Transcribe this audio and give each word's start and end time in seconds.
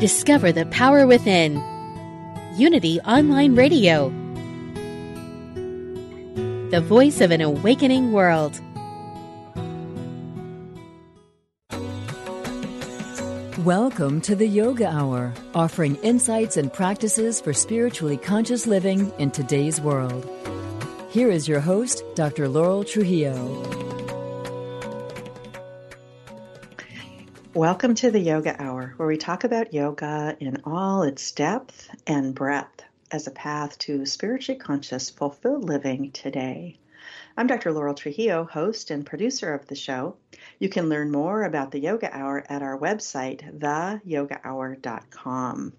Discover 0.00 0.52
the 0.52 0.64
power 0.64 1.06
within. 1.06 1.62
Unity 2.56 3.00
Online 3.00 3.54
Radio. 3.54 4.08
The 6.70 6.80
voice 6.80 7.20
of 7.20 7.30
an 7.30 7.42
awakening 7.42 8.12
world. 8.12 8.58
Welcome 13.62 14.22
to 14.22 14.34
the 14.34 14.48
Yoga 14.48 14.88
Hour, 14.88 15.34
offering 15.54 15.96
insights 15.96 16.56
and 16.56 16.72
practices 16.72 17.38
for 17.38 17.52
spiritually 17.52 18.16
conscious 18.16 18.66
living 18.66 19.12
in 19.18 19.30
today's 19.30 19.82
world. 19.82 20.26
Here 21.10 21.30
is 21.30 21.46
your 21.46 21.60
host, 21.60 22.02
Dr. 22.14 22.48
Laurel 22.48 22.84
Trujillo. 22.84 23.99
Welcome 27.54 27.96
to 27.96 28.12
the 28.12 28.20
Yoga 28.20 28.62
Hour, 28.62 28.94
where 28.96 29.08
we 29.08 29.16
talk 29.16 29.42
about 29.42 29.74
yoga 29.74 30.36
in 30.38 30.62
all 30.64 31.02
its 31.02 31.32
depth 31.32 31.90
and 32.06 32.32
breadth 32.32 32.84
as 33.10 33.26
a 33.26 33.32
path 33.32 33.76
to 33.80 34.06
spiritually 34.06 34.56
conscious, 34.56 35.10
fulfilled 35.10 35.64
living 35.64 36.12
today. 36.12 36.78
I'm 37.36 37.48
Dr. 37.48 37.72
Laurel 37.72 37.94
Trujillo, 37.94 38.44
host 38.44 38.92
and 38.92 39.04
producer 39.04 39.52
of 39.52 39.66
the 39.66 39.74
show. 39.74 40.14
You 40.60 40.68
can 40.68 40.88
learn 40.88 41.10
more 41.10 41.42
about 41.42 41.72
the 41.72 41.80
Yoga 41.80 42.16
Hour 42.16 42.44
at 42.48 42.62
our 42.62 42.78
website, 42.78 43.58
theyogahour.com. 43.58 45.72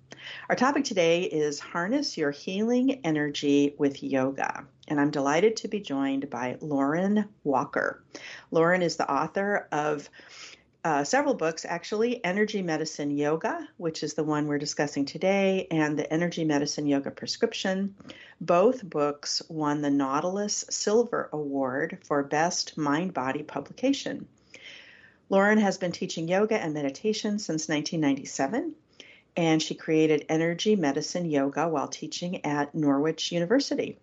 Our 0.49 0.55
topic 0.55 0.83
today 0.83 1.23
is 1.23 1.59
Harness 1.59 2.17
Your 2.17 2.31
Healing 2.31 2.99
Energy 3.05 3.75
with 3.77 4.03
Yoga. 4.03 4.66
And 4.89 4.99
I'm 4.99 5.09
delighted 5.09 5.55
to 5.58 5.69
be 5.69 5.80
joined 5.80 6.30
by 6.30 6.58
Lauren 6.59 7.30
Walker. 7.45 8.03
Lauren 8.52 8.81
is 8.81 8.97
the 8.97 9.09
author 9.09 9.69
of 9.72 10.09
uh, 10.83 11.03
several 11.03 11.35
books 11.35 11.63
actually 11.63 12.23
Energy 12.25 12.61
Medicine 12.61 13.11
Yoga, 13.11 13.67
which 13.77 14.01
is 14.01 14.15
the 14.15 14.23
one 14.23 14.47
we're 14.47 14.57
discussing 14.57 15.05
today, 15.05 15.67
and 15.69 15.97
the 15.97 16.11
Energy 16.11 16.43
Medicine 16.43 16.87
Yoga 16.87 17.11
Prescription. 17.11 17.95
Both 18.39 18.83
books 18.83 19.43
won 19.47 19.81
the 19.81 19.91
Nautilus 19.91 20.65
Silver 20.71 21.29
Award 21.31 21.99
for 22.03 22.23
Best 22.23 22.77
Mind 22.77 23.13
Body 23.13 23.43
Publication. 23.43 24.27
Lauren 25.29 25.59
has 25.59 25.77
been 25.77 25.91
teaching 25.91 26.27
yoga 26.27 26.59
and 26.59 26.73
meditation 26.73 27.37
since 27.37 27.69
1997, 27.69 28.73
and 29.37 29.61
she 29.61 29.75
created 29.75 30.25
Energy 30.29 30.75
Medicine 30.75 31.29
Yoga 31.29 31.69
while 31.69 31.87
teaching 31.87 32.43
at 32.43 32.73
Norwich 32.73 33.31
University. 33.31 33.99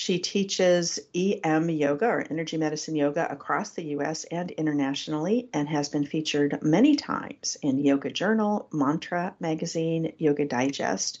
She 0.00 0.18
teaches 0.18 0.98
EM 1.14 1.68
yoga 1.68 2.06
or 2.06 2.24
energy 2.30 2.56
medicine 2.56 2.96
yoga 2.96 3.30
across 3.30 3.72
the 3.72 3.84
US 3.96 4.24
and 4.24 4.50
internationally 4.50 5.50
and 5.52 5.68
has 5.68 5.90
been 5.90 6.06
featured 6.06 6.62
many 6.62 6.96
times 6.96 7.58
in 7.60 7.78
Yoga 7.78 8.10
Journal, 8.10 8.66
Mantra 8.72 9.34
Magazine, 9.40 10.14
Yoga 10.16 10.46
Digest, 10.46 11.18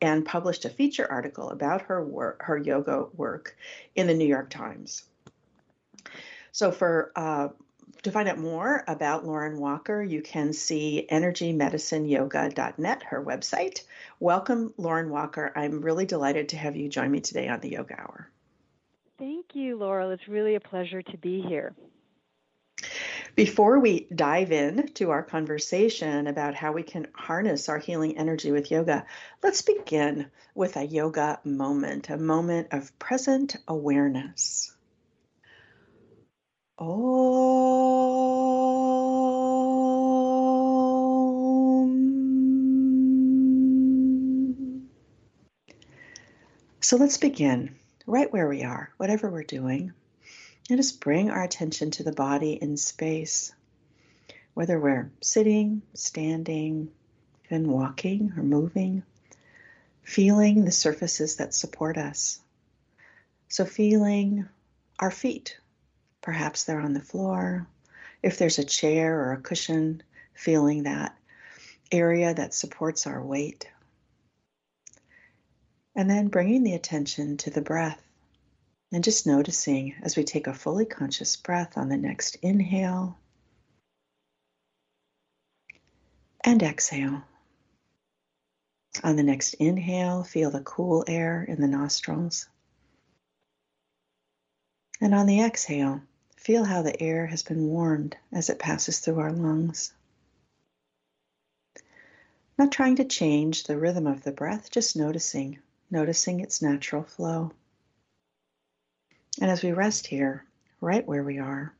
and 0.00 0.24
published 0.24 0.64
a 0.64 0.70
feature 0.70 1.10
article 1.10 1.50
about 1.50 1.82
her 1.82 2.06
work, 2.06 2.42
her 2.44 2.56
yoga 2.56 3.06
work 3.16 3.56
in 3.96 4.06
the 4.06 4.14
New 4.14 4.28
York 4.28 4.48
Times. 4.48 5.02
So 6.52 6.70
for 6.70 7.10
uh, 7.16 7.48
to 8.02 8.10
find 8.10 8.28
out 8.28 8.38
more 8.38 8.82
about 8.88 9.26
Lauren 9.26 9.58
Walker, 9.58 10.02
you 10.02 10.22
can 10.22 10.52
see 10.52 11.06
energymedicineyoga.net, 11.10 13.02
her 13.04 13.24
website. 13.24 13.82
Welcome, 14.18 14.72
Lauren 14.76 15.10
Walker. 15.10 15.52
I'm 15.54 15.80
really 15.80 16.06
delighted 16.06 16.50
to 16.50 16.56
have 16.56 16.76
you 16.76 16.88
join 16.88 17.10
me 17.10 17.20
today 17.20 17.48
on 17.48 17.60
the 17.60 17.70
Yoga 17.70 18.00
Hour. 18.00 18.30
Thank 19.18 19.54
you, 19.54 19.76
Laurel. 19.76 20.10
It's 20.10 20.28
really 20.28 20.54
a 20.54 20.60
pleasure 20.60 21.02
to 21.02 21.18
be 21.18 21.42
here. 21.42 21.74
Before 23.36 23.78
we 23.78 24.06
dive 24.14 24.50
in 24.50 24.88
to 24.94 25.10
our 25.10 25.22
conversation 25.22 26.26
about 26.26 26.54
how 26.54 26.72
we 26.72 26.82
can 26.82 27.06
harness 27.14 27.68
our 27.68 27.78
healing 27.78 28.16
energy 28.18 28.50
with 28.50 28.70
yoga, 28.70 29.06
let's 29.42 29.62
begin 29.62 30.30
with 30.54 30.76
a 30.76 30.84
yoga 30.84 31.38
moment, 31.44 32.08
a 32.08 32.16
moment 32.16 32.68
of 32.72 32.98
present 32.98 33.56
awareness. 33.68 34.74
Om. 36.80 37.20
So 46.80 46.96
let's 46.96 47.18
begin 47.18 47.76
right 48.06 48.32
where 48.32 48.48
we 48.48 48.62
are, 48.62 48.90
whatever 48.96 49.28
we're 49.28 49.42
doing, 49.42 49.92
and 50.70 50.78
just 50.78 51.00
bring 51.00 51.30
our 51.30 51.42
attention 51.42 51.90
to 51.92 52.02
the 52.02 52.12
body 52.12 52.54
in 52.54 52.78
space, 52.78 53.52
whether 54.54 54.80
we're 54.80 55.10
sitting, 55.20 55.82
standing, 55.92 56.90
even 57.44 57.70
walking 57.70 58.32
or 58.38 58.42
moving, 58.42 59.02
feeling 60.02 60.64
the 60.64 60.72
surfaces 60.72 61.36
that 61.36 61.52
support 61.52 61.98
us. 61.98 62.40
So, 63.48 63.66
feeling 63.66 64.48
our 64.98 65.10
feet 65.10 65.58
Perhaps 66.22 66.64
they're 66.64 66.80
on 66.80 66.92
the 66.92 67.00
floor. 67.00 67.66
If 68.22 68.38
there's 68.38 68.58
a 68.58 68.64
chair 68.64 69.20
or 69.20 69.32
a 69.32 69.40
cushion, 69.40 70.02
feeling 70.34 70.84
that 70.84 71.16
area 71.90 72.32
that 72.34 72.54
supports 72.54 73.06
our 73.06 73.22
weight. 73.22 73.68
And 75.94 76.08
then 76.08 76.28
bringing 76.28 76.62
the 76.62 76.74
attention 76.74 77.36
to 77.38 77.50
the 77.50 77.62
breath 77.62 78.00
and 78.92 79.04
just 79.04 79.26
noticing 79.26 79.94
as 80.02 80.16
we 80.16 80.24
take 80.24 80.46
a 80.46 80.54
fully 80.54 80.84
conscious 80.84 81.36
breath 81.36 81.76
on 81.76 81.88
the 81.88 81.96
next 81.96 82.36
inhale 82.42 83.18
and 86.42 86.62
exhale. 86.62 87.22
On 89.04 89.16
the 89.16 89.22
next 89.22 89.54
inhale, 89.54 90.24
feel 90.24 90.50
the 90.50 90.60
cool 90.60 91.04
air 91.06 91.44
in 91.44 91.60
the 91.60 91.68
nostrils. 91.68 92.48
And 95.00 95.14
on 95.14 95.26
the 95.26 95.40
exhale, 95.40 96.02
Feel 96.40 96.64
how 96.64 96.80
the 96.80 97.02
air 97.02 97.26
has 97.26 97.42
been 97.42 97.66
warmed 97.66 98.16
as 98.32 98.48
it 98.48 98.58
passes 98.58 98.98
through 98.98 99.18
our 99.18 99.30
lungs. 99.30 99.92
Not 102.56 102.72
trying 102.72 102.96
to 102.96 103.04
change 103.04 103.64
the 103.64 103.76
rhythm 103.76 104.06
of 104.06 104.22
the 104.22 104.32
breath, 104.32 104.70
just 104.70 104.96
noticing, 104.96 105.58
noticing 105.90 106.40
its 106.40 106.62
natural 106.62 107.02
flow. 107.02 107.52
And 109.38 109.50
as 109.50 109.62
we 109.62 109.72
rest 109.72 110.06
here, 110.06 110.46
right 110.80 111.06
where 111.06 111.22
we 111.22 111.38
are, 111.38 111.74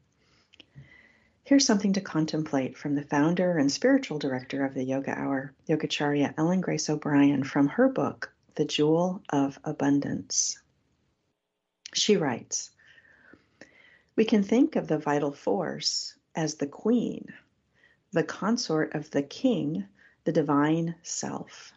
here's 1.44 1.64
something 1.64 1.94
to 1.94 2.02
contemplate 2.02 2.76
from 2.76 2.94
the 2.94 3.04
founder 3.04 3.56
and 3.56 3.72
spiritual 3.72 4.18
director 4.18 4.66
of 4.66 4.74
the 4.74 4.84
Yoga 4.84 5.18
Hour, 5.18 5.54
Yogacharya 5.70 6.34
Ellen 6.36 6.60
Grace 6.60 6.90
O'Brien, 6.90 7.44
from 7.44 7.66
her 7.68 7.88
book, 7.88 8.30
The 8.56 8.66
Jewel 8.66 9.22
of 9.30 9.58
Abundance. 9.64 10.60
She 11.94 12.18
writes, 12.18 12.70
we 14.20 14.26
can 14.26 14.42
think 14.42 14.76
of 14.76 14.86
the 14.86 14.98
vital 14.98 15.32
force 15.32 16.14
as 16.34 16.56
the 16.56 16.66
queen, 16.66 17.32
the 18.12 18.22
consort 18.22 18.94
of 18.94 19.10
the 19.12 19.22
king, 19.22 19.82
the 20.24 20.32
divine 20.32 20.94
self. 21.02 21.72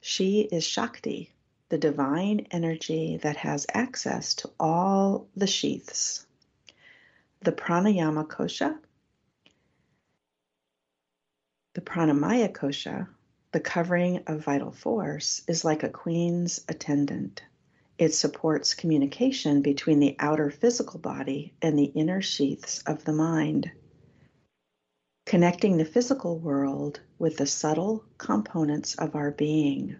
She 0.00 0.42
is 0.42 0.62
Shakti, 0.62 1.32
the 1.68 1.76
divine 1.76 2.46
energy 2.52 3.16
that 3.22 3.38
has 3.38 3.66
access 3.74 4.34
to 4.34 4.50
all 4.60 5.26
the 5.34 5.48
sheaths. 5.48 6.24
The 7.40 7.50
pranayama 7.50 8.28
kosha, 8.28 8.78
the 11.74 11.80
pranamaya 11.80 12.52
kosha, 12.52 13.08
the 13.50 13.58
covering 13.58 14.22
of 14.28 14.44
vital 14.44 14.70
force, 14.70 15.42
is 15.48 15.64
like 15.64 15.82
a 15.82 15.88
queen's 15.88 16.64
attendant. 16.68 17.42
It 17.98 18.14
supports 18.14 18.74
communication 18.74 19.60
between 19.60 19.98
the 19.98 20.14
outer 20.20 20.52
physical 20.52 21.00
body 21.00 21.52
and 21.60 21.76
the 21.76 21.90
inner 21.96 22.22
sheaths 22.22 22.80
of 22.86 23.04
the 23.04 23.12
mind, 23.12 23.72
connecting 25.26 25.76
the 25.76 25.84
physical 25.84 26.38
world 26.38 27.00
with 27.18 27.38
the 27.38 27.46
subtle 27.46 28.04
components 28.16 28.94
of 28.94 29.16
our 29.16 29.32
being. 29.32 29.96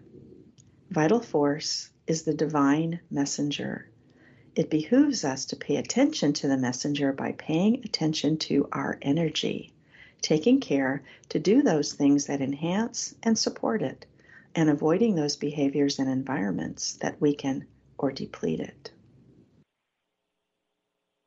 Vital 0.89 1.19
force 1.19 1.89
is 2.07 2.21
the 2.23 2.33
divine 2.33 3.01
messenger. 3.11 3.89
It 4.55 4.69
behooves 4.69 5.25
us 5.25 5.43
to 5.47 5.57
pay 5.57 5.75
attention 5.75 6.31
to 6.33 6.47
the 6.47 6.57
messenger 6.57 7.11
by 7.11 7.33
paying 7.33 7.83
attention 7.83 8.37
to 8.37 8.69
our 8.71 8.97
energy, 9.01 9.73
taking 10.21 10.61
care 10.61 11.03
to 11.27 11.39
do 11.39 11.61
those 11.61 11.91
things 11.91 12.27
that 12.27 12.39
enhance 12.39 13.13
and 13.23 13.37
support 13.37 13.81
it, 13.81 14.05
and 14.55 14.69
avoiding 14.69 15.15
those 15.15 15.35
behaviors 15.35 15.99
and 15.99 16.09
environments 16.09 16.93
that 16.93 17.19
weaken 17.19 17.65
or 17.99 18.11
deplete 18.11 18.61
it. 18.61 18.91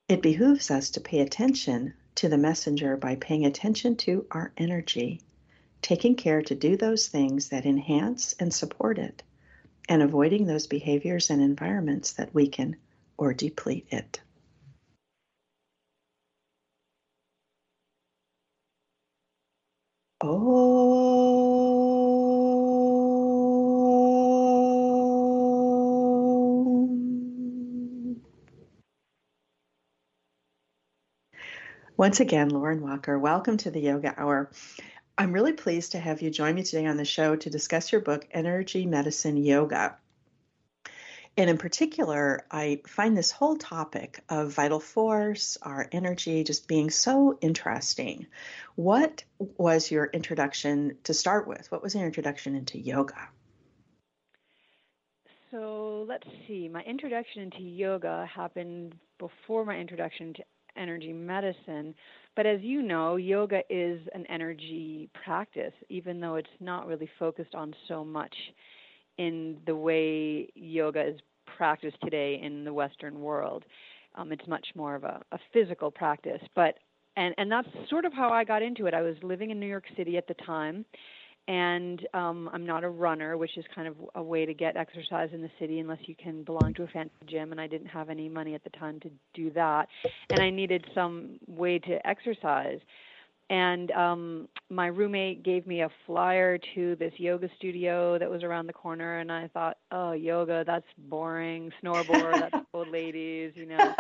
It 0.09 0.23
behooves 0.23 0.71
us 0.71 0.91
to 0.91 1.01
pay 1.01 1.21
attention 1.21 1.95
to 2.17 2.29
the 2.29 2.39
messenger 2.39 2.97
by 2.97 3.17
paying 3.17 3.47
attention 3.47 3.97
to 3.97 4.27
our 4.31 4.53
energy, 4.57 5.21
taking 5.81 6.17
care 6.17 6.43
to 6.43 6.55
do 6.55 6.77
those 6.77 7.09
things 7.09 7.51
that 7.51 7.67
enhance 7.67 8.35
and 8.41 8.53
support 8.53 8.99
it, 8.99 9.23
and 9.89 10.03
avoiding 10.03 10.47
those 10.47 10.67
behaviors 10.67 11.31
and 11.31 11.41
environments 11.41 12.15
that 12.15 12.35
weaken 12.35 12.77
or 13.17 13.33
deplete 13.33 13.87
it. 13.91 14.21
Oh, 20.21 20.62
Once 32.03 32.19
again, 32.19 32.49
Lauren 32.49 32.81
Walker, 32.81 33.17
welcome 33.17 33.57
to 33.57 33.71
the 33.71 33.79
Yoga 33.79 34.13
Hour. 34.17 34.51
I'm 35.17 35.33
really 35.33 35.53
pleased 35.53 35.93
to 35.93 36.01
have 36.01 36.21
you 36.21 36.31
join 36.31 36.57
me 36.57 36.65
today 36.65 36.87
on 36.87 36.97
the 36.97 37.05
show 37.05 37.37
to 37.37 37.49
discuss 37.49 37.93
your 37.93 38.01
book, 38.01 38.27
Energy 38.33 38.87
Medicine 38.87 39.37
Yoga. 39.37 39.97
And 41.37 41.49
in 41.49 41.59
particular, 41.59 42.45
I 42.51 42.81
find 42.89 43.17
this 43.17 43.31
whole 43.31 43.57
topic 43.57 44.21
of 44.29 44.53
vital 44.53 44.81
force, 44.81 45.59
our 45.63 45.89
energy, 45.93 46.43
just 46.43 46.67
being 46.67 46.91
so 46.91 47.39
interesting. 47.41 48.27
What 48.75 49.23
was 49.39 49.89
your 49.93 50.07
introduction 50.07 50.97
to 51.05 51.15
start 51.15 51.47
with? 51.47 51.71
What 51.71 51.85
was 51.85 51.95
your 51.95 52.07
introduction 52.07 52.57
into 52.57 52.81
yoga? 52.81 53.29
So 55.53 56.05
let's 56.09 56.27
see. 56.49 56.69
My 56.69 56.83
introduction 56.83 57.43
into 57.43 57.63
yoga 57.63 58.29
happened 58.35 58.97
before 59.21 59.65
my 59.65 59.79
introduction 59.79 60.35
to 60.35 60.43
energy 60.77 61.13
medicine. 61.13 61.95
But 62.35 62.47
as 62.47 62.61
you 62.63 62.83
know, 62.83 63.17
yoga 63.17 63.63
is 63.69 64.01
an 64.15 64.25
energy 64.29 65.09
practice, 65.25 65.73
even 65.89 66.21
though 66.21 66.37
it's 66.37 66.49
not 66.61 66.87
really 66.87 67.09
focused 67.19 67.55
on 67.55 67.75
so 67.89 68.05
much 68.05 68.35
in 69.19 69.59
the 69.67 69.77
way 69.77 70.49
yoga 70.55 71.09
is 71.09 71.21
practiced 71.57 71.97
today 72.03 72.41
in 72.43 72.65
the 72.65 72.73
Western 72.73 73.21
world. 73.21 73.65
Um, 74.15 74.33
it's 74.33 74.47
much 74.47 74.67
more 74.75 74.95
of 74.95 75.05
a, 75.05 75.21
a 75.33 75.39
physical 75.53 75.91
practice. 75.91 76.41
But 76.55 76.75
and 77.17 77.35
and 77.39 77.51
that's 77.51 77.69
sort 77.91 78.05
of 78.05 78.13
how 78.13 78.31
I 78.31 78.45
got 78.45 78.63
into 78.63 78.87
it. 78.87 78.95
I 78.95 79.03
was 79.03 79.17
living 79.23 79.51
in 79.51 79.61
New 79.61 79.67
York 79.67 79.85
City 79.97 80.17
at 80.17 80.27
the 80.27 80.35
time, 80.47 80.85
and 81.49 82.07
um, 82.15 82.49
I'm 82.53 82.65
not 82.65 82.85
a 82.85 82.89
runner, 82.89 83.37
which 83.37 83.57
is 83.57 83.65
kind 83.75 83.89
of 83.89 83.97
a 84.15 84.23
way 84.23 84.47
to 84.47 84.55
get 84.55 84.77
exercise 84.77 85.31
in 85.33 85.43
the 85.43 85.51
city 85.59 85.81
unless 85.81 85.99
you 86.03 86.15
can 86.15 86.45
belong 86.45 86.73
to 86.75 86.85
a 86.85 86.87
fancy 86.89 87.13
gym. 87.27 87.51
And 87.51 87.61
I 87.61 87.67
didn't 87.67 87.89
have 87.89 88.11
any 88.11 88.29
money 88.29 88.55
at 88.55 88.63
the 88.65 88.71
time 88.71 89.01
to 89.01 89.11
do 89.35 89.51
that, 89.53 89.89
and 90.31 90.41
I 90.41 90.51
needed 90.51 90.85
some 90.95 91.39
way 91.47 91.79
to 91.81 92.07
exercise. 92.07 92.81
And 93.51 93.91
um 93.91 94.49
my 94.71 94.87
roommate 94.87 95.43
gave 95.43 95.67
me 95.67 95.83
a 95.83 95.91
flyer 96.07 96.59
to 96.75 96.97
this 96.97 97.13
yoga 97.19 97.49
studio 97.57 98.19
that 98.19 98.31
was 98.31 98.43
around 98.43 98.67
the 98.67 98.73
corner 98.73 99.19
and 99.19 99.31
i 99.31 99.47
thought 99.49 99.77
oh 99.91 100.13
yoga 100.13 100.65
that's 100.67 100.87
boring. 100.97 101.71
Snowboard 101.83 102.41
that's 102.41 102.65
old 102.75 102.89
ladies 102.89 103.53
you 103.55 103.67
know 103.67 103.95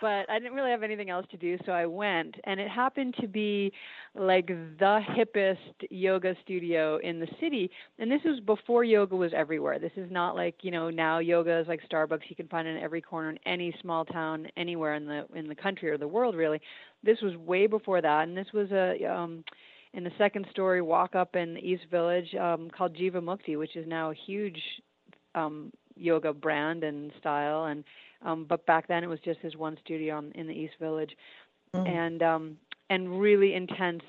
but 0.00 0.28
i 0.30 0.38
didn't 0.38 0.54
really 0.54 0.70
have 0.70 0.82
anything 0.82 1.10
else 1.10 1.26
to 1.30 1.36
do 1.36 1.56
so 1.64 1.72
i 1.72 1.86
went. 1.86 2.34
And 2.44 2.60
it 2.60 2.68
happened 2.68 3.14
to 3.20 3.28
be 3.28 3.72
like 4.14 4.48
the 4.48 5.00
hippest 5.16 5.58
yoga 5.90 6.34
studio 6.42 6.98
in 6.98 7.20
the 7.20 7.28
city. 7.40 7.70
And 7.98 8.10
this 8.10 8.20
was 8.24 8.40
before 8.40 8.84
yoga 8.84 9.16
was 9.16 9.32
everywhere. 9.34 9.78
This 9.78 9.92
is 9.96 10.10
not 10.10 10.34
like 10.34 10.56
you 10.62 10.70
know 10.70 10.90
now 10.90 11.18
yoga 11.18 11.58
is 11.60 11.68
like 11.68 11.80
starbucks. 11.90 12.22
You 12.28 12.36
can 12.36 12.48
find 12.48 12.66
it 12.66 12.76
in 12.76 12.82
every 12.82 13.00
corner 13.00 13.30
in 13.30 13.38
any 13.46 13.74
small 13.80 14.04
town 14.04 14.48
anywhere 14.56 14.94
in 14.94 15.06
the 15.06 15.26
in 15.34 15.48
the 15.48 15.54
country 15.54 15.90
or 15.90 15.98
the 15.98 16.08
world 16.08 16.34
really. 16.34 16.60
This 17.02 17.20
was 17.22 17.36
way 17.36 17.66
before 17.66 18.00
that, 18.00 18.28
and 18.28 18.36
this 18.36 18.48
was 18.52 18.70
a 18.72 19.04
um, 19.06 19.44
in 19.92 20.04
the 20.04 20.12
second 20.18 20.46
story 20.50 20.82
walk 20.82 21.14
up 21.14 21.36
in 21.36 21.54
the 21.54 21.60
East 21.60 21.84
Village 21.90 22.34
um, 22.34 22.70
called 22.76 22.96
Jivamukti, 22.96 23.58
which 23.58 23.76
is 23.76 23.86
now 23.88 24.10
a 24.10 24.14
huge 24.14 24.60
um, 25.34 25.72
yoga 25.96 26.32
brand 26.32 26.84
and 26.84 27.12
style. 27.18 27.64
And 27.64 27.84
um, 28.22 28.46
but 28.48 28.64
back 28.66 28.86
then 28.88 29.04
it 29.04 29.08
was 29.08 29.20
just 29.20 29.40
his 29.40 29.56
one 29.56 29.76
studio 29.84 30.22
in 30.34 30.46
the 30.46 30.54
East 30.54 30.74
Village, 30.80 31.16
mm. 31.74 31.88
and 31.88 32.22
um, 32.22 32.56
and 32.88 33.20
really 33.20 33.54
intense 33.54 34.02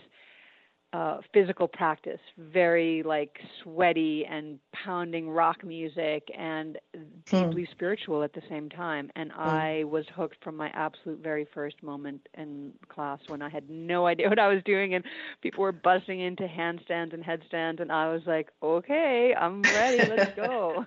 uh, 0.93 1.19
physical 1.33 1.67
practice, 1.67 2.19
very 2.38 3.01
like 3.03 3.39
sweaty 3.63 4.25
and 4.29 4.59
pounding 4.73 5.29
rock 5.29 5.63
music 5.63 6.29
and 6.38 6.77
deeply 7.25 7.63
hmm. 7.63 7.71
spiritual 7.71 8.23
at 8.23 8.33
the 8.33 8.41
same 8.49 8.69
time. 8.69 9.09
And 9.15 9.31
hmm. 9.31 9.39
I 9.39 9.83
was 9.85 10.05
hooked 10.13 10.43
from 10.43 10.57
my 10.57 10.69
absolute 10.73 11.19
very 11.19 11.47
first 11.53 11.81
moment 11.81 12.27
in 12.38 12.73
class 12.89 13.19
when 13.27 13.41
I 13.41 13.49
had 13.49 13.69
no 13.69 14.05
idea 14.05 14.27
what 14.27 14.39
I 14.39 14.49
was 14.49 14.61
doing 14.63 14.93
and 14.93 15.05
people 15.41 15.61
were 15.61 15.71
busting 15.71 16.19
into 16.19 16.43
handstands 16.43 17.13
and 17.13 17.23
headstands 17.23 17.79
and 17.79 17.89
I 17.89 18.11
was 18.11 18.23
like, 18.25 18.49
okay, 18.61 19.33
I'm 19.33 19.61
ready, 19.61 20.09
let's 20.09 20.35
go. 20.35 20.85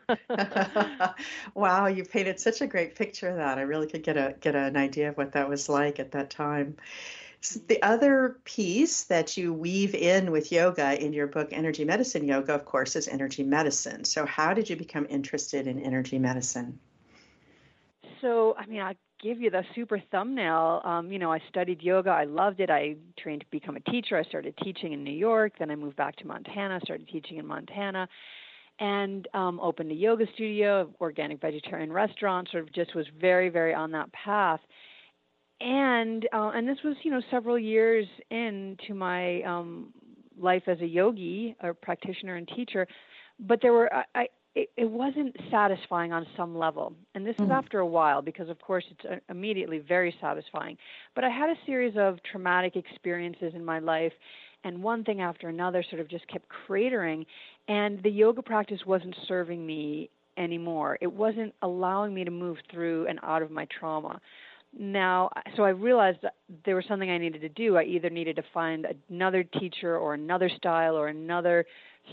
wow, 1.55 1.87
you 1.87 2.05
painted 2.05 2.39
such 2.39 2.61
a 2.61 2.67
great 2.67 2.95
picture 2.95 3.31
of 3.31 3.37
that. 3.37 3.57
I 3.59 3.63
really 3.63 3.87
could 3.87 4.03
get 4.03 4.19
a 4.19 4.35
get 4.41 4.55
an 4.55 4.77
idea 4.77 5.09
of 5.09 5.17
what 5.17 5.33
that 5.33 5.49
was 5.49 5.69
like 5.69 5.99
at 5.99 6.13
that 6.13 6.29
time. 6.29 6.77
The 7.67 7.83
other 7.83 8.41
piece 8.45 9.05
that 9.05 9.37
you 9.37 9.53
weave 9.53 9.95
in 9.95 10.31
with 10.31 10.51
yoga 10.51 11.03
in 11.03 11.13
your 11.13 11.27
book, 11.27 11.51
Energy 11.53 11.85
Medicine 11.85 12.27
Yoga, 12.27 12.55
of 12.55 12.65
course, 12.65 12.97
is 12.97 13.07
energy 13.07 13.43
medicine. 13.43 14.05
So, 14.05 14.25
how 14.25 14.55
did 14.55 14.71
you 14.71 14.77
become 14.77 15.07
interested 15.11 15.67
in 15.67 15.79
energy 15.79 16.19
medicine? 16.19 16.79
So, 18.23 18.55
I 18.57 18.65
mean, 18.65 18.81
I 18.81 18.97
give 19.23 19.43
you 19.43 19.51
the 19.51 19.63
super 19.75 20.03
thumbnail. 20.11 20.81
Um, 20.85 21.13
you 21.13 21.19
know, 21.19 21.31
I 21.31 21.41
studied 21.51 21.83
yoga. 21.83 22.11
I 22.11 22.25
loved 22.25 22.61
it. 22.61 22.71
I 22.71 22.97
trained 23.19 23.43
to 23.43 23.47
become 23.51 23.77
a 23.77 23.81
teacher. 23.81 24.17
I 24.17 24.23
started 24.23 24.55
teaching 24.63 24.95
in 24.95 25.05
New 25.05 25.13
York. 25.13 25.53
Then 25.59 25.71
I 25.71 25.77
moved 25.77 25.97
back 25.97 26.17
to 26.17 26.27
Montana, 26.27 26.81
started 26.83 27.09
teaching 27.09 27.37
in 27.37 27.47
Montana, 27.47 28.09
and 28.81 29.29
um, 29.35 29.61
opened 29.61 29.91
a 29.93 29.95
yoga 29.95 30.25
studio, 30.33 30.91
organic 30.99 31.43
vegetarian 31.43 31.93
restaurant, 31.93 32.49
sort 32.51 32.63
of 32.63 32.73
just 32.73 32.95
was 32.95 33.07
very, 33.21 33.51
very 33.51 33.75
on 33.75 33.91
that 33.91 34.11
path 34.13 34.61
and 35.61 36.27
uh, 36.33 36.51
and 36.55 36.69
this 36.69 36.79
was 36.85 36.97
you 37.03 37.11
know 37.11 37.23
several 37.31 37.59
years 37.59 38.07
into 38.31 38.95
my 38.95 39.43
um, 39.43 39.93
life 40.39 40.65
as 40.67 40.81
a 40.81 40.87
yogi 40.87 41.57
or 41.63 41.75
practitioner 41.75 42.37
and 42.37 42.49
teacher, 42.49 42.87
but 43.39 43.61
there 43.63 43.73
were 43.73 43.93
I, 43.93 44.05
I 44.15 44.27
it, 44.55 44.71
it 44.77 44.91
wasn't 44.91 45.35
satisfying 45.51 46.13
on 46.13 46.27
some 46.37 46.57
level, 46.57 46.95
and 47.15 47.27
this 47.27 47.37
mm. 47.37 47.45
is 47.45 47.51
after 47.51 47.81
a 47.81 47.87
while 47.87 48.23
because 48.23 48.49
of 48.49 48.61
course 48.61 48.85
it's 48.91 49.05
uh, 49.05 49.17
immediately 49.29 49.79
very 49.79 50.15
satisfying. 50.21 50.77
But 51.15 51.25
I 51.25 51.31
had 51.31 51.51
a 51.51 51.57
series 51.67 51.95
of 51.97 52.19
traumatic 52.31 52.77
experiences 52.77 53.53
in 53.55 53.65
my 53.65 53.79
life, 53.79 54.13
and 54.65 54.83
one 54.83 55.05
thing 55.05 55.21
after 55.21 55.49
another 55.49 55.85
sort 55.89 56.01
of 56.01 56.09
just 56.09 56.27
kept 56.29 56.47
cratering, 56.69 57.27
and 57.69 58.03
the 58.03 58.11
yoga 58.11 58.43
practice 58.43 58.81
wasn't 58.87 59.15
serving 59.27 59.65
me 59.65 60.11
anymore. 60.37 60.99
It 61.01 61.13
wasn't 61.13 61.55
allowing 61.63 62.13
me 62.13 62.25
to 62.25 62.31
move 62.31 62.59
through 62.71 63.07
and 63.07 63.21
out 63.23 63.43
of 63.43 63.51
my 63.51 63.67
trauma 63.79 64.21
now 64.79 65.31
so 65.57 65.63
i 65.63 65.69
realized 65.69 66.19
that 66.23 66.35
there 66.65 66.77
was 66.77 66.85
something 66.89 67.11
i 67.11 67.19
needed 67.19 67.41
to 67.41 67.49
do. 67.49 67.77
I 67.77 67.85
either 67.85 68.11
needed 68.11 68.37
to 68.37 68.43
find 68.53 68.87
another 69.09 69.43
teacher 69.45 69.97
or 69.97 70.15
another 70.15 70.49
style 70.49 70.97
or 70.97 71.09
another 71.09 71.65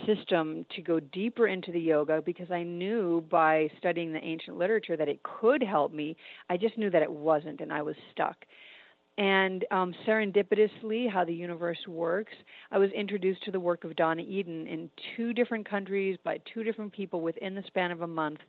system 0.06 0.66
to 0.76 0.82
go 0.82 1.00
deeper 1.00 1.48
into 1.48 1.72
the 1.72 1.80
yoga 1.80 2.22
because 2.22 2.50
i 2.52 2.64
knew 2.64 3.22
by 3.30 3.70
studying 3.78 4.14
the 4.14 4.24
ancient 4.24 4.58
literature 4.58 4.96
that 4.96 5.10
it 5.10 5.22
could 5.24 5.62
help 5.62 5.92
me. 5.94 6.16
I 6.50 6.58
just 6.58 6.78
knew 6.78 6.90
that 6.92 7.02
it 7.02 7.12
wasn't 7.12 7.62
and 7.62 7.74
i 7.74 7.82
was 7.82 7.96
stuck. 8.12 8.38
And 9.18 9.66
um, 9.72 9.94
serendipitously 10.08 11.12
how 11.12 11.26
the 11.26 11.34
universe 11.34 11.80
works 11.88 12.34
i 12.72 12.78
was 12.78 12.90
introduced 12.92 13.44
to 13.44 13.52
the 13.52 13.60
work 13.60 13.84
of 13.84 13.96
donna 13.96 14.22
eden 14.22 14.68
in 14.68 14.90
two 15.16 15.34
different 15.34 15.70
countries 15.70 16.18
by 16.24 16.40
two 16.54 16.64
different 16.64 16.94
people 16.94 17.22
within 17.22 17.56
the 17.56 17.64
span 17.68 17.92
of 17.92 18.02
a 18.02 18.08
month. 18.08 18.40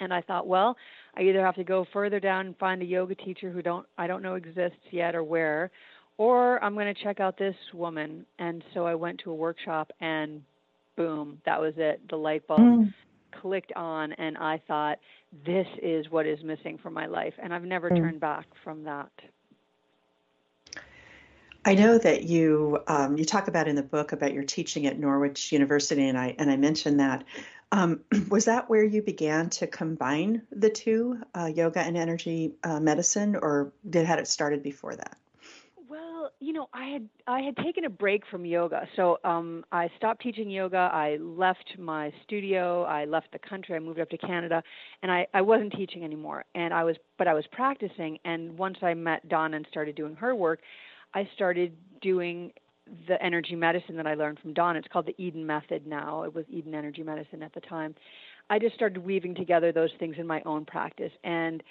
And 0.00 0.12
I 0.14 0.20
thought, 0.20 0.46
well, 0.46 0.76
I 1.18 1.22
either 1.22 1.44
have 1.44 1.56
to 1.56 1.64
go 1.64 1.84
further 1.92 2.20
down 2.20 2.46
and 2.46 2.56
find 2.58 2.80
a 2.80 2.84
yoga 2.84 3.14
teacher 3.16 3.50
who 3.50 3.60
don't 3.60 3.86
I 3.98 4.06
don't 4.06 4.22
know 4.22 4.34
exists 4.34 4.78
yet 4.90 5.16
or 5.16 5.24
where, 5.24 5.70
or 6.16 6.62
I'm 6.62 6.74
going 6.74 6.92
to 6.94 7.02
check 7.02 7.18
out 7.18 7.36
this 7.36 7.56
woman. 7.74 8.24
And 8.38 8.62
so 8.72 8.86
I 8.86 8.94
went 8.94 9.20
to 9.24 9.32
a 9.32 9.34
workshop 9.34 9.90
and 10.00 10.42
boom, 10.96 11.40
that 11.44 11.60
was 11.60 11.74
it. 11.76 12.00
The 12.08 12.16
light 12.16 12.46
bulb 12.46 12.60
mm. 12.60 12.94
clicked 13.40 13.72
on 13.74 14.12
and 14.12 14.38
I 14.38 14.62
thought 14.68 14.98
this 15.44 15.66
is 15.82 16.08
what 16.10 16.26
is 16.26 16.42
missing 16.44 16.78
from 16.78 16.94
my 16.94 17.06
life 17.06 17.34
and 17.42 17.52
I've 17.52 17.64
never 17.64 17.90
mm. 17.90 17.96
turned 17.96 18.20
back 18.20 18.46
from 18.62 18.84
that. 18.84 19.10
I 21.64 21.74
know 21.74 21.98
that 21.98 22.22
you 22.22 22.78
um, 22.86 23.18
you 23.18 23.24
talk 23.24 23.48
about 23.48 23.68
in 23.68 23.74
the 23.74 23.82
book 23.82 24.12
about 24.12 24.32
your 24.32 24.44
teaching 24.44 24.86
at 24.86 24.98
Norwich 24.98 25.52
University, 25.52 26.08
and 26.08 26.16
I 26.16 26.34
and 26.38 26.50
I 26.50 26.56
mentioned 26.56 27.00
that. 27.00 27.24
Um, 27.72 28.00
was 28.30 28.46
that 28.46 28.68
where 28.70 28.84
you 28.84 29.02
began 29.02 29.50
to 29.50 29.66
combine 29.66 30.42
the 30.50 30.70
two, 30.70 31.18
uh, 31.36 31.46
yoga 31.46 31.80
and 31.80 31.96
energy 31.96 32.52
uh, 32.64 32.80
medicine, 32.80 33.36
or 33.36 33.72
did 33.88 34.06
had 34.06 34.18
it 34.18 34.28
started 34.28 34.62
before 34.62 34.96
that? 34.96 35.16
Well, 35.88 36.30
you 36.40 36.52
know, 36.52 36.68
I 36.72 36.86
had 36.86 37.08
I 37.26 37.40
had 37.40 37.56
taken 37.56 37.84
a 37.84 37.90
break 37.90 38.26
from 38.30 38.44
yoga, 38.44 38.86
so 38.96 39.18
um, 39.24 39.64
I 39.72 39.90
stopped 39.96 40.22
teaching 40.22 40.50
yoga. 40.50 40.90
I 40.92 41.16
left 41.16 41.78
my 41.78 42.12
studio. 42.24 42.84
I 42.84 43.04
left 43.04 43.32
the 43.32 43.38
country. 43.38 43.74
I 43.74 43.78
moved 43.78 44.00
up 44.00 44.10
to 44.10 44.18
Canada, 44.18 44.62
and 45.02 45.10
I 45.10 45.26
I 45.32 45.40
wasn't 45.40 45.72
teaching 45.72 46.04
anymore. 46.04 46.44
And 46.54 46.74
I 46.74 46.84
was, 46.84 46.96
but 47.16 47.26
I 47.26 47.34
was 47.34 47.44
practicing. 47.52 48.18
And 48.24 48.58
once 48.58 48.78
I 48.82 48.94
met 48.94 49.28
Donna 49.28 49.56
and 49.56 49.66
started 49.70 49.94
doing 49.94 50.14
her 50.16 50.34
work, 50.34 50.60
I 51.14 51.28
started 51.34 51.74
doing 52.00 52.52
the 53.06 53.22
energy 53.22 53.54
medicine 53.54 53.96
that 53.96 54.06
I 54.06 54.14
learned 54.14 54.38
from 54.40 54.54
Don. 54.54 54.76
It's 54.76 54.88
called 54.88 55.06
the 55.06 55.14
Eden 55.22 55.46
Method 55.46 55.86
now. 55.86 56.22
It 56.22 56.34
was 56.34 56.44
Eden 56.50 56.74
Energy 56.74 57.02
Medicine 57.02 57.42
at 57.42 57.52
the 57.54 57.60
time. 57.60 57.94
I 58.50 58.58
just 58.58 58.74
started 58.74 58.98
weaving 58.98 59.34
together 59.34 59.72
those 59.72 59.90
things 59.98 60.16
in 60.18 60.26
my 60.26 60.42
own 60.46 60.64
practice 60.64 61.12
and 61.24 61.62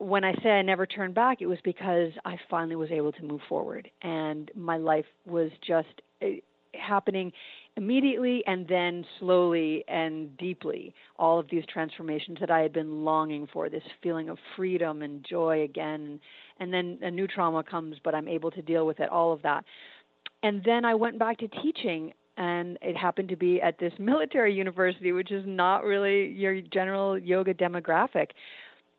when 0.00 0.24
I 0.24 0.32
say 0.42 0.48
I 0.48 0.62
never 0.62 0.86
turned 0.86 1.14
back, 1.14 1.42
it 1.42 1.46
was 1.46 1.58
because 1.62 2.12
I 2.24 2.38
finally 2.48 2.74
was 2.74 2.90
able 2.90 3.12
to 3.12 3.22
move 3.22 3.42
forward, 3.46 3.90
and 4.00 4.50
my 4.56 4.78
life 4.78 5.04
was 5.26 5.50
just 5.64 5.88
eh, 6.22 6.36
happening 6.72 7.32
immediately 7.76 8.42
and 8.46 8.66
then 8.66 9.04
slowly 9.18 9.84
and 9.88 10.34
deeply. 10.38 10.94
All 11.16 11.38
of 11.38 11.50
these 11.50 11.64
transformations 11.70 12.38
that 12.40 12.50
I 12.50 12.60
had 12.60 12.72
been 12.72 13.04
longing 13.04 13.46
for, 13.52 13.68
this 13.68 13.82
feeling 14.02 14.30
of 14.30 14.38
freedom 14.56 15.02
and 15.02 15.24
joy 15.28 15.62
again, 15.64 16.18
and 16.58 16.72
then 16.72 16.98
a 17.02 17.10
new 17.10 17.26
trauma 17.26 17.62
comes, 17.62 17.96
but 18.02 18.14
I'm 18.14 18.26
able 18.26 18.50
to 18.52 18.62
deal 18.62 18.86
with 18.86 19.00
it. 19.00 19.10
All 19.10 19.34
of 19.34 19.42
that, 19.42 19.66
and 20.42 20.62
then 20.64 20.84
I 20.84 20.94
went 20.94 21.18
back 21.18 21.38
to 21.38 21.48
teaching. 21.48 22.12
And 22.36 22.78
it 22.80 22.96
happened 22.96 23.28
to 23.30 23.36
be 23.36 23.60
at 23.60 23.78
this 23.78 23.92
military 23.98 24.54
university, 24.54 25.12
which 25.12 25.30
is 25.30 25.44
not 25.46 25.84
really 25.84 26.28
your 26.28 26.62
general 26.62 27.18
yoga 27.18 27.52
demographic 27.52 28.28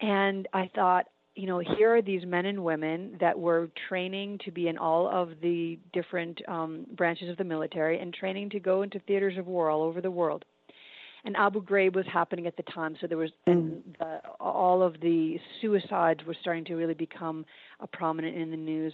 and 0.01 0.48
I 0.51 0.69
thought, 0.74 1.05
you 1.36 1.48
know, 1.48 1.60
here 1.60 1.95
are 1.95 2.01
these 2.01 2.25
men 2.25 2.45
and 2.45 2.63
women 2.63 3.15
that 3.21 3.39
were 3.39 3.69
training 3.88 4.39
to 4.43 4.51
be 4.51 4.67
in 4.67 4.77
all 4.77 5.07
of 5.07 5.29
the 5.41 5.79
different 5.93 6.41
um, 6.48 6.86
branches 6.98 7.29
of 7.29 7.38
the 7.38 7.43
military 7.43 8.00
and 8.00 8.13
training 8.13 8.50
to 8.50 8.60
go 8.60 8.81
into 8.81 9.00
theaters 9.00 9.38
of 9.38 9.48
war 9.48 9.69
all 9.69 9.83
over 9.83 10.01
the 10.01 10.12
world. 10.12 10.43
And 11.24 11.38
Abu 11.38 11.63
Ghraib 11.63 11.93
was 11.93 12.05
happening 12.12 12.48
at 12.48 12.57
the 12.57 12.63
time, 12.63 12.98
so 13.00 13.05
there 13.05 13.17
was 13.17 13.29
and 13.45 13.74
mm. 13.74 13.98
the, 14.00 14.21
all 14.39 14.81
of 14.81 15.00
the 15.01 15.38
suicides 15.62 16.21
were 16.25 16.36
starting 16.41 16.65
to 16.65 16.74
really 16.74 16.95
become 16.95 17.45
a 17.79 17.86
prominent 17.86 18.36
in 18.36 18.50
the 18.50 18.57
news. 18.57 18.91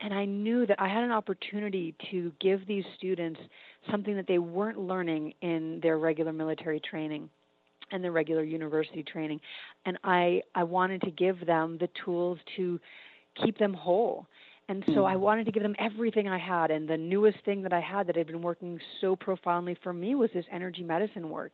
And 0.00 0.12
I 0.12 0.24
knew 0.24 0.66
that 0.66 0.80
I 0.80 0.88
had 0.88 1.04
an 1.04 1.12
opportunity 1.12 1.94
to 2.10 2.32
give 2.40 2.66
these 2.66 2.84
students 2.96 3.40
something 3.90 4.16
that 4.16 4.26
they 4.26 4.38
weren't 4.38 4.78
learning 4.78 5.34
in 5.40 5.80
their 5.82 5.98
regular 5.98 6.32
military 6.32 6.80
training 6.80 7.30
and 7.92 8.02
their 8.02 8.12
regular 8.12 8.42
university 8.42 9.02
training. 9.02 9.40
And 9.86 9.98
i 10.04 10.42
i 10.54 10.64
wanted 10.64 11.00
to 11.02 11.10
give 11.10 11.44
them 11.46 11.78
the 11.78 11.88
tools 12.04 12.38
to 12.56 12.80
keep 13.42 13.58
them 13.58 13.74
whole. 13.74 14.26
And 14.68 14.82
so 14.88 15.02
mm. 15.02 15.10
i 15.10 15.16
wanted 15.16 15.44
to 15.46 15.52
give 15.52 15.62
them 15.62 15.76
everything 15.78 16.28
i 16.28 16.38
had. 16.38 16.70
And 16.70 16.88
the 16.88 16.96
newest 16.96 17.38
thing 17.44 17.62
that 17.62 17.72
i 17.72 17.80
had 17.80 18.06
that 18.08 18.16
had 18.16 18.26
been 18.26 18.42
working 18.42 18.78
so 19.00 19.14
profoundly 19.16 19.76
for 19.82 19.92
me 19.92 20.14
was 20.14 20.30
this 20.34 20.46
energy 20.52 20.82
medicine 20.82 21.30
work. 21.30 21.52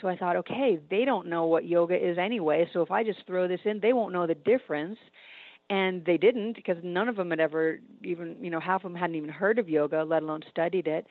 So 0.00 0.08
i 0.08 0.16
thought 0.16 0.36
okay 0.36 0.78
they 0.90 1.04
don't 1.04 1.28
know 1.28 1.46
what 1.46 1.64
yoga 1.64 1.94
is 1.94 2.18
anyway. 2.18 2.68
So 2.72 2.82
if 2.82 2.90
i 2.90 3.04
just 3.04 3.20
throw 3.26 3.46
this 3.46 3.60
in 3.64 3.80
they 3.80 3.92
won't 3.92 4.12
know 4.12 4.26
the 4.26 4.34
difference 4.34 4.98
and 5.70 6.04
they 6.04 6.16
didn't 6.16 6.54
because 6.54 6.76
none 6.82 7.08
of 7.08 7.16
them 7.16 7.30
had 7.30 7.40
ever 7.40 7.78
even 8.02 8.36
you 8.40 8.50
know 8.50 8.60
half 8.60 8.84
of 8.84 8.90
them 8.90 8.98
hadn't 8.98 9.16
even 9.16 9.30
heard 9.30 9.58
of 9.58 9.68
yoga 9.68 10.02
let 10.04 10.22
alone 10.22 10.40
studied 10.50 10.86
it 10.86 11.06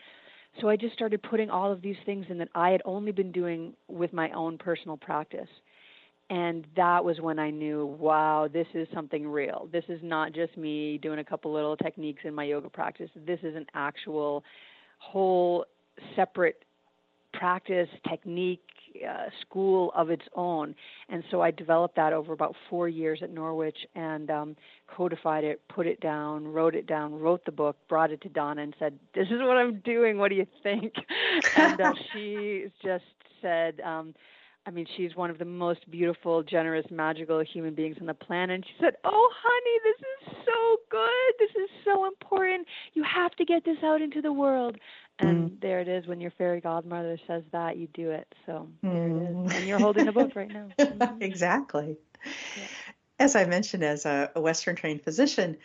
so 0.61 0.69
I 0.69 0.75
just 0.75 0.93
started 0.93 1.21
putting 1.21 1.49
all 1.49 1.71
of 1.71 1.81
these 1.81 1.95
things 2.05 2.25
in 2.29 2.37
that 2.39 2.49
I 2.55 2.71
had 2.71 2.81
only 2.85 3.11
been 3.11 3.31
doing 3.31 3.73
with 3.87 4.11
my 4.13 4.31
own 4.31 4.57
personal 4.57 4.97
practice. 4.97 5.49
And 6.29 6.65
that 6.75 7.05
was 7.05 7.21
when 7.21 7.39
I 7.39 7.51
knew, 7.51 7.85
wow, 7.85 8.49
this 8.51 8.67
is 8.73 8.87
something 8.93 9.27
real. 9.27 9.69
This 9.71 9.85
is 9.87 9.99
not 10.03 10.33
just 10.33 10.57
me 10.57 10.97
doing 10.97 11.19
a 11.19 11.23
couple 11.23 11.53
little 11.53 11.77
techniques 11.77 12.23
in 12.25 12.33
my 12.33 12.43
yoga 12.43 12.69
practice. 12.69 13.09
This 13.25 13.39
is 13.43 13.55
an 13.55 13.65
actual 13.73 14.43
whole 14.97 15.65
separate 16.15 16.63
practice, 17.33 17.87
technique, 18.09 18.61
uh, 19.05 19.29
school 19.41 19.91
of 19.95 20.09
its 20.09 20.23
own. 20.35 20.75
And 21.09 21.23
so 21.31 21.41
I 21.41 21.51
developed 21.51 21.95
that 21.95 22.13
over 22.13 22.33
about 22.33 22.55
four 22.69 22.87
years 22.87 23.19
at 23.21 23.31
Norwich 23.31 23.77
and 23.95 24.29
um, 24.29 24.55
codified 24.87 25.43
it, 25.43 25.61
put 25.67 25.87
it 25.87 25.99
down, 25.99 26.47
wrote 26.47 26.75
it 26.75 26.87
down, 26.87 27.13
wrote 27.13 27.43
the 27.45 27.51
book, 27.51 27.77
brought 27.89 28.11
it 28.11 28.21
to 28.21 28.29
Donna, 28.29 28.61
and 28.61 28.75
said, 28.79 28.97
"This 29.13 29.27
is 29.27 29.39
what 29.41 29.57
I'm 29.57 29.79
doing. 29.79 30.17
What 30.17 30.29
do 30.29 30.35
you 30.35 30.47
think?" 30.63 30.93
and 31.57 31.79
uh, 31.79 31.93
she 32.13 32.67
just 32.83 33.05
said. 33.41 33.79
Um, 33.81 34.13
I 34.67 34.69
mean, 34.69 34.85
she's 34.97 35.15
one 35.15 35.29
of 35.29 35.37
the 35.37 35.45
most 35.45 35.89
beautiful, 35.89 36.43
generous, 36.43 36.85
magical 36.91 37.41
human 37.41 37.73
beings 37.73 37.95
on 38.01 38.07
the 38.07 38.13
planet. 38.13 38.55
And 38.55 38.65
she 38.65 38.73
said, 38.83 38.95
Oh, 39.05 39.29
honey, 39.41 39.79
this 39.85 40.35
is 40.35 40.45
so 40.45 40.77
good. 40.89 41.33
This 41.39 41.63
is 41.63 41.69
so 41.85 42.05
important. 42.05 42.67
You 42.93 43.03
have 43.03 43.31
to 43.37 43.45
get 43.45 43.63
this 43.63 43.77
out 43.81 44.01
into 44.01 44.21
the 44.21 44.33
world. 44.33 44.77
And 45.19 45.51
mm. 45.51 45.61
there 45.61 45.79
it 45.79 45.87
is. 45.87 46.05
When 46.05 46.19
your 46.19 46.31
fairy 46.31 46.59
godmother 46.59 47.17
says 47.27 47.43
that, 47.53 47.77
you 47.77 47.87
do 47.93 48.11
it. 48.11 48.27
So 48.45 48.67
mm. 48.83 48.93
there 48.93 49.07
it 49.07 49.29
is. 49.29 49.35
Mm. 49.35 49.53
And 49.55 49.67
you're 49.67 49.79
holding 49.79 50.05
the 50.05 50.11
book 50.11 50.35
right 50.35 50.51
now. 50.51 50.67
Mm-hmm. 50.77 51.21
exactly. 51.21 51.97
Yeah. 52.25 52.63
As 53.19 53.35
I 53.35 53.45
mentioned, 53.45 53.83
as 53.83 54.05
a, 54.05 54.31
a 54.35 54.41
Western 54.41 54.75
trained 54.75 55.01
physician, 55.01 55.57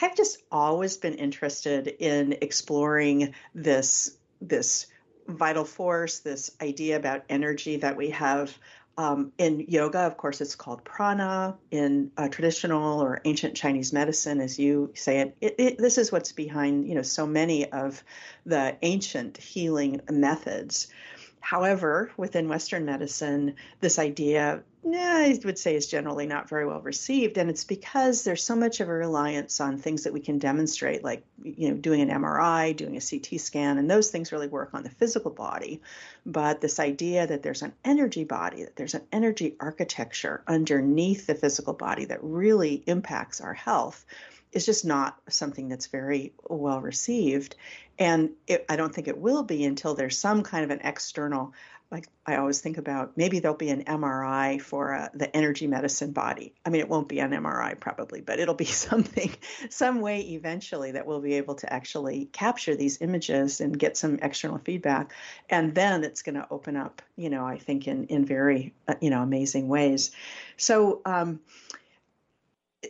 I've 0.00 0.16
just 0.16 0.42
always 0.52 0.96
been 0.98 1.14
interested 1.14 1.88
in 1.88 2.36
exploring 2.42 3.34
this 3.54 4.16
this 4.40 4.86
vital 5.26 5.64
force, 5.64 6.20
this 6.20 6.50
idea 6.60 6.96
about 6.96 7.24
energy 7.28 7.76
that 7.78 7.96
we 7.96 8.10
have 8.10 8.56
um, 8.98 9.32
in 9.38 9.64
yoga. 9.68 10.00
Of 10.00 10.16
course, 10.16 10.40
it's 10.40 10.54
called 10.54 10.84
prana. 10.84 11.56
In 11.70 12.10
uh, 12.16 12.28
traditional 12.28 13.00
or 13.00 13.20
ancient 13.24 13.54
Chinese 13.56 13.92
medicine, 13.92 14.40
as 14.40 14.58
you 14.58 14.92
say 14.94 15.20
it, 15.20 15.36
it, 15.40 15.54
it, 15.58 15.78
this 15.78 15.98
is 15.98 16.12
what's 16.12 16.32
behind 16.32 16.86
you 16.86 16.94
know 16.94 17.02
so 17.02 17.26
many 17.26 17.70
of 17.70 18.02
the 18.44 18.76
ancient 18.82 19.36
healing 19.36 20.00
methods. 20.10 20.88
However, 21.40 22.12
within 22.18 22.48
Western 22.48 22.84
medicine, 22.84 23.54
this 23.80 23.98
idea, 23.98 24.62
I 24.84 25.38
would 25.44 25.58
say, 25.58 25.74
is 25.74 25.86
generally 25.86 26.26
not 26.26 26.48
very 26.48 26.66
well 26.66 26.80
received, 26.80 27.36
and 27.36 27.50
it's 27.50 27.64
because 27.64 28.24
there's 28.24 28.42
so 28.42 28.56
much 28.56 28.80
of 28.80 28.88
a 28.88 28.92
reliance 28.92 29.60
on 29.60 29.76
things 29.76 30.04
that 30.04 30.12
we 30.12 30.20
can 30.20 30.38
demonstrate, 30.38 31.04
like 31.04 31.24
you 31.42 31.70
know, 31.70 31.76
doing 31.76 32.00
an 32.00 32.08
MRI, 32.08 32.74
doing 32.74 32.96
a 32.96 33.00
CT 33.00 33.40
scan, 33.40 33.78
and 33.78 33.90
those 33.90 34.10
things 34.10 34.32
really 34.32 34.48
work 34.48 34.70
on 34.72 34.82
the 34.82 34.90
physical 34.90 35.30
body. 35.30 35.80
But 36.24 36.60
this 36.60 36.80
idea 36.80 37.26
that 37.26 37.42
there's 37.42 37.62
an 37.62 37.74
energy 37.84 38.24
body, 38.24 38.64
that 38.64 38.76
there's 38.76 38.94
an 38.94 39.06
energy 39.12 39.56
architecture 39.60 40.42
underneath 40.46 41.26
the 41.26 41.34
physical 41.34 41.74
body 41.74 42.06
that 42.06 42.22
really 42.22 42.82
impacts 42.86 43.40
our 43.40 43.54
health 43.54 44.04
is 44.52 44.66
just 44.66 44.84
not 44.84 45.16
something 45.28 45.68
that's 45.68 45.86
very 45.86 46.32
well 46.48 46.80
received. 46.80 47.54
And 47.98 48.30
it, 48.46 48.64
I 48.68 48.76
don't 48.76 48.94
think 48.94 49.08
it 49.08 49.18
will 49.18 49.42
be 49.42 49.64
until 49.64 49.94
there's 49.94 50.18
some 50.18 50.42
kind 50.42 50.64
of 50.64 50.70
an 50.70 50.80
external, 50.82 51.52
like 51.90 52.08
I 52.24 52.36
always 52.36 52.60
think 52.60 52.78
about, 52.78 53.16
maybe 53.16 53.40
there'll 53.40 53.56
be 53.56 53.70
an 53.70 53.84
MRI 53.84 54.60
for 54.60 54.94
uh, 54.94 55.08
the 55.12 55.34
energy 55.34 55.66
medicine 55.66 56.12
body. 56.12 56.54
I 56.64 56.70
mean, 56.70 56.80
it 56.80 56.88
won't 56.88 57.08
be 57.08 57.18
an 57.18 57.32
MRI 57.32 57.78
probably, 57.78 58.20
but 58.20 58.38
it'll 58.38 58.54
be 58.54 58.64
something, 58.66 59.34
some 59.70 60.00
way 60.00 60.20
eventually 60.20 60.92
that 60.92 61.06
we'll 61.06 61.20
be 61.20 61.34
able 61.34 61.56
to 61.56 61.72
actually 61.72 62.26
capture 62.26 62.76
these 62.76 63.00
images 63.00 63.60
and 63.60 63.76
get 63.76 63.96
some 63.96 64.20
external 64.22 64.58
feedback. 64.58 65.12
And 65.48 65.74
then 65.74 66.04
it's 66.04 66.22
going 66.22 66.36
to 66.36 66.46
open 66.50 66.76
up, 66.76 67.02
you 67.16 67.28
know, 67.28 67.44
I 67.44 67.58
think 67.58 67.88
in, 67.88 68.04
in 68.06 68.24
very, 68.24 68.72
uh, 68.86 68.94
you 69.00 69.10
know, 69.10 69.22
amazing 69.22 69.66
ways. 69.66 70.12
So, 70.56 71.00
um, 71.04 71.40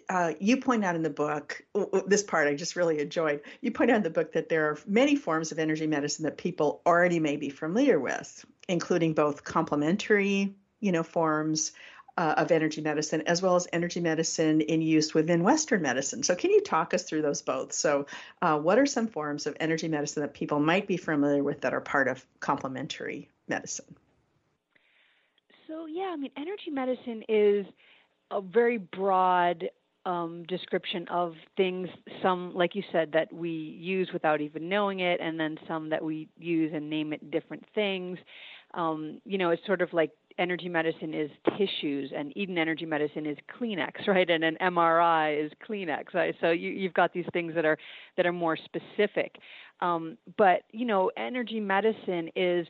uh, 0.09 0.33
you 0.39 0.59
point 0.59 0.85
out 0.85 0.95
in 0.95 1.03
the 1.03 1.11
book 1.11 1.65
this 2.07 2.23
part 2.23 2.47
I 2.47 2.55
just 2.55 2.77
really 2.77 3.01
enjoyed. 3.01 3.41
You 3.61 3.73
point 3.73 3.91
out 3.91 3.97
in 3.97 4.03
the 4.03 4.11
book 4.11 4.33
that 4.33 4.49
there 4.49 4.67
are 4.67 4.79
many 4.87 5.17
forms 5.17 5.53
of 5.53 5.59
energy 5.59 5.87
medicine 5.87 6.25
that 6.25 6.37
people 6.37 6.81
already 6.87 7.19
may 7.19 7.37
be 7.37 7.49
familiar 7.49 7.99
with, 7.99 8.45
including 8.71 9.15
both 9.15 9.45
complementary, 9.45 10.55
you 10.81 10.93
know, 10.93 11.03
forms 11.03 11.73
uh, 12.17 12.35
of 12.37 12.53
energy 12.53 12.81
medicine 12.81 13.23
as 13.27 13.43
well 13.43 13.57
as 13.57 13.67
energy 13.73 14.01
medicine 14.01 14.61
in 14.61 14.83
use 14.83 15.15
within 15.15 15.43
Western 15.43 15.83
medicine. 15.83 16.23
So, 16.23 16.35
can 16.35 16.51
you 16.51 16.61
talk 16.61 16.95
us 16.95 17.03
through 17.03 17.23
those 17.23 17.43
both? 17.43 17.73
So, 17.73 18.07
uh, 18.43 18.59
what 18.59 18.79
are 18.79 18.87
some 18.87 19.09
forms 19.09 19.47
of 19.47 19.57
energy 19.59 19.89
medicine 19.89 20.23
that 20.23 20.35
people 20.35 20.61
might 20.61 20.87
be 20.87 20.97
familiar 20.97 21.43
with 21.43 21.63
that 21.63 21.75
are 21.75 21.81
part 21.81 22.09
of 22.09 22.25
complementary 22.41 23.29
medicine? 23.49 23.97
So, 25.67 25.87
yeah, 25.87 26.11
I 26.13 26.17
mean, 26.17 26.33
energy 26.37 26.71
medicine 26.71 27.23
is 27.29 27.67
a 28.31 28.41
very 28.41 28.79
broad 28.79 29.71
um, 30.07 30.45
description 30.49 31.07
of 31.09 31.35
things, 31.57 31.89
some, 32.23 32.55
like 32.55 32.75
you 32.75 32.83
said, 32.91 33.13
that 33.13 33.33
we 33.33 33.51
use 33.51 34.11
without 34.13 34.41
even 34.41 34.69
knowing 34.69 35.01
it, 35.01 35.21
and 35.21 35.39
then 35.39 35.59
some 35.69 35.91
that 35.91 36.03
we 36.03 36.29
use 36.39 36.73
and 36.75 36.89
name 36.89 37.13
it 37.13 37.31
different 37.31 37.65
things. 37.75 38.19
Um, 38.75 39.21
you 39.25 39.39
know, 39.39 39.51
it's 39.51 39.65
sort 39.67 39.83
of 39.83 39.93
like 39.93 40.11
energy 40.39 40.69
medicine 40.69 41.13
is 41.13 41.31
tissues, 41.57 42.13
and 42.17 42.37
Eden 42.37 42.59
Energy 42.59 42.87
Medicine 42.87 43.27
is 43.27 43.37
Kleenex, 43.59 43.93
right? 44.07 44.29
And 44.29 44.45
an 44.45 44.57
MRI 44.61 45.45
is 45.45 45.53
Kleenex. 45.69 46.15
Right? 46.15 46.35
So 46.41 46.51
you, 46.51 46.71
you've 46.71 46.95
got 46.95 47.13
these 47.13 47.27
things 47.33 47.55
that 47.55 47.65
are 47.65 47.79
that 48.17 48.27
are 48.27 48.33
more 48.33 48.57
specific. 48.57 49.37
Um, 49.81 50.19
but 50.37 50.63
you 50.73 50.87
know, 50.87 51.11
energy 51.17 51.61
medicine 51.61 52.31
is 52.37 52.67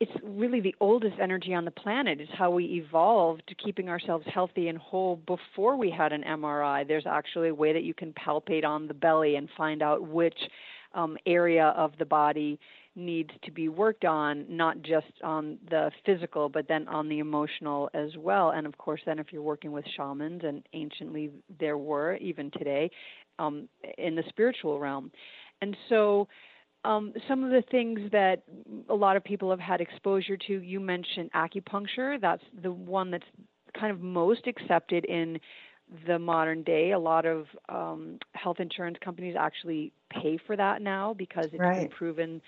it's 0.00 0.12
really 0.22 0.60
the 0.60 0.74
oldest 0.80 1.16
energy 1.20 1.54
on 1.54 1.64
the 1.64 1.70
planet. 1.70 2.20
It's 2.20 2.30
how 2.36 2.50
we 2.50 2.64
evolved 2.64 3.44
to 3.46 3.54
keeping 3.54 3.88
ourselves 3.88 4.26
healthy 4.32 4.68
and 4.68 4.76
whole 4.76 5.16
before 5.26 5.76
we 5.76 5.90
had 5.90 6.12
an 6.12 6.22
MRI. 6.22 6.86
There's 6.86 7.06
actually 7.06 7.48
a 7.48 7.54
way 7.54 7.72
that 7.72 7.84
you 7.84 7.94
can 7.94 8.12
palpate 8.12 8.64
on 8.64 8.88
the 8.88 8.94
belly 8.94 9.36
and 9.36 9.48
find 9.56 9.82
out 9.82 10.02
which 10.06 10.38
um, 10.94 11.16
area 11.26 11.68
of 11.76 11.92
the 11.98 12.04
body 12.04 12.58
needs 12.96 13.30
to 13.42 13.50
be 13.50 13.68
worked 13.68 14.04
on, 14.04 14.44
not 14.48 14.80
just 14.82 15.06
on 15.22 15.58
the 15.68 15.90
physical, 16.06 16.48
but 16.48 16.68
then 16.68 16.86
on 16.88 17.08
the 17.08 17.18
emotional 17.18 17.90
as 17.94 18.10
well. 18.16 18.50
And 18.50 18.66
of 18.66 18.78
course, 18.78 19.00
then 19.04 19.18
if 19.18 19.32
you're 19.32 19.42
working 19.42 19.72
with 19.72 19.84
shamans, 19.96 20.42
and 20.44 20.66
anciently 20.72 21.30
there 21.58 21.78
were, 21.78 22.16
even 22.16 22.50
today, 22.52 22.90
um, 23.38 23.68
in 23.98 24.14
the 24.14 24.22
spiritual 24.28 24.78
realm. 24.78 25.10
And 25.60 25.76
so, 25.88 26.28
um, 26.84 27.14
some 27.28 27.42
of 27.42 27.50
the 27.50 27.62
things 27.70 27.98
that 28.12 28.42
a 28.88 28.94
lot 28.94 29.16
of 29.16 29.24
people 29.24 29.50
have 29.50 29.60
had 29.60 29.80
exposure 29.80 30.36
to, 30.36 30.60
you 30.60 30.80
mentioned 30.80 31.30
acupuncture. 31.32 32.20
That's 32.20 32.42
the 32.62 32.70
one 32.70 33.10
that's 33.10 33.24
kind 33.78 33.90
of 33.90 34.00
most 34.00 34.46
accepted 34.46 35.04
in 35.06 35.40
the 36.06 36.18
modern 36.18 36.62
day. 36.62 36.92
A 36.92 36.98
lot 36.98 37.24
of 37.24 37.46
um, 37.68 38.18
health 38.32 38.60
insurance 38.60 38.98
companies 39.02 39.34
actually 39.38 39.92
pay 40.10 40.38
for 40.46 40.56
that 40.56 40.82
now 40.82 41.14
because 41.14 41.46
it's 41.46 41.58
right. 41.58 41.88
been 41.88 41.96
proven 41.96 42.42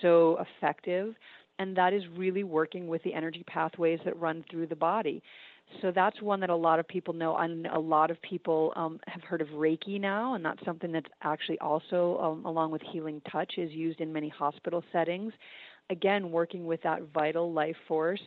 so 0.00 0.38
effective. 0.58 1.14
And 1.58 1.76
that 1.76 1.92
is 1.92 2.02
really 2.16 2.42
working 2.42 2.88
with 2.88 3.02
the 3.02 3.12
energy 3.12 3.44
pathways 3.46 4.00
that 4.04 4.18
run 4.18 4.44
through 4.50 4.68
the 4.68 4.76
body. 4.76 5.22
So 5.82 5.92
that's 5.94 6.20
one 6.20 6.40
that 6.40 6.50
a 6.50 6.56
lot 6.56 6.78
of 6.80 6.88
people 6.88 7.14
know, 7.14 7.36
and 7.36 7.66
a 7.66 7.78
lot 7.78 8.10
of 8.10 8.20
people 8.22 8.72
um, 8.76 8.98
have 9.06 9.22
heard 9.22 9.40
of 9.40 9.48
Reiki 9.48 10.00
now, 10.00 10.34
and 10.34 10.44
that's 10.44 10.64
something 10.64 10.90
that's 10.90 11.06
actually 11.22 11.58
also, 11.60 12.18
um, 12.18 12.44
along 12.44 12.72
with 12.72 12.82
healing 12.90 13.22
touch, 13.30 13.54
is 13.56 13.70
used 13.70 14.00
in 14.00 14.12
many 14.12 14.28
hospital 14.28 14.82
settings. 14.90 15.32
Again, 15.90 16.30
working 16.30 16.66
with 16.66 16.82
that 16.82 17.02
vital 17.14 17.52
life 17.52 17.76
force 17.86 18.20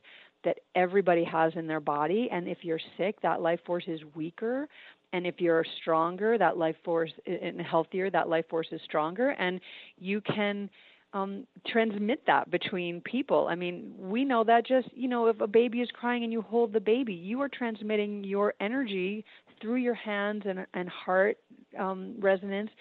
that 0.46 0.60
everybody 0.76 1.24
has 1.24 1.54
in 1.56 1.68
their 1.68 1.80
body, 1.80 2.30
and 2.32 2.48
if 2.48 2.60
you're 2.62 2.80
sick, 2.98 3.20
that 3.22 3.42
life 3.42 3.60
force 3.66 3.86
is 3.88 4.00
weaker, 4.16 4.68
and 5.12 5.28
if 5.28 5.40
you're 5.40 5.66
stronger, 5.82 6.38
that 6.38 6.58
life 6.58 6.76
force 6.84 7.12
and 7.26 7.62
healthier, 7.62 8.10
that 8.10 8.30
life 8.30 8.46
force 8.50 8.68
is 8.72 8.82
stronger, 8.86 9.30
and 9.32 9.60
you 9.98 10.22
can 10.22 10.70
um, 11.14 11.46
transmit 11.68 12.24
that 12.28 12.50
between 12.50 13.02
people. 13.02 13.48
I 13.48 13.56
mean, 13.56 13.94
we 13.98 14.26
know 14.26 14.44
that 14.44 14.66
just, 14.66 14.88
you 14.94 15.08
know, 15.08 15.28
if 15.28 15.40
a 15.42 15.48
baby 15.48 15.82
is 15.82 15.90
crying 15.94 16.24
and 16.24 16.34
you 16.34 16.42
hold 16.42 16.74
the 16.74 16.80
baby, 16.80 17.14
you 17.14 17.42
are 17.42 17.50
transmitting 17.50 18.24
your 18.24 18.56
energy 18.60 19.24
through 19.62 19.76
your 19.76 19.94
hands 19.94 20.44
and, 20.46 20.66
and 20.74 20.90
heart 20.90 21.38
um, 21.80 22.16
resonance, 22.20 22.72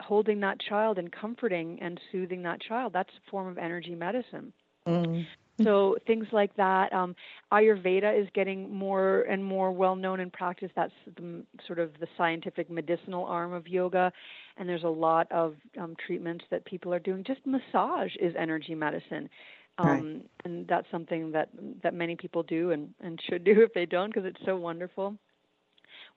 holding 0.00 0.40
that 0.40 0.58
child 0.60 0.98
and 0.98 1.12
comforting 1.12 1.78
and 1.82 2.00
soothing 2.10 2.42
that 2.42 2.60
child. 2.60 2.92
That's 2.92 3.10
a 3.10 3.30
form 3.30 3.48
of 3.48 3.58
energy 3.58 3.94
medicine. 3.94 4.52
Mm. 4.88 5.26
So 5.62 5.96
things 6.06 6.26
like 6.32 6.54
that. 6.56 6.92
Um, 6.92 7.14
Ayurveda 7.52 8.20
is 8.20 8.28
getting 8.34 8.74
more 8.74 9.22
and 9.22 9.44
more 9.44 9.70
well 9.70 9.94
known 9.94 10.20
in 10.20 10.30
practice. 10.30 10.70
That's 10.74 10.92
the, 11.16 11.44
sort 11.66 11.78
of 11.78 11.92
the 12.00 12.08
scientific 12.16 12.70
medicinal 12.70 13.24
arm 13.24 13.52
of 13.52 13.68
yoga, 13.68 14.12
and 14.56 14.68
there's 14.68 14.82
a 14.82 14.88
lot 14.88 15.30
of 15.30 15.54
um, 15.80 15.94
treatments 16.04 16.44
that 16.50 16.64
people 16.64 16.92
are 16.92 16.98
doing. 16.98 17.22
Just 17.24 17.40
massage 17.46 18.10
is 18.20 18.34
energy 18.38 18.74
medicine. 18.74 19.28
Um, 19.76 19.88
right. 19.88 20.22
and 20.44 20.68
that's 20.68 20.86
something 20.90 21.32
that 21.32 21.48
that 21.82 21.94
many 21.94 22.14
people 22.14 22.44
do 22.44 22.70
and, 22.70 22.94
and 23.00 23.20
should 23.28 23.44
do 23.44 23.62
if 23.64 23.74
they 23.74 23.86
don't 23.86 24.12
because 24.12 24.24
it's 24.24 24.44
so 24.44 24.56
wonderful 24.56 25.16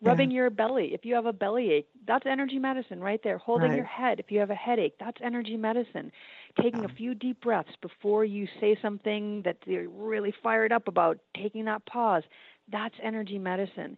rubbing 0.02 0.32
yeah. 0.32 0.38
your 0.38 0.50
belly. 0.50 0.94
If 0.94 1.06
you 1.06 1.16
have 1.16 1.26
a 1.26 1.34
belly 1.34 1.72
ache 1.72 1.88
that's 2.08 2.26
energy 2.26 2.60
medicine 2.60 3.02
right 3.02 3.20
there. 3.24 3.38
Holding 3.38 3.70
right. 3.70 3.78
your 3.78 3.86
head. 3.86 4.20
If 4.20 4.32
you 4.32 4.40
have 4.40 4.50
a 4.50 4.56
headache 4.56 4.96
that's 5.00 5.18
energy 5.24 5.58
medicine. 5.58 6.12
Taking 6.62 6.86
a 6.86 6.90
few 6.90 7.14
deep 7.14 7.42
breaths 7.42 7.72
before 7.82 8.26
you 8.26 8.48
say 8.60 8.78
something 8.82 9.42
that 9.44 9.58
you're 9.66 9.90
really 9.90 10.34
fired 10.42 10.72
up 10.72 10.88
about 10.88 11.20
taking 11.36 11.66
that 11.66 11.86
pause 11.86 12.24
that's 12.72 12.96
energy 13.02 13.38
medicine 13.38 13.98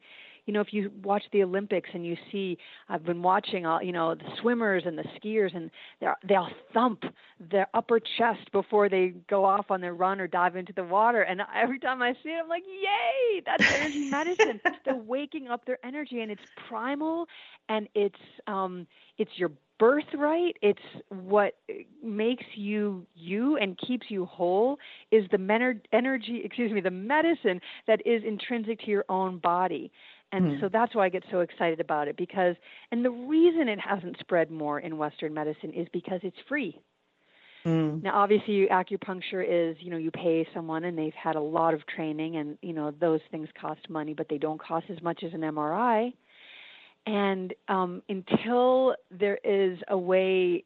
you 0.50 0.54
know 0.54 0.62
if 0.62 0.74
you 0.74 0.92
watch 1.04 1.22
the 1.32 1.44
olympics 1.44 1.92
and 1.94 2.04
you 2.04 2.18
see 2.32 2.58
i've 2.90 3.06
been 3.06 3.22
watching 3.22 3.68
all 3.68 3.84
you 3.84 3.92
know 3.92 4.16
the 4.16 4.26
swimmers 4.42 4.82
and 4.84 4.98
the 4.98 5.04
skiers 5.16 5.56
and 5.56 5.70
they 6.02 6.08
they'll 6.28 6.50
thump 6.74 7.04
their 7.52 7.68
upper 7.76 8.00
chest 8.00 8.52
before 8.52 8.90
they 8.90 9.14
go 9.30 9.46
off 9.46 9.70
on 9.70 9.80
their 9.80 9.94
run 9.94 10.20
or 10.20 10.28
dive 10.28 10.56
into 10.56 10.74
the 10.74 10.84
water. 10.84 11.22
And 11.22 11.40
every 11.56 11.78
time 11.78 12.02
i 12.02 12.14
see 12.24 12.30
it 12.30 12.42
i'm 12.42 12.50
like 12.50 12.64
yay 12.66 13.44
that's 13.46 13.64
energy 13.72 14.00
medicine. 14.00 14.60
They're 14.86 14.96
waking 14.96 15.50
up 15.50 15.66
their 15.66 15.78
energy 15.86 16.22
and 16.22 16.32
it's 16.32 16.42
primal 16.68 17.28
and 17.70 17.88
it's 17.94 18.20
um 18.48 18.88
it's 19.20 19.32
your 19.36 19.52
birthright. 19.80 20.58
It's 20.62 20.82
what 21.08 21.56
makes 22.04 22.44
you 22.56 23.08
you 23.16 23.58
and 23.58 23.78
keeps 23.78 24.08
you 24.10 24.26
whole 24.26 24.78
is 25.12 25.26
the 25.32 25.38
men- 25.38 25.82
energy 25.94 26.42
excuse 26.44 26.72
me 26.72 26.82
the 26.82 26.92
medicine 26.92 27.62
that 27.88 28.06
is 28.06 28.24
intrinsic 28.26 28.80
to 28.82 28.88
your 28.88 29.06
own 29.10 29.38
body 29.38 29.92
and 30.32 30.46
mm. 30.46 30.62
so 30.62 30.70
that's 30.72 30.94
why 30.96 31.06
I 31.06 31.10
get 31.10 31.24
so 31.32 31.40
excited 31.40 31.80
about 31.80 32.08
it 32.08 32.18
because, 32.18 32.56
and 32.92 33.04
the 33.04 33.12
reason 33.12 33.68
it 33.68 33.80
hasn't 33.80 34.18
spread 34.20 34.52
more 34.52 34.80
in 34.80 34.98
Western 34.98 35.34
medicine 35.34 35.74
is 35.74 35.88
because 35.92 36.20
it's 36.24 36.38
free. 36.48 36.80
Mm. 37.66 38.04
Now, 38.04 38.16
obviously, 38.16 38.68
acupuncture 38.72 39.44
is, 39.48 39.76
you 39.80 39.92
know, 39.92 39.98
you 39.98 40.12
pay 40.12 40.48
someone 40.54 40.86
and 40.86 40.98
they've 40.98 41.14
had 41.14 41.36
a 41.36 41.42
lot 41.42 41.74
of 41.74 41.86
training, 41.88 42.38
and, 42.38 42.58
you 42.62 42.74
know, 42.74 42.92
those 42.92 43.20
things 43.32 43.50
cost 43.60 43.90
money, 43.90 44.14
but 44.14 44.28
they 44.30 44.38
don't 44.38 44.62
cost 44.62 44.86
as 44.90 45.02
much 45.02 45.24
as 45.24 45.34
an 45.34 45.42
MRI. 45.42 46.14
And 47.06 47.54
um, 47.68 48.04
until 48.08 48.96
there 49.12 49.40
is 49.44 49.80
a 49.88 49.98
way 49.98 50.64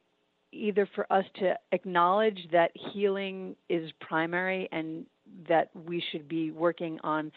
either 0.52 0.88
for 0.94 1.12
us 1.12 1.26
to 1.40 1.58
acknowledge 1.72 2.38
that 2.52 2.72
healing 2.94 3.56
is 3.70 3.92
primary 4.00 4.70
and 4.72 5.06
that 5.48 5.70
we 5.74 6.04
should 6.12 6.28
be 6.28 6.52
working 6.52 7.00
on 7.04 7.32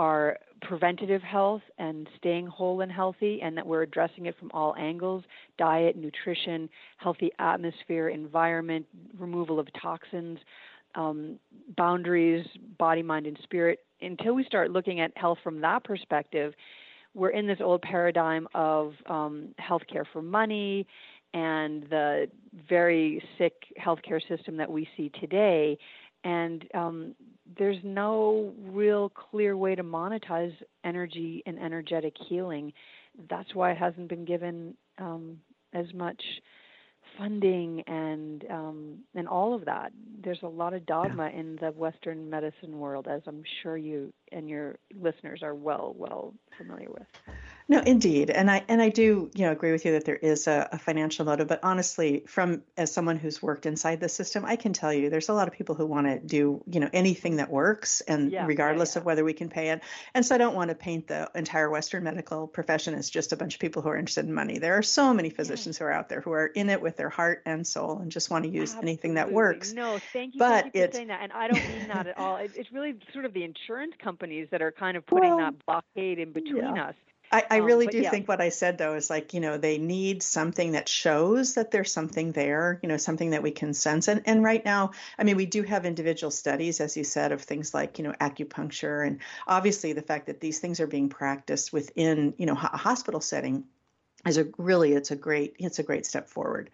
our 0.00 0.38
preventative 0.62 1.20
health 1.20 1.60
and 1.76 2.08
staying 2.16 2.46
whole 2.46 2.80
and 2.80 2.90
healthy, 2.90 3.40
and 3.42 3.54
that 3.54 3.66
we're 3.66 3.82
addressing 3.82 4.24
it 4.26 4.34
from 4.38 4.50
all 4.54 4.74
angles 4.76 5.24
diet, 5.58 5.94
nutrition, 5.94 6.70
healthy 6.96 7.30
atmosphere, 7.38 8.08
environment, 8.08 8.86
removal 9.18 9.60
of 9.60 9.68
toxins, 9.80 10.38
um, 10.94 11.38
boundaries, 11.76 12.46
body, 12.78 13.02
mind, 13.02 13.26
and 13.26 13.38
spirit. 13.42 13.80
Until 14.00 14.34
we 14.34 14.42
start 14.44 14.70
looking 14.70 15.00
at 15.00 15.12
health 15.16 15.38
from 15.44 15.60
that 15.60 15.84
perspective, 15.84 16.54
we're 17.12 17.30
in 17.30 17.46
this 17.46 17.58
old 17.60 17.82
paradigm 17.82 18.48
of 18.54 18.94
um, 19.04 19.48
healthcare 19.60 20.04
for 20.10 20.22
money 20.22 20.86
and 21.34 21.82
the 21.90 22.26
very 22.68 23.22
sick 23.36 23.52
healthcare 23.78 24.26
system 24.28 24.56
that 24.56 24.70
we 24.70 24.88
see 24.96 25.10
today. 25.20 25.76
And 26.24 26.66
um, 26.74 27.14
there's 27.58 27.78
no 27.82 28.52
real 28.66 29.08
clear 29.10 29.56
way 29.56 29.74
to 29.74 29.82
monetize 29.82 30.54
energy 30.84 31.42
and 31.46 31.58
energetic 31.58 32.14
healing. 32.28 32.72
That's 33.28 33.54
why 33.54 33.72
it 33.72 33.78
hasn't 33.78 34.08
been 34.08 34.24
given 34.24 34.76
um, 34.98 35.38
as 35.72 35.86
much 35.94 36.22
funding 37.18 37.82
and 37.86 38.44
um, 38.50 38.98
and 39.14 39.26
all 39.28 39.54
of 39.54 39.64
that. 39.64 39.92
There's 40.22 40.42
a 40.42 40.48
lot 40.48 40.74
of 40.74 40.86
dogma 40.86 41.28
in 41.28 41.56
the 41.60 41.68
Western 41.70 42.28
medicine 42.30 42.78
world, 42.78 43.08
as 43.08 43.22
I'm 43.26 43.42
sure 43.62 43.76
you 43.76 44.12
and 44.32 44.48
your 44.48 44.76
listeners 44.98 45.42
are 45.42 45.54
well 45.54 45.94
well 45.96 46.34
familiar 46.56 46.88
with. 46.90 47.06
No, 47.70 47.78
indeed, 47.78 48.30
and 48.30 48.50
I 48.50 48.64
and 48.66 48.82
I 48.82 48.88
do 48.88 49.30
you 49.32 49.46
know 49.46 49.52
agree 49.52 49.70
with 49.70 49.84
you 49.84 49.92
that 49.92 50.04
there 50.04 50.16
is 50.16 50.48
a, 50.48 50.70
a, 50.72 50.78
financial 50.78 51.24
motive. 51.24 51.46
But 51.46 51.60
honestly, 51.62 52.24
from 52.26 52.64
as 52.76 52.90
someone 52.90 53.16
who's 53.16 53.40
worked 53.40 53.64
inside 53.64 54.00
the 54.00 54.08
system, 54.08 54.44
I 54.44 54.56
can 54.56 54.72
tell 54.72 54.92
you 54.92 55.08
there's 55.08 55.28
a 55.28 55.34
lot 55.34 55.46
of 55.46 55.54
people 55.54 55.76
who 55.76 55.86
want 55.86 56.08
to 56.08 56.18
do 56.18 56.64
you 56.66 56.80
know 56.80 56.90
anything 56.92 57.36
that 57.36 57.48
works, 57.48 58.00
and 58.00 58.32
yeah, 58.32 58.44
regardless 58.44 58.90
yeah, 58.90 58.98
yeah. 58.98 59.00
of 59.02 59.06
whether 59.06 59.24
we 59.24 59.34
can 59.34 59.48
pay 59.48 59.70
it. 59.70 59.82
And 60.14 60.26
so 60.26 60.34
I 60.34 60.38
don't 60.38 60.56
want 60.56 60.70
to 60.70 60.74
paint 60.74 61.06
the 61.06 61.30
entire 61.36 61.70
Western 61.70 62.02
medical 62.02 62.48
profession 62.48 62.94
as 62.94 63.08
just 63.08 63.30
a 63.30 63.36
bunch 63.36 63.54
of 63.54 63.60
people 63.60 63.82
who 63.82 63.88
are 63.90 63.96
interested 63.96 64.24
in 64.24 64.34
money. 64.34 64.58
There 64.58 64.76
are 64.76 64.82
so 64.82 65.14
many 65.14 65.30
physicians 65.30 65.78
who 65.78 65.84
are 65.84 65.92
out 65.92 66.08
there 66.08 66.20
who 66.20 66.32
are 66.32 66.46
in 66.46 66.70
it 66.70 66.82
with 66.82 66.96
their 66.96 67.08
heart 67.08 67.42
and 67.46 67.64
soul 67.64 68.00
and 68.00 68.10
just 68.10 68.30
want 68.30 68.46
to 68.46 68.50
use 68.50 68.70
Absolutely. 68.70 68.90
anything 68.90 69.14
that 69.14 69.30
works. 69.30 69.72
No, 69.72 70.00
thank 70.12 70.34
you, 70.34 70.40
but 70.40 70.62
thank 70.62 70.74
you 70.74 70.86
for 70.88 70.92
saying 70.92 71.06
that, 71.06 71.22
and 71.22 71.32
I 71.32 71.46
don't 71.46 71.68
mean 71.68 71.86
that 71.86 72.08
at 72.08 72.18
all. 72.18 72.34
It, 72.34 72.50
it's 72.56 72.72
really 72.72 72.96
sort 73.12 73.26
of 73.26 73.32
the 73.32 73.44
insurance 73.44 73.94
companies 74.02 74.48
that 74.50 74.60
are 74.60 74.72
kind 74.72 74.96
of 74.96 75.06
putting 75.06 75.36
well, 75.36 75.38
that 75.38 75.64
blockade 75.64 76.18
in 76.18 76.32
between 76.32 76.64
us 76.64 76.96
I, 77.32 77.44
I 77.50 77.58
um, 77.60 77.64
really 77.64 77.86
um, 77.86 77.92
do 77.92 78.00
yeah. 78.00 78.10
think 78.10 78.28
what 78.28 78.40
I 78.40 78.48
said 78.48 78.78
though 78.78 78.94
is 78.94 79.08
like, 79.08 79.34
you 79.34 79.40
know, 79.40 79.56
they 79.56 79.78
need 79.78 80.22
something 80.22 80.72
that 80.72 80.88
shows 80.88 81.54
that 81.54 81.70
there's 81.70 81.92
something 81.92 82.32
there, 82.32 82.80
you 82.82 82.88
know, 82.88 82.96
something 82.96 83.30
that 83.30 83.42
we 83.42 83.50
can 83.50 83.72
sense. 83.74 84.08
And 84.08 84.22
and 84.26 84.42
right 84.42 84.64
now, 84.64 84.92
I 85.18 85.24
mean, 85.24 85.36
we 85.36 85.46
do 85.46 85.62
have 85.62 85.86
individual 85.86 86.30
studies, 86.30 86.80
as 86.80 86.96
you 86.96 87.04
said, 87.04 87.32
of 87.32 87.42
things 87.42 87.72
like, 87.72 87.98
you 87.98 88.04
know, 88.04 88.12
acupuncture 88.20 89.06
and 89.06 89.20
obviously 89.46 89.92
the 89.92 90.02
fact 90.02 90.26
that 90.26 90.40
these 90.40 90.58
things 90.58 90.80
are 90.80 90.86
being 90.86 91.08
practiced 91.08 91.72
within, 91.72 92.34
you 92.36 92.46
know, 92.46 92.54
a 92.54 92.76
hospital 92.76 93.20
setting 93.20 93.64
is 94.26 94.36
a 94.36 94.48
really 94.58 94.92
it's 94.92 95.10
a 95.10 95.16
great 95.16 95.56
it's 95.58 95.78
a 95.78 95.82
great 95.82 96.04
step 96.04 96.28
forward. 96.28 96.70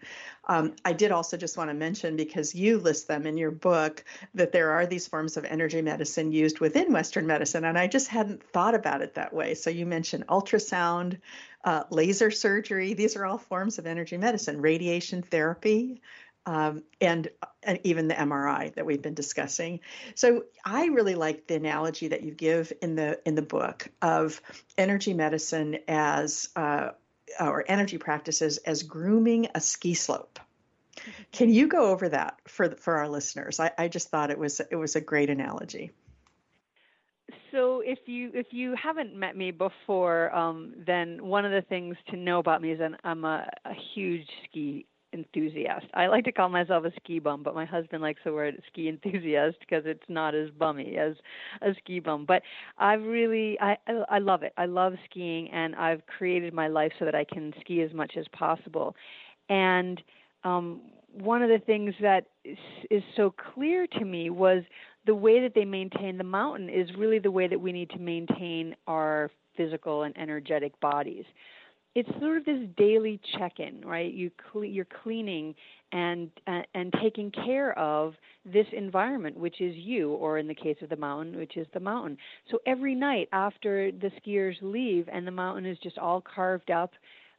Um, 0.49 0.75
I 0.83 0.93
did 0.93 1.11
also 1.11 1.37
just 1.37 1.57
want 1.57 1.69
to 1.69 1.73
mention 1.73 2.15
because 2.15 2.53
you 2.53 2.77
list 2.77 3.07
them 3.07 3.25
in 3.25 3.37
your 3.37 3.51
book 3.51 4.03
that 4.33 4.51
there 4.51 4.71
are 4.71 4.85
these 4.85 5.07
forms 5.07 5.37
of 5.37 5.45
energy 5.45 5.81
medicine 5.81 6.31
used 6.31 6.59
within 6.59 6.91
Western 6.91 7.25
medicine, 7.25 7.65
and 7.65 7.77
I 7.77 7.87
just 7.87 8.09
hadn't 8.09 8.43
thought 8.43 8.75
about 8.75 9.01
it 9.01 9.15
that 9.15 9.33
way. 9.33 9.53
So 9.53 9.69
you 9.69 9.85
mentioned 9.85 10.27
ultrasound, 10.27 11.19
uh, 11.63 11.83
laser 11.89 12.31
surgery; 12.31 12.93
these 12.93 13.15
are 13.15 13.25
all 13.25 13.37
forms 13.37 13.79
of 13.79 13.85
energy 13.85 14.17
medicine. 14.17 14.61
Radiation 14.61 15.21
therapy, 15.21 16.01
um, 16.47 16.83
and, 17.01 17.27
and 17.63 17.79
even 17.83 18.07
the 18.07 18.13
MRI 18.13 18.73
that 18.75 18.85
we've 18.85 19.01
been 19.01 19.13
discussing. 19.13 19.81
So 20.15 20.45
I 20.65 20.85
really 20.85 21.15
like 21.15 21.47
the 21.47 21.55
analogy 21.55 22.07
that 22.07 22.23
you 22.23 22.31
give 22.31 22.71
in 22.81 22.95
the 22.95 23.19
in 23.25 23.35
the 23.35 23.41
book 23.41 23.89
of 24.01 24.41
energy 24.77 25.13
medicine 25.13 25.79
as 25.89 26.49
uh, 26.55 26.91
or 27.39 27.65
energy 27.67 27.97
practices 27.97 28.57
as 28.57 28.83
grooming 28.83 29.47
a 29.55 29.61
ski 29.61 29.93
slope. 29.93 30.39
Can 31.31 31.49
you 31.49 31.67
go 31.67 31.91
over 31.91 32.09
that 32.09 32.39
for 32.47 32.71
for 32.71 32.97
our 32.97 33.07
listeners? 33.07 33.59
I, 33.59 33.71
I 33.77 33.87
just 33.87 34.09
thought 34.09 34.31
it 34.31 34.39
was 34.39 34.61
it 34.71 34.75
was 34.75 34.95
a 34.95 35.01
great 35.01 35.29
analogy. 35.29 35.91
So 37.51 37.81
if 37.81 37.99
you 38.05 38.31
if 38.33 38.47
you 38.51 38.75
haven't 38.75 39.15
met 39.15 39.35
me 39.35 39.51
before, 39.51 40.33
um, 40.35 40.73
then 40.85 41.25
one 41.25 41.45
of 41.45 41.51
the 41.51 41.61
things 41.61 41.95
to 42.09 42.17
know 42.17 42.39
about 42.39 42.61
me 42.61 42.71
is 42.71 42.79
that 42.79 42.99
I'm 43.03 43.25
a, 43.25 43.49
a 43.65 43.73
huge 43.93 44.27
ski 44.45 44.85
enthusiast. 45.13 45.85
I 45.93 46.07
like 46.07 46.25
to 46.25 46.31
call 46.31 46.49
myself 46.49 46.85
a 46.85 46.91
ski 47.01 47.19
bum, 47.19 47.43
but 47.43 47.55
my 47.55 47.65
husband 47.65 48.01
likes 48.01 48.19
the 48.23 48.33
word 48.33 48.61
ski 48.67 48.89
enthusiast 48.89 49.57
because 49.59 49.83
it's 49.85 50.03
not 50.09 50.35
as 50.35 50.49
bummy 50.51 50.97
as 50.97 51.15
a 51.61 51.73
ski 51.75 51.99
bum. 51.99 52.25
But 52.25 52.41
I've 52.77 53.03
really 53.03 53.57
I 53.59 53.77
I 54.09 54.19
love 54.19 54.43
it. 54.43 54.53
I 54.57 54.65
love 54.65 54.93
skiing 55.09 55.49
and 55.51 55.75
I've 55.75 56.05
created 56.07 56.53
my 56.53 56.67
life 56.67 56.91
so 56.99 57.05
that 57.05 57.15
I 57.15 57.23
can 57.23 57.53
ski 57.61 57.81
as 57.81 57.93
much 57.93 58.13
as 58.17 58.25
possible. 58.31 58.95
And 59.49 60.01
um 60.43 60.81
one 61.13 61.41
of 61.41 61.49
the 61.49 61.59
things 61.65 61.95
that 62.01 62.25
is, 62.43 62.57
is 62.91 63.03
so 63.15 63.33
clear 63.53 63.87
to 63.87 64.05
me 64.05 64.29
was 64.29 64.63
the 65.05 65.15
way 65.15 65.41
that 65.41 65.53
they 65.55 65.65
maintain 65.65 66.17
the 66.17 66.23
mountain 66.23 66.69
is 66.69 66.89
really 66.97 67.17
the 67.17 67.31
way 67.31 67.47
that 67.47 67.59
we 67.59 67.71
need 67.71 67.89
to 67.91 67.97
maintain 67.97 68.75
our 68.87 69.31
physical 69.55 70.03
and 70.03 70.15
energetic 70.17 70.79
bodies 70.79 71.25
it's 71.97 72.09
sort 72.19 72.37
of 72.37 72.45
this 72.45 72.59
daily 72.77 73.19
check-in, 73.39 73.81
right? 73.83 74.13
You 74.13 74.29
cle- 74.51 74.65
you're 74.65 74.85
cleaning 75.01 75.55
and 75.91 76.29
uh, 76.45 76.61
and 76.75 76.93
taking 77.01 77.31
care 77.31 77.77
of 77.79 78.13
this 78.45 78.67
environment, 78.71 79.35
which 79.35 79.61
is 79.61 79.75
you, 79.75 80.11
or 80.11 80.37
in 80.37 80.47
the 80.47 80.53
case 80.53 80.77
of 80.83 80.89
the 80.89 80.95
mountain, 80.95 81.35
which 81.35 81.57
is 81.57 81.65
the 81.73 81.79
mountain. 81.79 82.15
So 82.51 82.59
every 82.67 82.93
night 82.93 83.29
after 83.33 83.91
the 83.91 84.11
skiers 84.21 84.57
leave 84.61 85.09
and 85.11 85.25
the 85.25 85.31
mountain 85.31 85.65
is 85.65 85.79
just 85.81 85.97
all 85.97 86.21
carved 86.21 86.69
up, 86.69 86.91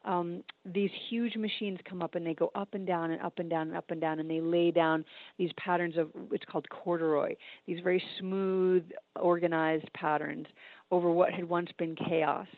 um, 0.04 0.42
these 0.64 0.90
huge 1.08 1.36
machines 1.36 1.78
come 1.88 2.02
up 2.02 2.16
and 2.16 2.26
they 2.26 2.34
go 2.34 2.50
up 2.56 2.74
and 2.74 2.84
down 2.84 3.12
and 3.12 3.22
up 3.22 3.38
and 3.38 3.48
down 3.48 3.68
and 3.68 3.76
up 3.76 3.92
and 3.92 4.00
down 4.00 4.18
and 4.18 4.28
they 4.28 4.40
lay 4.40 4.72
down 4.72 5.04
these 5.38 5.50
patterns 5.56 5.96
of 5.96 6.10
it's 6.32 6.44
called 6.50 6.68
corduroy, 6.68 7.36
these 7.68 7.78
very 7.84 8.02
smooth, 8.18 8.82
organized 9.14 9.88
patterns 9.94 10.48
over 10.90 11.12
what 11.12 11.32
had 11.32 11.48
once 11.48 11.70
been 11.78 11.94
chaos 11.94 12.48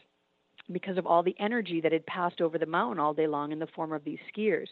because 0.73 0.99
of 0.99 1.07
all 1.07 1.23
the 1.23 1.35
energy 1.39 1.81
that 1.81 1.93
had 1.93 2.05
passed 2.07 2.41
over 2.41 2.59
the 2.59 2.67
mountain 2.67 2.99
all 2.99 3.15
day 3.15 3.27
long 3.27 3.53
in 3.53 3.59
the 3.59 3.67
form 3.69 3.93
of 3.93 4.05
these 4.05 4.19
skiers. 4.35 4.67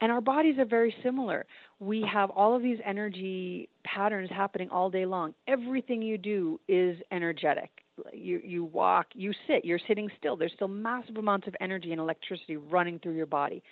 And 0.00 0.10
our 0.10 0.20
bodies 0.20 0.58
are 0.58 0.64
very 0.64 0.94
similar. 1.02 1.46
We 1.78 2.04
have 2.12 2.30
all 2.30 2.56
of 2.56 2.62
these 2.62 2.78
energy 2.84 3.68
patterns 3.84 4.28
happening 4.30 4.68
all 4.70 4.90
day 4.90 5.06
long. 5.06 5.34
Everything 5.46 6.02
you 6.02 6.18
do 6.18 6.60
is 6.66 6.98
energetic. 7.12 7.70
You 8.12 8.40
you 8.44 8.64
walk, 8.64 9.06
you 9.14 9.32
sit, 9.46 9.64
you're 9.64 9.78
sitting 9.86 10.10
still. 10.18 10.36
There's 10.36 10.52
still 10.56 10.68
massive 10.68 11.16
amounts 11.16 11.46
of 11.46 11.54
energy 11.60 11.92
and 11.92 12.00
electricity 12.00 12.56
running 12.56 12.98
through 12.98 13.14
your 13.14 13.26
body 13.26 13.62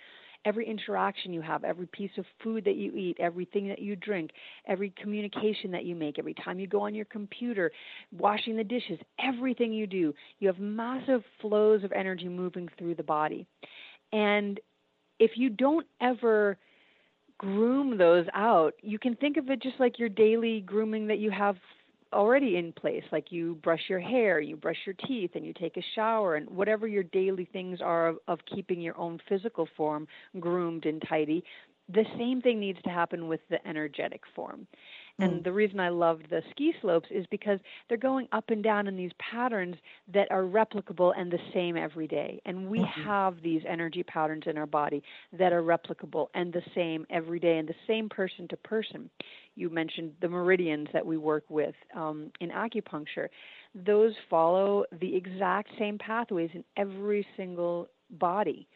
every 0.45 0.67
interaction 0.67 1.33
you 1.33 1.41
have, 1.41 1.63
every 1.63 1.87
piece 1.87 2.11
of 2.17 2.25
food 2.43 2.65
that 2.65 2.75
you 2.75 2.95
eat, 2.95 3.17
everything 3.19 3.67
that 3.69 3.79
you 3.79 3.95
drink, 3.95 4.31
every 4.67 4.93
communication 5.01 5.71
that 5.71 5.85
you 5.85 5.95
make, 5.95 6.19
every 6.19 6.33
time 6.33 6.59
you 6.59 6.67
go 6.67 6.81
on 6.81 6.93
your 6.93 7.05
computer, 7.05 7.71
washing 8.17 8.55
the 8.55 8.63
dishes, 8.63 8.99
everything 9.19 9.71
you 9.71 9.87
do, 9.87 10.13
you 10.39 10.47
have 10.47 10.59
massive 10.59 11.23
flows 11.41 11.83
of 11.83 11.91
energy 11.91 12.27
moving 12.27 12.69
through 12.77 12.95
the 12.95 13.03
body. 13.03 13.45
And 14.11 14.59
if 15.19 15.31
you 15.35 15.49
don't 15.49 15.87
ever 16.01 16.57
groom 17.37 17.97
those 17.97 18.25
out, 18.33 18.73
you 18.81 18.99
can 18.99 19.15
think 19.15 19.37
of 19.37 19.49
it 19.49 19.61
just 19.61 19.79
like 19.79 19.99
your 19.99 20.09
daily 20.09 20.61
grooming 20.61 21.07
that 21.07 21.19
you 21.19 21.31
have 21.31 21.55
already 22.13 22.57
in 22.57 22.71
place 22.71 23.03
like 23.11 23.31
you 23.31 23.55
brush 23.63 23.81
your 23.89 23.99
hair 23.99 24.39
you 24.39 24.55
brush 24.55 24.77
your 24.85 24.95
teeth 25.07 25.31
and 25.35 25.45
you 25.45 25.53
take 25.53 25.75
a 25.77 25.83
shower 25.95 26.35
and 26.35 26.49
whatever 26.49 26.87
your 26.87 27.03
daily 27.03 27.45
things 27.51 27.79
are 27.81 28.07
of, 28.09 28.17
of 28.27 28.39
keeping 28.53 28.79
your 28.79 28.97
own 28.97 29.19
physical 29.27 29.67
form 29.75 30.07
groomed 30.39 30.85
and 30.85 31.03
tidy 31.09 31.43
the 31.89 32.05
same 32.17 32.41
thing 32.41 32.59
needs 32.59 32.79
to 32.83 32.89
happen 32.89 33.27
with 33.27 33.41
the 33.49 33.65
energetic 33.67 34.21
form 34.35 34.65
and 35.19 35.33
mm. 35.33 35.43
the 35.43 35.51
reason 35.51 35.79
I 35.79 35.89
loved 35.89 36.29
the 36.29 36.41
ski 36.51 36.73
slopes 36.81 37.07
is 37.11 37.25
because 37.29 37.59
they're 37.87 37.97
going 37.97 38.27
up 38.31 38.45
and 38.49 38.63
down 38.63 38.87
in 38.87 38.95
these 38.95 39.11
patterns 39.31 39.75
that 40.11 40.31
are 40.31 40.43
replicable 40.43 41.13
and 41.15 41.31
the 41.31 41.39
same 41.53 41.77
every 41.77 42.07
day. 42.07 42.41
And 42.45 42.69
we 42.69 42.79
mm-hmm. 42.79 43.03
have 43.03 43.35
these 43.43 43.61
energy 43.67 44.03
patterns 44.03 44.43
in 44.47 44.57
our 44.57 44.65
body 44.65 45.03
that 45.37 45.53
are 45.53 45.61
replicable 45.61 46.27
and 46.33 46.51
the 46.51 46.63
same 46.73 47.05
every 47.11 47.39
day 47.39 47.59
and 47.59 47.67
the 47.67 47.75
same 47.85 48.09
person 48.09 48.47
to 48.49 48.57
person. 48.57 49.09
You 49.55 49.69
mentioned 49.69 50.13
the 50.19 50.29
meridians 50.29 50.87
that 50.93 51.05
we 51.05 51.17
work 51.17 51.43
with 51.47 51.75
um, 51.95 52.31
in 52.41 52.49
acupuncture. 52.49 53.27
Those 53.75 54.13
follow 54.29 54.85
the 54.99 55.15
exact 55.15 55.69
same 55.77 55.99
pathways 55.99 56.49
in 56.53 56.63
every 56.75 57.25
single 57.37 57.87
body 58.09 58.67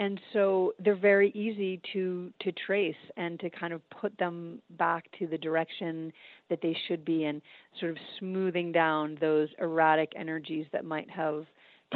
and 0.00 0.18
so 0.32 0.72
they're 0.82 0.96
very 0.96 1.30
easy 1.32 1.80
to 1.92 2.32
to 2.40 2.50
trace 2.66 2.96
and 3.16 3.38
to 3.38 3.50
kind 3.50 3.72
of 3.72 3.82
put 3.90 4.16
them 4.18 4.60
back 4.70 5.04
to 5.18 5.26
the 5.28 5.38
direction 5.38 6.12
that 6.48 6.60
they 6.62 6.76
should 6.88 7.04
be 7.04 7.26
in 7.26 7.40
sort 7.78 7.92
of 7.92 7.98
smoothing 8.18 8.72
down 8.72 9.16
those 9.20 9.48
erratic 9.60 10.12
energies 10.16 10.66
that 10.72 10.84
might 10.84 11.08
have 11.08 11.44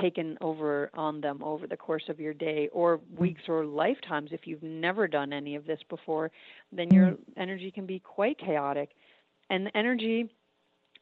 taken 0.01 0.37
over 0.41 0.91
on 0.95 1.21
them 1.21 1.43
over 1.43 1.67
the 1.67 1.77
course 1.77 2.03
of 2.09 2.21
your 2.21 2.35
day 2.35 2.69
or 2.73 3.01
weeks 3.17 3.43
or 3.49 3.65
lifetimes. 3.65 4.31
If 4.33 4.47
you've 4.47 4.63
never 4.63 5.09
done 5.09 5.33
any 5.33 5.57
of 5.57 5.67
this 5.67 5.81
before 5.89 6.31
then 6.73 6.91
your 6.91 7.15
energy 7.37 7.71
can 7.71 7.87
be 7.87 7.99
quite 8.01 8.39
chaotic. 8.39 8.91
And 9.51 9.67
the 9.67 9.77
energy 9.77 10.31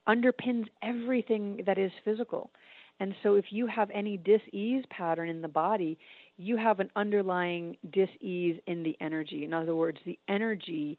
underpins 0.09 0.67
everything 0.83 1.63
that 1.67 1.79
is 1.79 1.91
physical. 2.05 2.51
And 3.01 3.15
so 3.23 3.35
if 3.35 3.47
you 3.51 3.67
have 3.67 3.91
any 3.93 4.17
dis-ease 4.17 4.85
pattern 4.91 5.29
in 5.29 5.43
the 5.43 5.49
body 5.49 5.99
you 6.37 6.57
have 6.57 6.81
an 6.81 6.91
underlying 6.97 7.77
dis-ease 7.91 8.59
in 8.67 8.83
the 8.83 8.97
energy. 9.01 9.45
In 9.45 9.53
other 9.53 9.77
words, 9.77 9.99
the 10.05 10.19
energy 10.29 10.99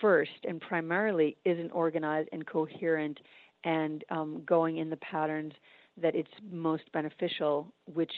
first 0.00 0.30
and 0.46 0.60
primarily 0.60 1.36
isn't 1.44 1.70
organized 1.70 2.28
and 2.32 2.46
coherent 2.46 3.18
and 3.64 4.04
um, 4.10 4.42
going 4.44 4.76
in 4.76 4.90
the 4.90 4.96
patterns 4.96 5.54
that 6.00 6.14
it's 6.14 6.30
most 6.50 6.90
beneficial, 6.92 7.72
which 7.92 8.12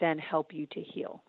then 0.00 0.18
help 0.18 0.52
you 0.52 0.66
to 0.66 0.80
heal. 0.80 1.22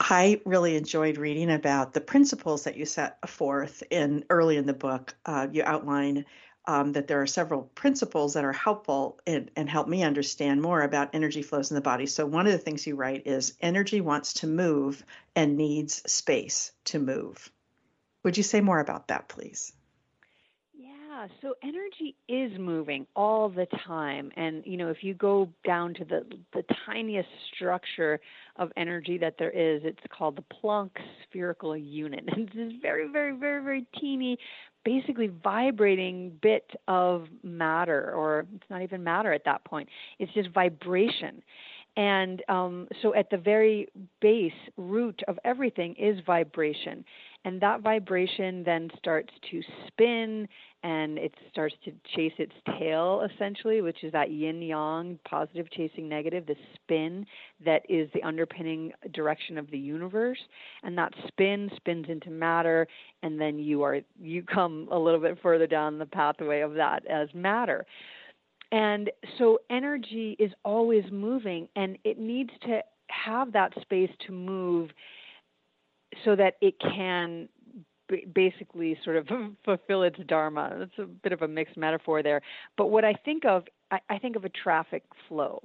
I 0.00 0.40
really 0.44 0.76
enjoyed 0.76 1.18
reading 1.18 1.50
about 1.50 1.94
the 1.94 2.00
principles 2.00 2.64
that 2.64 2.76
you 2.76 2.84
set 2.84 3.26
forth 3.28 3.82
in 3.90 4.24
early 4.28 4.56
in 4.56 4.66
the 4.66 4.74
book. 4.74 5.14
Uh, 5.24 5.46
you 5.50 5.62
outline 5.64 6.24
um, 6.66 6.92
that 6.92 7.06
there 7.06 7.20
are 7.20 7.26
several 7.26 7.62
principles 7.74 8.34
that 8.34 8.44
are 8.44 8.52
helpful 8.52 9.18
and, 9.26 9.50
and 9.56 9.68
help 9.68 9.88
me 9.88 10.02
understand 10.02 10.62
more 10.62 10.82
about 10.82 11.10
energy 11.14 11.42
flows 11.42 11.70
in 11.70 11.74
the 11.74 11.80
body. 11.80 12.06
So, 12.06 12.26
one 12.26 12.46
of 12.46 12.52
the 12.52 12.58
things 12.58 12.86
you 12.86 12.96
write 12.96 13.26
is 13.26 13.54
energy 13.60 14.00
wants 14.00 14.34
to 14.34 14.46
move 14.46 15.04
and 15.36 15.56
needs 15.56 16.02
space 16.10 16.72
to 16.86 16.98
move. 16.98 17.50
Would 18.22 18.36
you 18.36 18.42
say 18.42 18.60
more 18.60 18.80
about 18.80 19.08
that, 19.08 19.28
please? 19.28 19.72
Yeah, 21.14 21.28
so 21.42 21.54
energy 21.62 22.16
is 22.28 22.58
moving 22.58 23.06
all 23.14 23.48
the 23.48 23.66
time. 23.86 24.32
And, 24.36 24.64
you 24.66 24.76
know, 24.76 24.88
if 24.88 25.04
you 25.04 25.14
go 25.14 25.48
down 25.64 25.94
to 25.94 26.04
the, 26.04 26.24
the 26.52 26.64
tiniest 26.86 27.28
structure 27.54 28.20
of 28.56 28.72
energy 28.76 29.18
that 29.18 29.36
there 29.38 29.50
is, 29.50 29.82
it's 29.84 30.02
called 30.10 30.36
the 30.36 30.44
Planck 30.62 30.90
spherical 31.22 31.76
unit. 31.76 32.24
And 32.34 32.48
this 32.48 32.72
very, 32.82 33.08
very, 33.08 33.36
very, 33.36 33.62
very 33.62 33.86
teeny 34.00 34.38
basically 34.84 35.30
vibrating 35.42 36.32
bit 36.42 36.70
of 36.88 37.26
matter, 37.42 38.12
or 38.12 38.46
it's 38.54 38.70
not 38.70 38.82
even 38.82 39.02
matter 39.02 39.32
at 39.32 39.44
that 39.44 39.64
point. 39.64 39.88
It's 40.18 40.32
just 40.32 40.50
vibration. 40.50 41.42
And 41.96 42.42
um, 42.48 42.88
so, 43.02 43.14
at 43.14 43.30
the 43.30 43.36
very 43.36 43.88
base 44.20 44.52
root 44.76 45.22
of 45.28 45.38
everything 45.44 45.94
is 45.94 46.18
vibration. 46.26 47.04
And 47.44 47.60
that 47.60 47.82
vibration 47.82 48.64
then 48.64 48.90
starts 48.98 49.32
to 49.50 49.62
spin 49.86 50.48
and 50.84 51.16
it 51.16 51.34
starts 51.50 51.74
to 51.86 51.92
chase 52.14 52.34
its 52.36 52.52
tail, 52.78 53.26
essentially, 53.32 53.80
which 53.80 54.04
is 54.04 54.12
that 54.12 54.30
yin 54.30 54.60
yang, 54.60 55.18
positive 55.24 55.70
chasing 55.70 56.06
negative, 56.10 56.46
the 56.46 56.56
spin 56.74 57.24
that 57.64 57.80
is 57.88 58.10
the 58.12 58.22
underpinning 58.22 58.92
direction 59.14 59.56
of 59.56 59.70
the 59.70 59.78
universe. 59.78 60.38
And 60.82 60.96
that 60.98 61.14
spin 61.26 61.70
spins 61.76 62.04
into 62.10 62.30
matter, 62.30 62.86
and 63.22 63.40
then 63.40 63.58
you 63.58 63.82
are 63.82 64.00
you 64.20 64.42
come 64.42 64.86
a 64.92 64.98
little 64.98 65.20
bit 65.20 65.38
further 65.42 65.66
down 65.66 65.98
the 65.98 66.06
pathway 66.06 66.60
of 66.60 66.74
that 66.74 67.06
as 67.06 67.28
matter. 67.32 67.86
And 68.70 69.10
so 69.38 69.60
energy 69.70 70.36
is 70.38 70.52
always 70.66 71.04
moving, 71.10 71.66
and 71.76 71.96
it 72.04 72.18
needs 72.18 72.50
to 72.66 72.82
have 73.08 73.52
that 73.52 73.72
space 73.80 74.10
to 74.26 74.32
move 74.32 74.90
so 76.24 76.36
that 76.36 76.56
it 76.60 76.78
can 76.78 77.48
basically 78.34 78.96
sort 79.04 79.16
of 79.16 79.28
fulfill 79.64 80.02
its 80.02 80.18
dharma. 80.26 80.76
That's 80.78 80.98
a 80.98 81.04
bit 81.04 81.32
of 81.32 81.42
a 81.42 81.48
mixed 81.48 81.76
metaphor 81.76 82.22
there. 82.22 82.40
But 82.76 82.86
what 82.86 83.04
I 83.04 83.14
think 83.24 83.44
of, 83.44 83.64
I, 83.90 84.18
think 84.18 84.36
of 84.36 84.44
a 84.44 84.48
traffic 84.48 85.04
flow. 85.28 85.62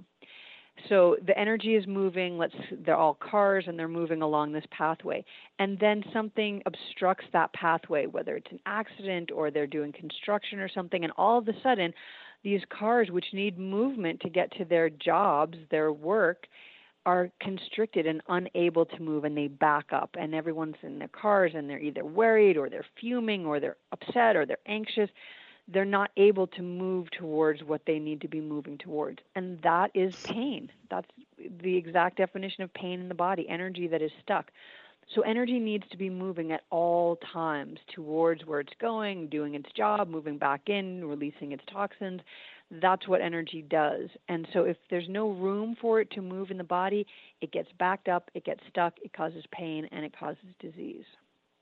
So 0.87 1.17
the 1.25 1.37
energy 1.37 1.75
is 1.75 1.85
moving, 1.87 2.37
let's 2.37 2.53
they're 2.85 2.95
all 2.95 3.15
cars 3.15 3.65
and 3.67 3.77
they're 3.77 3.87
moving 3.89 4.21
along 4.21 4.53
this 4.53 4.63
pathway. 4.71 5.25
And 5.57 5.77
then 5.79 6.03
something 6.13 6.61
obstructs 6.65 7.25
that 7.33 7.51
pathway, 7.53 8.05
whether 8.05 8.37
it's 8.37 8.51
an 8.51 8.59
accident 8.65 9.29
or 9.31 9.51
they're 9.51 9.67
doing 9.67 9.91
construction 9.91 10.59
or 10.59 10.69
something, 10.69 11.03
and 11.03 11.11
all 11.17 11.39
of 11.39 11.47
a 11.47 11.53
sudden 11.61 11.93
these 12.43 12.61
cars 12.69 13.09
which 13.11 13.25
need 13.33 13.57
movement 13.59 14.21
to 14.21 14.29
get 14.29 14.51
to 14.53 14.65
their 14.65 14.89
jobs, 14.89 15.57
their 15.69 15.91
work, 15.91 16.47
are 17.09 17.31
constricted 17.41 18.05
and 18.05 18.21
unable 18.27 18.85
to 18.85 19.01
move 19.01 19.23
and 19.23 19.35
they 19.35 19.47
back 19.47 19.87
up 19.91 20.11
and 20.19 20.35
everyone's 20.35 20.75
in 20.83 20.99
their 20.99 21.07
cars 21.07 21.53
and 21.55 21.67
they're 21.67 21.79
either 21.79 22.05
worried 22.05 22.55
or 22.55 22.69
they're 22.69 22.85
fuming 22.99 23.45
or 23.45 23.59
they're 23.59 23.77
upset 23.91 24.35
or 24.35 24.45
they're 24.45 24.57
anxious 24.67 25.09
they're 25.71 25.85
not 25.85 26.09
able 26.17 26.47
to 26.47 26.61
move 26.61 27.11
towards 27.11 27.63
what 27.63 27.81
they 27.85 27.99
need 27.99 28.21
to 28.21 28.27
be 28.27 28.41
moving 28.41 28.77
towards. 28.77 29.19
And 29.35 29.61
that 29.61 29.91
is 29.93 30.15
pain. 30.23 30.71
That's 30.89 31.07
the 31.61 31.77
exact 31.77 32.17
definition 32.17 32.63
of 32.63 32.73
pain 32.73 32.99
in 32.99 33.07
the 33.07 33.15
body 33.15 33.47
energy 33.47 33.87
that 33.87 34.01
is 34.01 34.11
stuck. 34.23 34.51
So, 35.13 35.21
energy 35.21 35.59
needs 35.59 35.85
to 35.89 35.97
be 35.97 36.09
moving 36.09 36.51
at 36.51 36.61
all 36.69 37.17
times 37.33 37.79
towards 37.95 38.45
where 38.45 38.59
it's 38.59 38.73
going, 38.79 39.27
doing 39.27 39.55
its 39.55 39.71
job, 39.71 40.07
moving 40.07 40.37
back 40.37 40.61
in, 40.67 41.03
releasing 41.05 41.51
its 41.51 41.63
toxins. 41.71 42.21
That's 42.71 43.07
what 43.07 43.21
energy 43.21 43.63
does. 43.63 44.09
And 44.27 44.47
so, 44.53 44.63
if 44.63 44.77
there's 44.89 45.09
no 45.09 45.31
room 45.31 45.75
for 45.79 46.01
it 46.01 46.11
to 46.11 46.21
move 46.21 46.51
in 46.51 46.57
the 46.57 46.63
body, 46.63 47.07
it 47.41 47.51
gets 47.51 47.69
backed 47.79 48.07
up, 48.07 48.29
it 48.33 48.45
gets 48.45 48.61
stuck, 48.69 48.93
it 49.03 49.11
causes 49.13 49.43
pain, 49.51 49.87
and 49.91 50.05
it 50.05 50.15
causes 50.17 50.45
disease. 50.59 51.05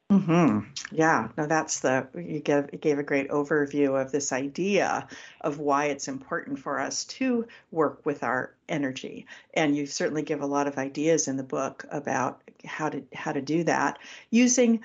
Hmm. 0.09 0.59
Yeah. 0.89 1.27
No, 1.37 1.47
that's 1.47 1.81
the 1.81 2.07
you 2.15 2.39
gave 2.39 2.69
you 2.71 2.77
gave 2.77 2.97
a 2.97 3.03
great 3.03 3.29
overview 3.29 4.01
of 4.01 4.09
this 4.09 4.31
idea 4.31 5.05
of 5.41 5.59
why 5.59 5.85
it's 5.85 6.07
important 6.07 6.59
for 6.59 6.79
us 6.79 7.03
to 7.05 7.45
work 7.71 8.05
with 8.05 8.23
our 8.23 8.53
energy, 8.69 9.27
and 9.53 9.75
you 9.75 9.85
certainly 9.85 10.23
give 10.23 10.41
a 10.41 10.45
lot 10.45 10.67
of 10.67 10.77
ideas 10.77 11.27
in 11.27 11.35
the 11.35 11.43
book 11.43 11.85
about 11.91 12.41
how 12.63 12.87
to 12.87 13.03
how 13.13 13.33
to 13.33 13.41
do 13.41 13.65
that 13.65 13.99
using 14.29 14.81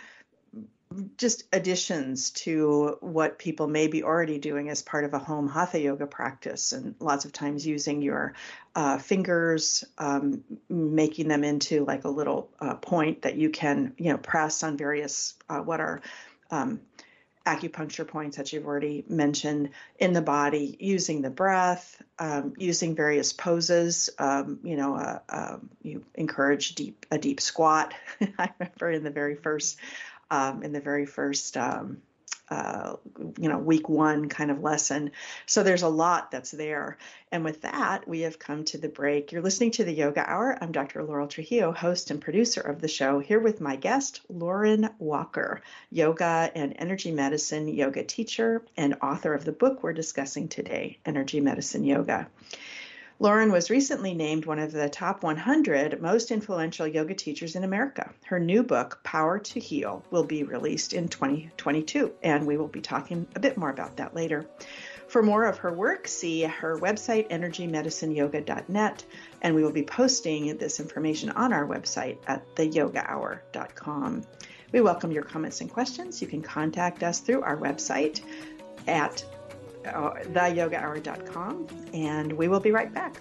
just 1.17 1.45
additions 1.53 2.31
to 2.31 2.97
what 3.01 3.39
people 3.39 3.69
may 3.69 3.87
be 3.87 4.03
already 4.03 4.39
doing 4.39 4.69
as 4.69 4.83
part 4.83 5.05
of 5.05 5.15
a 5.15 5.19
home 5.19 5.49
hatha 5.49 5.81
yoga 5.81 6.07
practice, 6.07 6.73
and 6.73 6.95
lots 7.01 7.25
of 7.25 7.33
times 7.33 7.67
using 7.67 8.03
your 8.03 8.35
uh, 8.75 8.99
fingers, 8.99 9.85
um, 9.99 10.43
making 10.69 11.29
them 11.29 11.45
into 11.45 11.85
like 11.85 12.05
a 12.05 12.09
little 12.09 12.51
uh, 12.61 12.75
point 12.75 13.23
that 13.23 13.37
you 13.37 13.51
can, 13.51 13.95
you 13.99 14.11
know, 14.11 14.19
press 14.19 14.63
on 14.63 14.77
various 14.77 15.35
uh, 15.49 15.61
what 15.61 15.81
are 15.81 16.03
um, 16.51 16.81
acupuncture 17.47 18.07
points 18.07 18.37
that 18.37 18.53
you've 18.53 18.67
already 18.67 19.05
mentioned 19.09 19.71
in 19.99 20.13
the 20.13 20.23
body, 20.23 20.77
using 20.79 21.23
the 21.23 21.31
breath, 21.31 22.01
um, 22.19 22.53
using 22.57 22.95
various 22.95 23.33
poses. 23.33 24.11
Um, 24.19 24.61
you 24.63 24.77
know, 24.77 24.97
uh, 24.97 25.19
uh, 25.29 25.57
you 25.83 26.05
encourage 26.15 26.75
deep 26.75 27.07
a 27.11 27.19
deep 27.19 27.41
squat. 27.41 27.95
I 28.39 28.51
remember 28.59 28.91
in 28.91 29.05
the 29.05 29.11
very 29.11 29.35
first 29.35 29.79
um, 30.33 30.63
in 30.63 30.73
the 30.73 30.81
very 30.81 31.05
first 31.05 31.59
um, 31.59 31.99
uh, 32.49 32.97
you 33.39 33.49
know 33.49 33.59
week 33.59 33.89
one 33.89 34.29
kind 34.29 34.51
of 34.51 34.61
lesson. 34.61 35.13
So 35.47 35.63
there's 35.63 35.83
a 35.83 35.89
lot 35.89 36.31
that's 36.31 36.51
there. 36.51 36.97
And 37.31 37.45
with 37.45 37.63
that 37.63 38.09
we 38.09 38.23
have 38.23 38.39
come 38.39 38.65
to 38.65 38.79
the 38.79 38.89
break. 38.89 39.31
You're 39.31 39.43
listening 39.43 39.73
to 39.73 39.85
the 39.85 39.93
yoga 39.93 40.29
hour. 40.29 40.57
I'm 40.61 40.73
dr 40.73 41.03
laurel 41.03 41.29
trujillo 41.29 41.73
host 41.73 42.11
and 42.11 42.21
producer 42.21 42.63
of 42.63 42.81
the 42.81 42.89
show 42.89 43.21
here 43.21 43.41
with 43.41 43.61
my 43.61 43.77
guest 43.77 44.23
lauren 44.29 44.89
walker 44.99 45.61
yoga 45.91 46.51
and 46.55 46.75
energy 46.79 47.13
medicine 47.13 47.69
yoga 47.69 48.03
teacher 48.03 48.63
and 48.77 48.97
author 49.03 49.35
of 49.35 49.45
the 49.45 49.53
book 49.53 49.83
we're 49.83 49.93
discussing 49.93 50.49
today 50.49 50.99
energy 51.05 51.41
medicine 51.41 51.85
yoga 51.85 52.27
Lauren 53.23 53.53
was 53.53 53.71
recently 53.71 54.15
named 54.15 54.47
one 54.47 54.59
of 54.59 54.73
the 54.73 54.89
top 54.89 55.23
100 55.23 56.03
most 56.03 56.33
influential 56.33 56.89
yoga 56.89 57.15
teachers 57.15 57.55
in 57.55 57.63
America. 57.63 58.11
Her 58.25 58.41
new 58.41 58.65
book, 58.65 58.99
Power 59.05 59.39
to 59.39 59.61
Heal, 59.61 60.05
will 60.11 60.25
be 60.25 60.43
released 60.43 60.93
in 60.93 61.07
2022, 61.07 62.11
and 62.25 62.45
we 62.45 62.57
will 62.57 62.67
be 62.67 62.81
talking 62.81 63.29
a 63.37 63.39
bit 63.39 63.57
more 63.57 63.71
about 63.71 63.97
that 63.99 64.17
later. 64.17 64.45
For 65.07 65.23
more 65.23 65.45
of 65.45 65.59
her 65.59 65.73
work, 65.73 66.09
see 66.09 66.43
her 66.43 66.77
website, 66.81 67.31
energymedicineyoga.net, 67.31 69.05
and 69.41 69.55
we 69.55 69.63
will 69.63 69.71
be 69.71 69.85
posting 69.85 70.57
this 70.57 70.81
information 70.81 71.31
on 71.31 71.53
our 71.53 71.65
website 71.65 72.19
at 72.27 72.45
theyogahour.com. 72.57 74.23
We 74.73 74.81
welcome 74.81 75.13
your 75.13 75.23
comments 75.23 75.61
and 75.61 75.71
questions. 75.71 76.21
You 76.21 76.27
can 76.27 76.43
contact 76.43 77.05
us 77.05 77.21
through 77.21 77.43
our 77.43 77.57
website 77.57 78.21
at 78.89 79.25
Uh, 79.85 80.15
theyogahour.com, 80.33 81.67
and 81.93 82.33
we 82.33 82.49
will 82.49 82.61
be 82.61 82.71
right 82.71 82.93
back. 82.93 83.21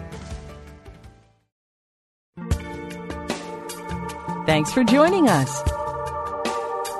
Thanks 4.51 4.73
for 4.73 4.83
joining 4.83 5.29
us. 5.29 5.63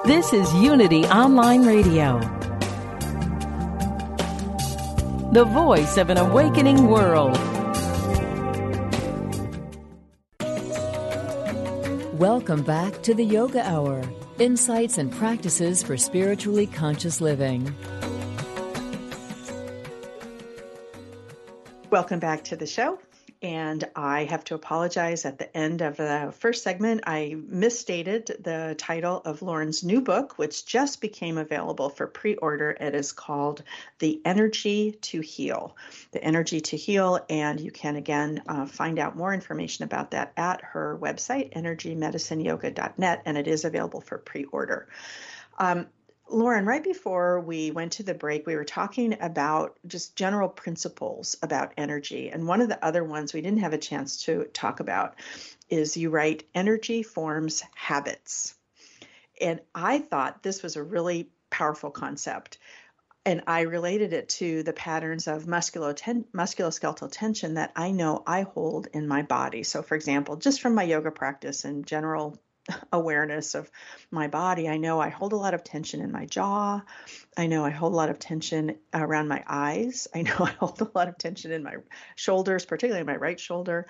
This 0.06 0.32
is 0.32 0.54
Unity 0.54 1.04
Online 1.08 1.66
Radio, 1.66 2.18
the 5.34 5.44
voice 5.44 5.98
of 5.98 6.10
an 6.10 6.18
awakening 6.18 6.88
world. 6.88 7.36
Welcome 12.18 12.64
back 12.64 13.04
to 13.04 13.14
the 13.14 13.26
Yoga 13.26 13.70
Hour 13.70 14.02
insights 14.40 14.98
and 14.98 15.12
practices 15.12 15.84
for 15.84 15.98
spiritually 15.98 16.68
conscious 16.68 17.20
living. 17.20 17.76
Welcome 21.90 22.20
back 22.22 22.46
to 22.46 22.56
the 22.56 22.66
show. 22.66 22.98
And 23.42 23.84
I 23.96 24.26
have 24.26 24.44
to 24.46 24.56
apologize 24.56 25.26
at 25.26 25.40
the 25.40 25.58
end 25.58 25.82
of 25.82 25.98
the 25.98 26.32
first 26.38 26.64
segment. 26.64 27.02
I 27.08 27.36
misstated 27.48 28.28
the 28.40 28.76
title 28.78 29.20
of 29.26 29.42
Lauren's 29.42 29.84
new 29.84 30.02
book, 30.02 30.38
which 30.38 30.64
just 30.64 31.02
became 31.02 31.40
available 31.40 31.90
for 31.90 32.06
pre 32.06 32.36
order. 32.36 32.70
It 32.80 32.94
is 32.94 33.12
called 33.12 33.64
The 33.98 34.22
Energy 34.26 34.92
to 35.02 35.22
Heal. 35.22 35.76
The 36.12 36.24
Energy 36.24 36.62
to 36.62 36.78
Heal. 36.78 37.26
And 37.30 37.60
you 37.60 37.72
can 37.72 37.96
again 37.96 38.44
uh, 38.48 38.68
find 38.68 39.00
out 39.00 39.18
more 39.18 39.34
information 39.34 39.86
about 39.86 40.12
that 40.12 40.34
at 40.38 40.64
her 40.64 41.00
website, 41.02 41.54
energymedicineyoga.net, 41.54 43.22
and 43.26 43.38
it 43.40 43.48
is 43.48 43.66
available 43.66 44.02
for 44.02 44.20
pre 44.20 44.46
order. 44.46 44.88
Um, 45.58 45.88
Lauren, 46.32 46.66
right 46.66 46.84
before 46.84 47.42
we 47.42 47.72
went 47.72 47.94
to 47.94 48.04
the 48.04 48.14
break, 48.14 48.48
we 48.48 48.56
were 48.56 48.64
talking 48.64 49.18
about 49.22 49.78
just 49.86 50.16
general 50.16 50.48
principles 50.48 51.36
about 51.44 51.74
energy. 51.78 52.30
And 52.30 52.48
one 52.48 52.62
of 52.62 52.70
the 52.70 52.84
other 52.84 53.04
ones 53.04 53.34
we 53.34 53.42
didn't 53.42 53.60
have 53.60 53.74
a 53.74 53.78
chance 53.78 54.24
to 54.24 54.46
talk 54.46 54.80
about 54.80 55.16
is 55.70 55.98
you 55.98 56.10
write 56.10 56.44
energy 56.56 57.04
forms 57.04 57.64
habits. 57.76 58.56
And 59.42 59.60
I 59.76 60.00
thought 60.00 60.42
this 60.42 60.64
was 60.64 60.78
a 60.78 60.84
really 60.84 61.30
powerful 61.50 61.92
concept. 61.92 62.58
And 63.26 63.44
I 63.46 63.62
related 63.62 64.14
it 64.14 64.30
to 64.30 64.64
the 64.64 64.74
patterns 64.74 65.28
of 65.28 65.44
musculoskeletal 65.46 67.12
tension 67.12 67.56
that 67.56 67.72
I 67.76 67.92
know 67.92 68.24
I 68.26 68.44
hold 68.44 68.88
in 68.94 69.08
my 69.08 69.22
body. 69.22 69.64
So, 69.64 69.84
for 69.84 69.96
example, 69.96 70.38
just 70.38 70.62
from 70.62 70.76
my 70.76 70.84
yoga 70.84 71.12
practice 71.12 71.66
and 71.66 71.86
general 71.86 72.40
awareness 72.94 73.56
of 73.56 73.70
my 74.10 74.28
body, 74.28 74.68
I 74.68 74.78
know 74.78 75.00
I 75.00 75.10
hold 75.10 75.34
a 75.34 75.38
lot 75.38 75.54
of 75.54 75.64
tension 75.64 76.02
in 76.02 76.12
my 76.12 76.26
jaw. 76.26 76.82
I 77.38 77.48
know 77.48 77.66
I 77.66 77.70
hold 77.70 77.94
a 77.94 77.96
lot 77.96 78.10
of 78.10 78.20
tension 78.20 78.78
around 78.94 79.28
my 79.28 79.44
eyes. 79.48 80.08
I 80.14 80.22
know 80.24 80.36
I 80.40 80.52
hold 80.52 80.82
a 80.82 80.92
lot 80.94 81.08
of 81.08 81.18
tension 81.18 81.52
in 81.52 81.64
my 81.64 81.76
shoulders, 82.16 82.66
particularly 82.66 83.06
my 83.06 83.16
right 83.16 83.40
shoulder. 83.40 83.88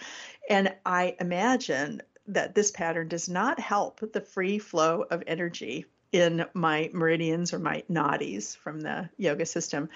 And 0.49 0.73
I 0.85 1.15
imagine 1.19 2.01
that 2.27 2.55
this 2.55 2.71
pattern 2.71 3.07
does 3.07 3.27
not 3.27 3.59
help 3.59 3.99
the 4.13 4.21
free 4.21 4.59
flow 4.59 5.03
of 5.09 5.23
energy 5.27 5.85
in 6.11 6.45
my 6.53 6.89
meridians 6.93 7.53
or 7.53 7.59
my 7.59 7.83
nadis 7.89 8.55
from 8.57 8.81
the 8.81 9.09
yoga 9.17 9.45
system. 9.45 9.89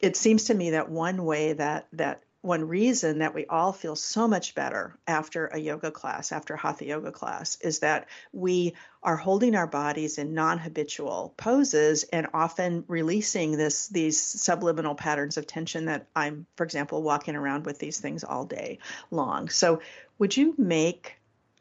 It 0.00 0.16
seems 0.16 0.44
to 0.44 0.54
me 0.54 0.70
that 0.70 0.90
one 0.90 1.24
way 1.24 1.52
that 1.52 1.86
that 1.92 2.22
one 2.42 2.66
reason 2.66 3.18
that 3.18 3.34
we 3.34 3.44
all 3.46 3.72
feel 3.72 3.94
so 3.94 4.26
much 4.26 4.54
better 4.54 4.96
after 5.06 5.46
a 5.46 5.58
yoga 5.58 5.90
class, 5.90 6.32
after 6.32 6.54
a 6.54 6.58
hatha 6.58 6.86
yoga 6.86 7.12
class, 7.12 7.60
is 7.60 7.80
that 7.80 8.08
we 8.32 8.74
are 9.02 9.16
holding 9.16 9.54
our 9.54 9.66
bodies 9.66 10.16
in 10.16 10.32
non-habitual 10.32 11.34
poses 11.36 12.04
and 12.04 12.28
often 12.32 12.84
releasing 12.88 13.56
this 13.56 13.88
these 13.88 14.20
subliminal 14.20 14.94
patterns 14.94 15.36
of 15.36 15.46
tension 15.46 15.86
that 15.86 16.06
I'm, 16.16 16.46
for 16.56 16.64
example, 16.64 17.02
walking 17.02 17.36
around 17.36 17.66
with 17.66 17.78
these 17.78 18.00
things 18.00 18.24
all 18.24 18.46
day 18.46 18.78
long. 19.10 19.50
So, 19.50 19.80
would 20.18 20.34
you 20.36 20.54
make, 20.56 21.16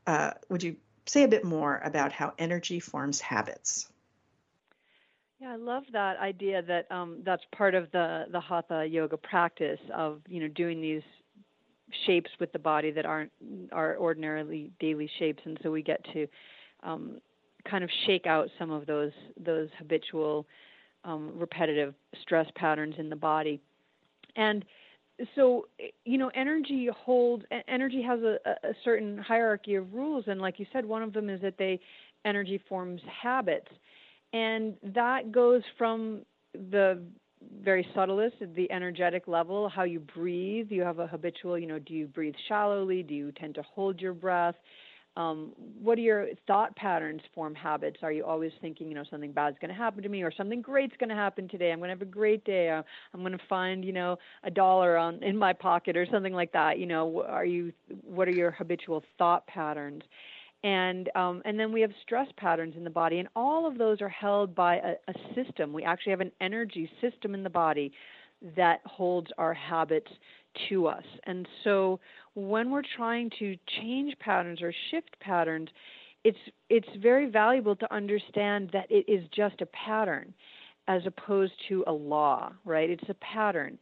uh, 0.08 0.32
would 0.48 0.64
you 0.64 0.78
say 1.06 1.24
a 1.24 1.28
bit 1.28 1.44
more 1.44 1.82
about 1.84 2.14
how 2.14 2.34
energy 2.38 2.80
forms 2.80 3.20
habits? 3.20 3.90
Yeah, 5.40 5.54
I 5.54 5.56
love 5.56 5.84
that 5.94 6.18
idea 6.18 6.62
that 6.64 6.92
um, 6.92 7.20
that's 7.26 7.44
part 7.56 7.74
of 7.74 7.90
the 7.92 8.26
the 8.32 8.42
hatha 8.42 8.86
yoga 8.86 9.16
practice 9.16 9.80
of 9.96 10.22
you 10.28 10.42
know 10.42 10.50
doing 10.50 10.82
these 10.82 11.02
shapes 12.06 12.30
with 12.40 12.52
the 12.52 12.60
body 12.60 12.92
that 12.92 13.06
aren't 13.06 13.32
are 13.72 13.98
ordinarily 13.98 14.72
daily 14.82 15.10
shapes, 15.18 15.42
and 15.46 15.58
so 15.64 15.72
we 15.72 15.82
get 15.82 16.04
to 16.14 16.28
um, 16.84 17.20
kind 17.70 17.86
of 17.86 17.90
shake 18.06 18.26
out 18.26 18.50
some 18.60 18.70
of 18.70 18.86
those 18.86 19.12
those 19.40 19.70
habitual 19.78 20.46
um, 21.06 21.32
repetitive 21.36 21.94
stress 22.22 22.48
patterns 22.56 22.96
in 22.98 23.10
the 23.10 23.16
body, 23.16 23.62
and 24.36 24.66
so 25.36 25.70
you 26.04 26.18
know 26.18 26.30
energy 26.36 26.90
holds 26.94 27.46
energy 27.70 28.02
has 28.02 28.20
a, 28.24 28.40
a 28.46 28.74
certain 28.84 29.18
hierarchy 29.18 29.76
of 29.76 29.94
rules, 29.94 30.26
and 30.28 30.42
like 30.42 30.60
you 30.60 30.66
said, 30.74 30.86
one 30.86 31.02
of 31.02 31.14
them 31.14 31.30
is 31.30 31.40
that 31.42 31.58
they 31.58 31.80
energy 32.26 32.62
forms 32.68 33.00
habits 33.22 33.70
and 34.34 34.76
that 34.84 35.32
goes 35.32 35.62
from 35.78 36.22
the 36.54 37.02
very 37.64 37.88
subtlest, 37.96 38.36
the 38.56 38.72
energetic 38.72 39.28
level, 39.28 39.70
how 39.70 39.84
you 39.84 40.00
breathe. 40.00 40.68
You 40.70 40.82
have 40.82 41.00
a 41.00 41.08
habitual, 41.08 41.58
you 41.58 41.68
know, 41.68 41.80
do 41.80 41.94
you 41.94 42.08
breathe 42.08 42.36
shallowly? 42.48 43.04
Do 43.04 43.14
you 43.14 43.32
tend 43.32 43.56
to 43.56 43.64
hold 43.64 44.00
your 44.00 44.14
breath? 44.14 44.56
Um, 45.18 45.54
what 45.82 45.98
are 45.98 46.02
your 46.02 46.28
thought 46.48 46.76
patterns 46.76 47.22
form 47.34 47.56
habits? 47.56 47.98
Are 48.04 48.12
you 48.12 48.24
always 48.24 48.52
thinking, 48.62 48.88
you 48.88 48.96
know, 48.96 49.04
something 49.10 49.32
bad's 49.32 49.58
going 49.60 49.70
to 49.70 49.76
happen 49.76 50.04
to 50.04 50.10
me 50.10 50.24
or 50.24 50.32
something 50.32 50.62
great's 50.62 50.96
going 50.98 51.10
to 51.10 51.16
happen 51.16 51.50
today? 51.50 51.72
I'm 51.72 51.80
going 51.80 51.90
to 51.90 51.96
have 51.96 52.02
a 52.02 52.06
great 52.06 52.44
day. 52.46 52.70
Uh, 52.70 52.84
I'm 53.14 53.22
going 53.22 53.34
to 53.34 53.44
find, 53.50 53.84
you 53.84 53.92
know, 53.92 54.18
a 54.44 54.52
dollar 54.52 54.98
on 54.98 55.22
in 55.24 55.36
my 55.36 55.52
pocket 55.52 55.98
or 55.98 56.06
something 56.12 56.34
like 56.34 56.54
that. 56.54 56.78
You 56.78 56.86
know, 56.86 57.26
are 57.28 57.46
you? 57.46 57.74
What 58.04 58.28
are 58.28 58.32
your 58.32 58.52
habitual 58.52 59.04
thought 59.18 59.46
patterns? 59.48 60.04
And 60.64 61.10
um, 61.16 61.42
and 61.46 61.60
then 61.60 61.72
we 61.72 61.82
have 61.82 61.92
stress 62.02 62.28
patterns 62.38 62.76
in 62.76 62.84
the 62.84 62.90
body, 62.90 63.20
and 63.20 63.28
all 63.36 63.66
of 63.66 63.78
those 63.78 64.02
are 64.02 64.10
held 64.10 64.54
by 64.54 64.76
a, 64.78 64.94
a 65.08 65.14
system. 65.36 65.72
We 65.72 65.84
actually 65.84 66.12
have 66.12 66.22
an 66.22 66.32
energy 66.42 66.90
system 67.02 67.34
in 67.34 67.44
the 67.44 67.50
body 67.50 67.92
that 68.56 68.82
holds 68.86 69.32
our 69.38 69.54
habits 69.54 70.12
to 70.70 70.88
us. 70.88 71.04
And 71.26 71.48
so 71.64 72.00
when 72.36 72.72
we're 72.72 72.84
trying 72.96 73.30
to 73.40 73.56
change 73.80 74.18
patterns 74.20 74.62
or 74.62 74.74
shift 74.92 75.20
patterns, 75.20 75.70
it's 76.24 76.38
it's 76.70 76.88
very 77.02 77.30
valuable 77.30 77.76
to 77.78 77.94
understand 77.94 78.70
that 78.74 78.88
it 78.90 79.06
is 79.08 79.24
just 79.36 79.62
a 79.62 79.66
pattern 79.68 80.34
as 80.88 81.04
opposed 81.06 81.54
to 81.70 81.84
a 81.88 81.92
law, 81.92 82.52
right? 82.66 82.90
It's 82.90 83.10
a 83.10 83.14
pattern 83.16 83.78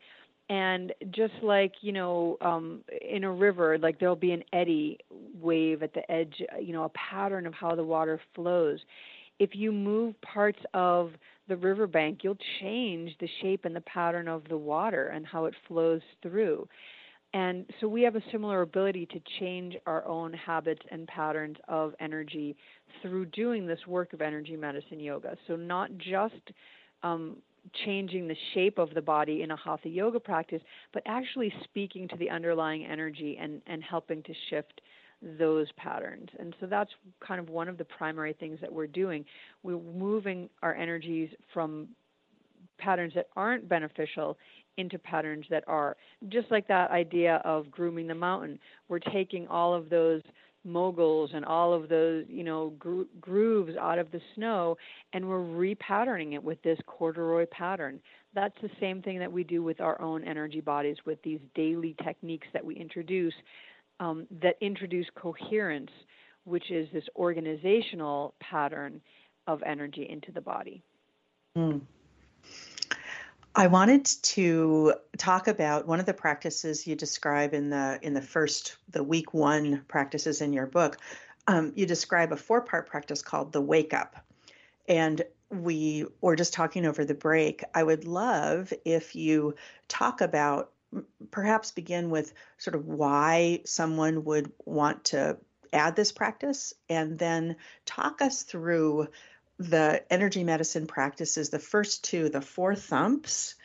and 0.49 0.93
just 1.12 1.33
like 1.41 1.73
you 1.81 1.91
know 1.91 2.38
um 2.41 2.81
in 3.10 3.23
a 3.23 3.31
river 3.31 3.77
like 3.77 3.99
there'll 3.99 4.15
be 4.15 4.31
an 4.31 4.43
eddy 4.53 4.97
wave 5.39 5.83
at 5.83 5.93
the 5.93 6.10
edge 6.12 6.36
you 6.62 6.73
know 6.73 6.83
a 6.86 6.89
pattern 6.89 7.45
of 7.45 7.53
how 7.53 7.75
the 7.75 7.83
water 7.83 8.19
flows. 8.33 8.79
If 9.39 9.51
you 9.53 9.71
move 9.71 10.19
parts 10.21 10.60
of 10.73 11.12
the 11.47 11.57
riverbank 11.57 12.23
you'll 12.23 12.38
change 12.62 13.12
the 13.19 13.29
shape 13.41 13.65
and 13.65 13.75
the 13.75 13.81
pattern 13.81 14.27
of 14.27 14.43
the 14.49 14.57
water 14.57 15.07
and 15.07 15.25
how 15.25 15.45
it 15.45 15.53
flows 15.67 16.01
through. 16.21 16.67
And 17.33 17.65
so 17.79 17.88
we 17.88 18.01
have 18.03 18.15
a 18.15 18.21
similar 18.31 18.62
ability 18.62 19.05
to 19.07 19.19
change 19.39 19.75
our 19.86 20.05
own 20.07 20.33
habits 20.33 20.81
and 20.89 21.07
patterns 21.07 21.57
of 21.67 21.93
energy 21.99 22.55
through 23.01 23.25
doing 23.25 23.67
this 23.67 23.86
work 23.86 24.13
of 24.13 24.21
energy 24.21 24.55
medicine 24.55 24.99
yoga. 24.99 25.36
So 25.45 25.57
not 25.57 25.95
just 25.97 26.41
um, 27.03 27.38
changing 27.86 28.27
the 28.27 28.36
shape 28.53 28.77
of 28.77 28.93
the 28.93 29.01
body 29.01 29.41
in 29.41 29.51
a 29.51 29.56
hatha 29.56 29.89
yoga 29.89 30.19
practice, 30.19 30.62
but 30.93 31.03
actually 31.06 31.53
speaking 31.63 32.08
to 32.08 32.17
the 32.17 32.30
underlying 32.30 32.86
energy 32.86 33.38
and, 33.39 33.62
and 33.67 33.84
helping 33.84 34.23
to 34.23 34.34
shift 34.49 34.82
those 35.39 35.67
patterns. 35.77 36.30
And 36.39 36.56
so 36.60 36.67
that's 36.67 36.91
kind 37.25 37.39
of 37.39 37.49
one 37.49 37.67
of 37.67 37.77
the 37.77 37.86
primary 37.86 38.34
things 38.34 38.60
that 38.62 38.71
we're 38.71 38.88
doing. 38.88 39.25
We're 39.63 39.80
moving 39.80 40.49
our 40.62 40.75
energies 40.75 41.30
from 41.53 41.88
patterns 42.77 43.13
that 43.15 43.27
aren't 43.36 43.67
beneficial 43.67 44.38
into 44.77 44.99
patterns 44.99 45.45
that 45.49 45.63
are. 45.67 45.97
Just 46.30 46.51
like 46.51 46.67
that 46.67 46.91
idea 46.91 47.41
of 47.43 47.71
grooming 47.71 48.08
the 48.08 48.15
mountain, 48.15 48.60
we're 48.89 48.99
taking 48.99 49.47
all 49.47 49.73
of 49.73 49.89
those 49.89 50.21
moguls 50.63 51.32
and 51.34 51.46
all 51.46 51.74
of 51.74 51.88
those 51.88 52.26
you 52.28 52.43
know 52.43 52.74
gro- 52.78 53.06
grooves 53.22 53.74
out 53.80 54.00
of 54.00 54.12
the 54.12 54.20
snow 54.36 54.78
and 55.13 55.28
we're 55.28 55.39
repatterning 55.39 56.34
it 56.34 56.43
with 56.43 56.62
this 56.62 56.78
corduroy 56.88 57.46
pattern 57.52 58.00
that's 58.34 58.56
the 58.62 58.70
same 58.80 59.02
thing 59.02 59.17
that 59.20 59.32
we 59.32 59.43
do 59.43 59.63
with 59.63 59.80
our 59.80 60.00
own 60.02 60.24
energy 60.24 60.60
bodies 60.60 60.98
with 61.06 61.22
these 61.24 61.39
daily 61.56 61.96
techniques 62.04 62.48
that 62.54 62.63
we 62.63 62.76
introduce 62.76 63.34
um, 64.00 64.28
that 64.41 64.56
introduce 64.62 65.08
coherence 65.15 65.91
which 66.43 66.72
is 66.72 66.88
this 66.91 67.06
organizational 67.15 68.34
pattern 68.39 69.02
of 69.48 69.62
energy 69.63 70.06
into 70.10 70.32
the 70.32 70.41
body 70.41 70.84
mm. 71.58 71.80
I 73.58 73.65
wanted 73.65 74.06
to 74.06 74.93
talk 75.17 75.48
about 75.48 75.88
one 75.88 76.00
of 76.00 76.06
the 76.06 76.13
practices 76.13 76.86
you 76.86 76.96
describe 76.96 77.56
in 77.56 77.72
the 77.72 77.98
in 78.04 78.13
the 78.13 78.22
first 78.22 78.78
the 78.91 79.04
week 79.04 79.34
one 79.34 79.84
practices 79.88 80.41
in 80.41 80.54
your 80.54 80.67
book. 80.67 80.98
Um, 81.48 81.74
you 81.76 81.88
describe 81.88 82.32
a 82.32 82.38
four 82.38 82.62
part 82.62 82.88
practice 82.88 83.24
called 83.24 83.52
the 83.52 83.62
wake 83.62 83.96
up, 83.96 84.15
and 84.88 85.24
we 85.50 86.06
were 86.22 86.36
just 86.36 86.54
talking 86.54 86.86
over 86.86 87.04
the 87.04 87.15
break. 87.15 87.63
I 87.74 87.82
would 87.82 88.06
love 88.06 88.72
if 88.86 89.15
you 89.15 89.56
talk 89.88 90.22
about 90.22 90.70
perhaps 91.32 91.72
begin 91.72 92.12
with 92.12 92.36
sort 92.60 92.76
of 92.76 92.86
why 92.86 93.62
someone 93.65 94.24
would 94.26 94.52
want 94.65 95.06
to 95.06 95.36
add 95.74 95.96
this 95.96 96.12
practice, 96.12 96.76
and 96.89 97.17
then 97.17 97.56
talk 97.88 98.22
us 98.22 98.43
through 98.43 99.08
the 99.60 100.04
energy 100.12 100.43
medicine 100.43 100.88
practices 100.88 101.50
the 101.50 101.60
first 101.60 102.04
two, 102.04 102.30
the 102.30 102.41
four 102.41 102.76
thumps, 102.76 103.56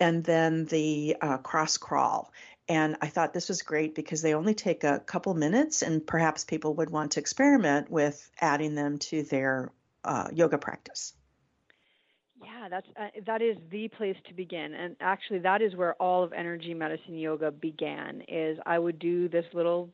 and 0.00 0.24
then 0.24 0.64
the 0.66 1.16
uh, 1.20 1.38
cross 1.38 1.76
crawl. 1.76 2.32
And 2.68 2.96
I 3.00 3.06
thought 3.06 3.32
this 3.32 3.48
was 3.48 3.62
great 3.62 3.94
because 3.94 4.22
they 4.22 4.34
only 4.34 4.54
take 4.54 4.82
a 4.82 4.98
couple 4.98 5.34
minutes, 5.34 5.82
and 5.82 6.04
perhaps 6.04 6.44
people 6.44 6.74
would 6.74 6.90
want 6.90 7.12
to 7.12 7.20
experiment 7.20 7.90
with 7.90 8.28
adding 8.40 8.74
them 8.74 8.98
to 8.98 9.22
their 9.22 9.70
uh, 10.04 10.28
yoga 10.32 10.58
practice. 10.58 11.14
Yeah, 12.42 12.68
that's 12.68 12.86
uh, 12.96 13.08
that 13.26 13.40
is 13.40 13.56
the 13.70 13.88
place 13.88 14.16
to 14.28 14.34
begin, 14.34 14.74
and 14.74 14.96
actually, 15.00 15.38
that 15.40 15.62
is 15.62 15.74
where 15.74 15.94
all 15.94 16.22
of 16.22 16.32
energy 16.32 16.74
medicine 16.74 17.16
yoga 17.16 17.50
began. 17.50 18.22
Is 18.28 18.58
I 18.66 18.78
would 18.78 18.98
do 18.98 19.28
this 19.28 19.46
little 19.54 19.90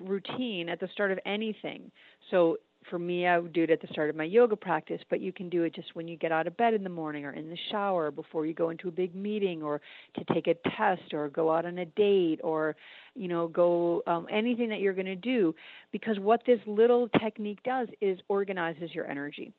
routine 0.00 0.68
at 0.68 0.80
the 0.80 0.88
start 0.92 1.12
of 1.12 1.18
anything. 1.24 1.90
So 2.30 2.58
for 2.88 2.98
me, 2.98 3.26
I 3.26 3.38
would 3.38 3.52
do 3.52 3.64
it 3.64 3.70
at 3.70 3.80
the 3.80 3.88
start 3.88 4.10
of 4.10 4.16
my 4.16 4.24
yoga 4.24 4.56
practice, 4.56 5.00
but 5.10 5.20
you 5.20 5.32
can 5.32 5.48
do 5.48 5.62
it 5.64 5.74
just 5.74 5.94
when 5.94 6.08
you 6.08 6.16
get 6.16 6.32
out 6.32 6.46
of 6.46 6.56
bed 6.56 6.74
in 6.74 6.82
the 6.82 6.90
morning 6.90 7.24
or 7.24 7.32
in 7.32 7.48
the 7.48 7.58
shower 7.70 8.10
before 8.10 8.46
you 8.46 8.54
go 8.54 8.70
into 8.70 8.88
a 8.88 8.92
big 8.92 9.14
meeting 9.14 9.62
or 9.62 9.80
to 10.16 10.24
take 10.34 10.46
a 10.46 10.54
test 10.76 11.12
or 11.12 11.28
go 11.28 11.52
out 11.52 11.64
on 11.64 11.78
a 11.78 11.86
date 11.86 12.40
or, 12.42 12.76
you 13.14 13.28
know, 13.28 13.48
go 13.48 14.02
um, 14.06 14.26
anything 14.30 14.68
that 14.68 14.80
you're 14.80 14.94
going 14.94 15.06
to 15.06 15.16
do. 15.16 15.54
Because 15.92 16.18
what 16.18 16.42
this 16.46 16.60
little 16.66 17.08
technique 17.20 17.62
does 17.62 17.88
is 18.00 18.18
organizes 18.28 18.94
your 18.94 19.08
energy. 19.10 19.52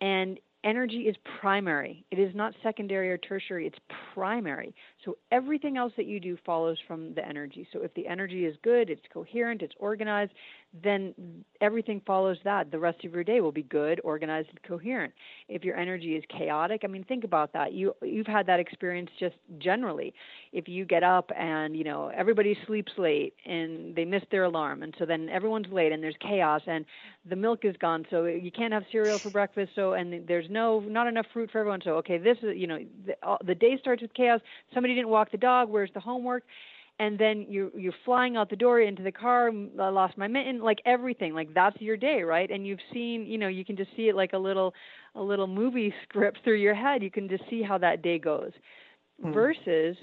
And 0.00 0.38
energy 0.64 1.02
is 1.02 1.16
primary. 1.40 2.04
It 2.10 2.18
is 2.18 2.34
not 2.34 2.54
secondary 2.62 3.10
or 3.10 3.18
tertiary, 3.18 3.66
it's 3.66 3.78
primary. 4.14 4.74
So 5.04 5.16
everything 5.30 5.76
else 5.76 5.92
that 5.96 6.06
you 6.06 6.20
do 6.20 6.36
follows 6.44 6.78
from 6.86 7.14
the 7.14 7.26
energy. 7.26 7.66
So 7.72 7.82
if 7.82 7.92
the 7.94 8.06
energy 8.06 8.44
is 8.44 8.56
good, 8.62 8.90
it's 8.90 9.02
coherent, 9.12 9.62
it's 9.62 9.74
organized, 9.78 10.32
then 10.82 11.44
everything 11.60 12.00
follows 12.06 12.38
that. 12.44 12.70
The 12.70 12.78
rest 12.78 13.04
of 13.04 13.12
your 13.12 13.24
day 13.24 13.40
will 13.40 13.52
be 13.52 13.62
good, 13.62 14.00
organized, 14.04 14.48
and 14.48 14.62
coherent. 14.62 15.12
If 15.48 15.64
your 15.64 15.76
energy 15.76 16.14
is 16.16 16.24
chaotic, 16.36 16.82
I 16.84 16.86
mean, 16.86 17.04
think 17.04 17.24
about 17.24 17.52
that. 17.52 17.72
You 17.72 17.94
you've 18.02 18.26
had 18.26 18.46
that 18.46 18.58
experience 18.60 19.10
just 19.18 19.36
generally. 19.58 20.14
If 20.52 20.68
you 20.68 20.84
get 20.84 21.02
up 21.02 21.30
and 21.36 21.76
you 21.76 21.84
know 21.84 22.10
everybody 22.14 22.56
sleeps 22.66 22.92
late 22.96 23.34
and 23.44 23.94
they 23.94 24.04
miss 24.04 24.22
their 24.30 24.44
alarm, 24.44 24.82
and 24.82 24.94
so 24.98 25.04
then 25.04 25.28
everyone's 25.28 25.68
late 25.70 25.92
and 25.92 26.02
there's 26.02 26.16
chaos 26.20 26.62
and 26.66 26.84
the 27.28 27.36
milk 27.36 27.64
is 27.64 27.76
gone, 27.76 28.06
so 28.10 28.24
you 28.24 28.50
can't 28.50 28.72
have 28.72 28.84
cereal 28.90 29.18
for 29.18 29.30
breakfast. 29.30 29.72
So 29.74 29.92
and 29.92 30.26
there's 30.26 30.48
no 30.50 30.80
not 30.80 31.06
enough 31.06 31.26
fruit 31.32 31.50
for 31.50 31.58
everyone. 31.58 31.80
So 31.84 31.96
okay, 31.96 32.18
this 32.18 32.38
is 32.42 32.56
you 32.56 32.66
know 32.66 32.78
the, 33.06 33.14
the 33.44 33.54
day 33.54 33.76
starts 33.78 34.02
with 34.02 34.14
chaos. 34.14 34.40
Somebody 34.72 34.94
didn't 34.94 35.08
walk 35.10 35.30
the 35.30 35.38
dog. 35.38 35.68
Where's 35.68 35.90
the 35.92 36.00
homework? 36.00 36.44
And 36.98 37.18
then 37.18 37.46
you 37.48 37.70
you're 37.76 37.94
flying 38.04 38.36
out 38.36 38.50
the 38.50 38.56
door 38.56 38.80
into 38.80 39.02
the 39.02 39.12
car 39.12 39.50
i 39.80 39.88
lost 39.88 40.16
my 40.16 40.28
mitten 40.28 40.60
like 40.60 40.78
everything 40.84 41.34
like 41.34 41.52
that's 41.54 41.80
your 41.80 41.96
day 41.96 42.22
right? 42.22 42.50
And 42.50 42.66
you've 42.66 42.80
seen 42.92 43.26
you 43.26 43.38
know 43.38 43.48
you 43.48 43.64
can 43.64 43.76
just 43.76 43.90
see 43.96 44.08
it 44.08 44.14
like 44.16 44.32
a 44.32 44.38
little 44.38 44.74
a 45.14 45.22
little 45.22 45.46
movie 45.46 45.92
script 46.02 46.38
through 46.44 46.58
your 46.58 46.74
head. 46.74 47.02
You 47.02 47.10
can 47.10 47.28
just 47.28 47.44
see 47.50 47.62
how 47.62 47.78
that 47.78 48.02
day 48.02 48.18
goes. 48.18 48.52
Mm. 49.24 49.34
versus 49.34 49.96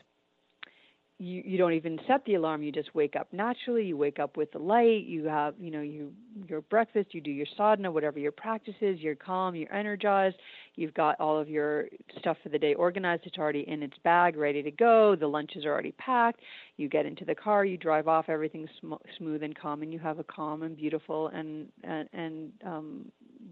you 1.19 1.43
you 1.45 1.57
don't 1.57 1.73
even 1.73 1.99
set 2.07 2.23
the 2.25 2.35
alarm 2.35 2.63
you 2.63 2.71
just 2.71 2.95
wake 2.95 3.15
up 3.15 3.27
naturally 3.33 3.83
you 3.83 3.97
wake 3.97 4.19
up 4.19 4.37
with 4.37 4.51
the 4.53 4.57
light 4.57 5.03
you 5.05 5.25
have 5.25 5.53
you 5.59 5.69
know 5.69 5.81
you 5.81 6.11
your 6.47 6.61
breakfast 6.61 7.13
you 7.13 7.19
do 7.19 7.29
your 7.29 7.45
sadhana 7.57 7.91
whatever 7.91 8.19
your 8.19 8.31
practice 8.31 8.73
is 8.79 8.99
you're 8.99 9.15
calm 9.15 9.53
you're 9.53 9.71
energized 9.73 10.37
you've 10.75 10.93
got 10.93 11.19
all 11.19 11.37
of 11.37 11.49
your 11.49 11.87
stuff 12.19 12.37
for 12.41 12.47
the 12.49 12.57
day 12.57 12.73
organized 12.73 13.23
it's 13.25 13.37
already 13.37 13.65
in 13.67 13.83
its 13.83 13.97
bag 14.03 14.37
ready 14.37 14.63
to 14.63 14.71
go 14.71 15.15
the 15.19 15.27
lunches 15.27 15.65
are 15.65 15.71
already 15.71 15.91
packed 15.93 16.39
you 16.77 16.87
get 16.87 17.05
into 17.05 17.25
the 17.25 17.35
car 17.35 17.65
you 17.65 17.75
drive 17.75 18.07
off 18.07 18.29
everything's 18.29 18.69
sm- 18.79 18.93
smooth 19.17 19.43
and 19.43 19.57
calm 19.59 19.81
and 19.81 19.91
you 19.91 19.99
have 19.99 20.19
a 20.19 20.23
calm 20.23 20.63
and 20.63 20.77
beautiful 20.77 21.27
and 21.27 21.67
and, 21.83 22.07
and 22.13 22.51
um 22.65 23.05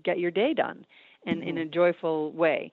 get 0.04 0.20
your 0.20 0.32
day 0.32 0.54
done 0.54 0.86
and 1.26 1.42
mm-hmm. 1.42 1.50
in 1.50 1.58
a 1.58 1.66
joyful 1.66 2.32
way 2.32 2.72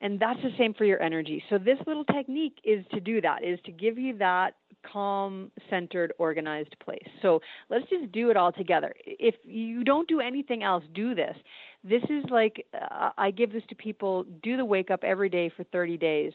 and 0.00 0.18
that's 0.18 0.40
the 0.42 0.50
same 0.58 0.74
for 0.74 0.84
your 0.84 1.02
energy. 1.02 1.42
So 1.50 1.58
this 1.58 1.78
little 1.86 2.04
technique 2.04 2.58
is 2.64 2.84
to 2.92 3.00
do 3.00 3.20
that, 3.20 3.44
is 3.44 3.58
to 3.66 3.72
give 3.72 3.98
you 3.98 4.16
that 4.18 4.54
calm, 4.90 5.50
centered, 5.68 6.12
organized 6.18 6.74
place. 6.82 7.06
So 7.22 7.40
let's 7.68 7.88
just 7.90 8.10
do 8.12 8.30
it 8.30 8.36
all 8.36 8.52
together. 8.52 8.94
If 9.04 9.34
you 9.44 9.84
don't 9.84 10.08
do 10.08 10.20
anything 10.20 10.62
else, 10.62 10.84
do 10.94 11.14
this. 11.14 11.36
This 11.84 12.02
is 12.04 12.24
like 12.30 12.66
uh, 12.74 13.10
I 13.16 13.30
give 13.30 13.52
this 13.52 13.62
to 13.68 13.74
people, 13.74 14.24
do 14.42 14.56
the 14.56 14.64
wake 14.64 14.90
up 14.90 15.04
every 15.04 15.28
day 15.28 15.50
for 15.54 15.64
30 15.64 15.96
days. 15.96 16.32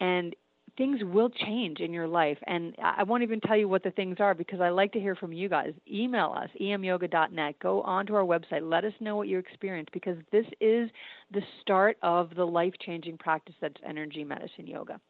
And 0.00 0.34
things 0.76 1.00
will 1.04 1.30
change 1.30 1.80
in 1.80 1.92
your 1.92 2.08
life. 2.08 2.38
And 2.46 2.74
I 2.82 3.02
won't 3.04 3.22
even 3.22 3.40
tell 3.40 3.56
you 3.56 3.68
what 3.68 3.82
the 3.82 3.90
things 3.92 4.16
are 4.20 4.34
because 4.34 4.60
I 4.60 4.70
like 4.70 4.92
to 4.92 5.00
hear 5.00 5.14
from 5.14 5.32
you 5.32 5.48
guys. 5.48 5.72
Email 5.90 6.34
us, 6.36 6.48
emyoga.net. 6.60 7.58
Go 7.60 7.82
onto 7.82 8.14
our 8.14 8.24
website. 8.24 8.68
Let 8.68 8.84
us 8.84 8.92
know 9.00 9.16
what 9.16 9.28
you 9.28 9.38
experience 9.38 9.88
because 9.92 10.16
this 10.32 10.46
is 10.60 10.90
the 11.32 11.42
start 11.60 11.96
of 12.02 12.34
the 12.34 12.44
life 12.44 12.74
changing 12.84 13.18
practice 13.18 13.54
that's 13.60 13.76
energy 13.86 14.24
medicine 14.24 14.66
yoga. 14.66 15.00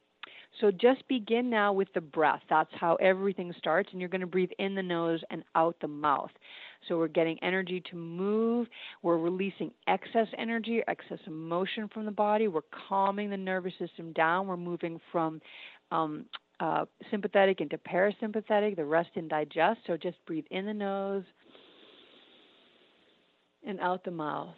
So 0.61 0.71
just 0.71 1.07
begin 1.09 1.51
now 1.51 1.73
with 1.73 1.89
the 1.95 2.01
breath. 2.01 2.43
That's 2.49 2.71
how 2.79 2.95
everything 2.97 3.53
starts. 3.59 3.89
And 3.91 4.01
you're 4.01 4.09
going 4.11 4.21
to 4.21 4.27
breathe 4.27 4.53
in 4.59 4.75
the 4.75 4.83
nose 4.83 5.21
and 5.31 5.43
out 5.55 5.77
the 5.81 5.89
mouth. 5.89 6.31
So 6.89 6.99
we're 6.99 7.09
getting 7.09 7.39
energy 7.43 7.82
to 7.91 7.97
move. 7.97 8.68
We're 9.03 9.18
releasing 9.18 9.70
excess 9.87 10.28
energy, 10.39 10.82
excess 10.89 11.18
emotion 11.26 11.89
from 11.93 12.05
the 12.05 12.11
body. 12.11 12.49
We're 12.49 12.61
calming 12.89 13.30
the 13.30 13.37
nervous 13.37 13.72
system 13.78 14.12
down. 14.12 14.47
We're 14.47 14.57
moving 14.57 15.01
from 15.11 15.41
um, 15.91 16.26
uh, 16.61 16.85
sympathetic 17.11 17.61
into 17.61 17.78
parasympathetic, 17.78 18.76
the 18.76 18.85
rest 18.85 19.11
and 19.16 19.28
digest. 19.28 19.80
So 19.87 19.97
just 19.97 20.16
breathe 20.26 20.47
in 20.51 20.66
the 20.66 20.74
nose 20.74 21.24
and 23.66 23.80
out 23.80 24.05
the 24.05 24.11
mouth. 24.11 24.55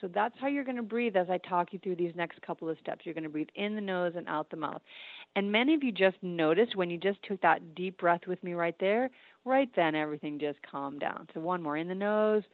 So 0.00 0.08
that's 0.12 0.34
how 0.38 0.48
you're 0.48 0.64
going 0.64 0.76
to 0.76 0.82
breathe 0.82 1.16
as 1.16 1.30
I 1.30 1.38
talk 1.38 1.72
you 1.72 1.78
through 1.78 1.96
these 1.96 2.12
next 2.14 2.42
couple 2.42 2.68
of 2.68 2.76
steps. 2.78 3.02
You're 3.04 3.14
going 3.14 3.24
to 3.24 3.30
breathe 3.30 3.48
in 3.54 3.74
the 3.74 3.80
nose 3.80 4.12
and 4.16 4.28
out 4.28 4.50
the 4.50 4.56
mouth. 4.56 4.82
And 5.36 5.50
many 5.50 5.74
of 5.74 5.82
you 5.82 5.90
just 5.90 6.16
noticed 6.22 6.76
when 6.76 6.90
you 6.90 6.98
just 6.98 7.22
took 7.22 7.40
that 7.42 7.74
deep 7.74 7.98
breath 7.98 8.20
with 8.26 8.42
me 8.44 8.54
right 8.54 8.76
there, 8.78 9.10
right 9.44 9.68
then 9.74 9.94
everything 9.94 10.38
just 10.38 10.58
calmed 10.70 11.00
down. 11.00 11.26
So 11.34 11.40
one 11.40 11.62
more 11.62 11.76
in 11.76 11.88
the 11.88 11.94
nose 11.94 12.44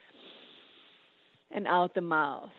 and 1.51 1.67
out 1.67 1.95
the 1.95 2.01
mouth. 2.01 2.51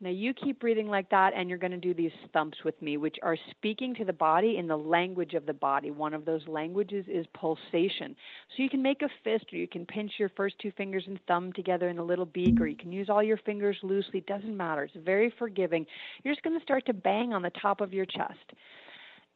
Now 0.00 0.10
you 0.10 0.34
keep 0.34 0.60
breathing 0.60 0.88
like 0.88 1.08
that, 1.10 1.32
and 1.34 1.48
you're 1.48 1.56
going 1.56 1.70
to 1.70 1.78
do 1.78 1.94
these 1.94 2.12
thumps 2.32 2.58
with 2.64 2.80
me, 2.82 2.98
which 2.98 3.16
are 3.22 3.38
speaking 3.52 3.94
to 3.94 4.04
the 4.04 4.12
body 4.12 4.58
in 4.58 4.66
the 4.66 4.76
language 4.76 5.32
of 5.32 5.46
the 5.46 5.54
body. 5.54 5.90
One 5.90 6.12
of 6.12 6.26
those 6.26 6.46
languages 6.46 7.06
is 7.08 7.24
pulsation. 7.32 8.14
So 8.54 8.62
you 8.62 8.68
can 8.68 8.82
make 8.82 9.00
a 9.02 9.08
fist, 9.22 9.46
or 9.52 9.56
you 9.56 9.68
can 9.68 9.86
pinch 9.86 10.12
your 10.18 10.30
first 10.36 10.56
two 10.58 10.72
fingers 10.76 11.04
and 11.06 11.18
thumb 11.26 11.52
together 11.54 11.88
in 11.88 11.98
a 11.98 12.04
little 12.04 12.26
beak, 12.26 12.60
or 12.60 12.66
you 12.66 12.76
can 12.76 12.92
use 12.92 13.08
all 13.08 13.22
your 13.22 13.38
fingers 13.38 13.78
loosely. 13.82 14.20
Doesn't 14.26 14.54
matter. 14.54 14.84
It's 14.84 14.96
very 15.04 15.32
forgiving. 15.38 15.86
You're 16.22 16.34
just 16.34 16.44
going 16.44 16.58
to 16.58 16.62
start 16.62 16.84
to 16.86 16.92
bang 16.92 17.32
on 17.32 17.40
the 17.40 17.52
top 17.62 17.80
of 17.80 17.94
your 17.94 18.04
chest. 18.04 18.52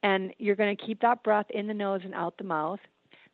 And 0.03 0.32
you're 0.38 0.57
going 0.57 0.76
to 0.76 0.86
keep 0.86 1.01
that 1.01 1.22
breath 1.22 1.46
in 1.51 1.66
the 1.66 1.74
nose 1.74 2.01
and 2.05 2.14
out 2.14 2.38
the 2.38 2.44
mouth 2.44 2.80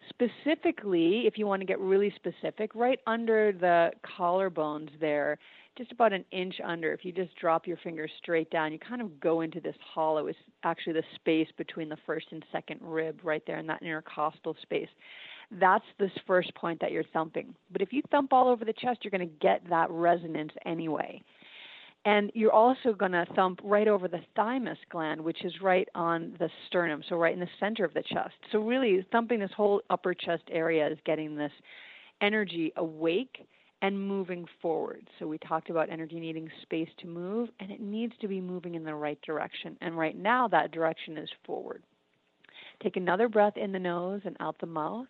specifically, 0.09 1.27
if 1.27 1.39
you 1.39 1.47
want 1.47 1.61
to 1.61 1.67
get 1.67 1.79
really 1.79 2.12
specific, 2.17 2.75
right 2.75 2.99
under 3.07 3.53
the 3.53 3.91
collarbones 4.19 4.89
there, 5.01 5.39
just 5.77 5.91
about 5.93 6.12
an 6.12 6.25
inch 6.31 6.55
under. 6.65 6.93
If 6.93 7.05
you 7.05 7.12
just 7.12 7.35
drop 7.37 7.67
your 7.67 7.77
fingers 7.79 8.11
straight 8.19 8.51
down, 8.51 8.73
you 8.73 8.79
kind 8.79 9.03
of 9.03 9.19
go 9.19 9.41
into 9.41 9.61
this 9.61 9.75
hollow. 9.95 10.27
It's 10.27 10.39
actually 10.62 10.95
the 10.95 11.03
space 11.17 11.49
between 11.57 11.89
the 11.89 11.97
first 12.07 12.27
and 12.31 12.45
second 12.53 12.81
rib, 12.83 13.21
right 13.25 13.43
there 13.47 13.59
in 13.59 13.67
that 13.67 13.83
intercostal 13.83 14.57
space. 14.62 14.89
That's 15.51 15.85
this 15.99 16.12
first 16.27 16.55
point 16.55 16.81
that 16.81 16.93
you're 16.93 17.05
thumping. 17.12 17.55
But 17.73 17.83
if 17.83 17.93
you 17.93 18.03
thump 18.11 18.33
all 18.33 18.49
over 18.49 18.65
the 18.65 18.73
chest, 18.73 19.01
you're 19.03 19.11
going 19.11 19.29
to 19.29 19.37
get 19.41 19.69
that 19.69 19.91
resonance 19.91 20.53
anyway. 20.65 21.23
And 22.07 22.31
you're 22.35 22.53
also 22.53 22.93
going 22.93 23.13
to 23.13 23.25
thump 23.35 23.61
right 23.65 23.89
over 23.89 24.09
the 24.09 24.21
thymus 24.37 24.79
gland, 24.91 25.21
which 25.23 25.43
is 25.45 25.55
right 25.63 25.89
on 25.95 26.37
the 26.39 26.51
sternum, 26.67 27.03
so 27.09 27.17
right 27.17 27.33
in 27.33 27.41
the 27.41 27.49
center 27.59 27.85
of 27.85 27.95
the 27.95 28.03
chest. 28.03 28.35
So, 28.53 28.59
really, 28.59 29.07
thumping 29.11 29.41
this 29.41 29.51
whole 29.57 29.81
upper 29.89 30.13
chest 30.13 30.43
area 30.51 30.87
is 30.87 30.99
getting 31.07 31.35
this 31.35 31.53
energy 32.21 32.73
awake 32.77 33.47
and 33.85 34.09
moving 34.09 34.47
forward. 34.63 35.07
So 35.19 35.27
we 35.27 35.37
talked 35.39 35.69
about 35.69 35.91
energy 35.91 36.19
needing 36.19 36.51
space 36.63 36.89
to 37.01 37.07
move, 37.07 37.51
and 37.61 37.71
it 37.71 37.81
needs 37.81 38.15
to 38.23 38.29
be 38.29 38.41
moving 38.41 38.75
in 38.77 38.85
the 38.85 38.95
right 38.95 39.21
direction. 39.21 39.77
And 39.83 39.99
right 39.99 40.17
now, 40.17 40.49
that 40.49 40.73
direction 40.73 41.19
is 41.19 41.29
forward. 41.45 41.83
Take 42.83 42.97
another 42.97 43.29
breath 43.29 43.59
in 43.59 43.73
the 43.73 43.79
nose 43.79 44.23
and 44.25 44.39
out 44.41 44.57
the 44.59 44.67
mouth. 44.67 45.09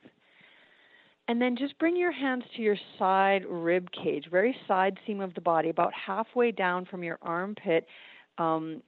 And 1.26 1.40
then 1.40 1.56
just 1.56 1.78
bring 1.78 1.96
your 1.96 2.12
hands 2.12 2.44
to 2.56 2.62
your 2.62 2.76
side 2.98 3.44
rib 3.48 3.88
cage, 3.92 4.26
very 4.30 4.54
side 4.68 4.98
seam 5.06 5.20
of 5.20 5.32
the 5.34 5.40
body, 5.40 5.70
about 5.70 5.92
halfway 5.94 6.50
down 6.50 6.84
from 6.84 7.02
your 7.02 7.18
armpit. 7.22 7.86
Um, 8.36 8.82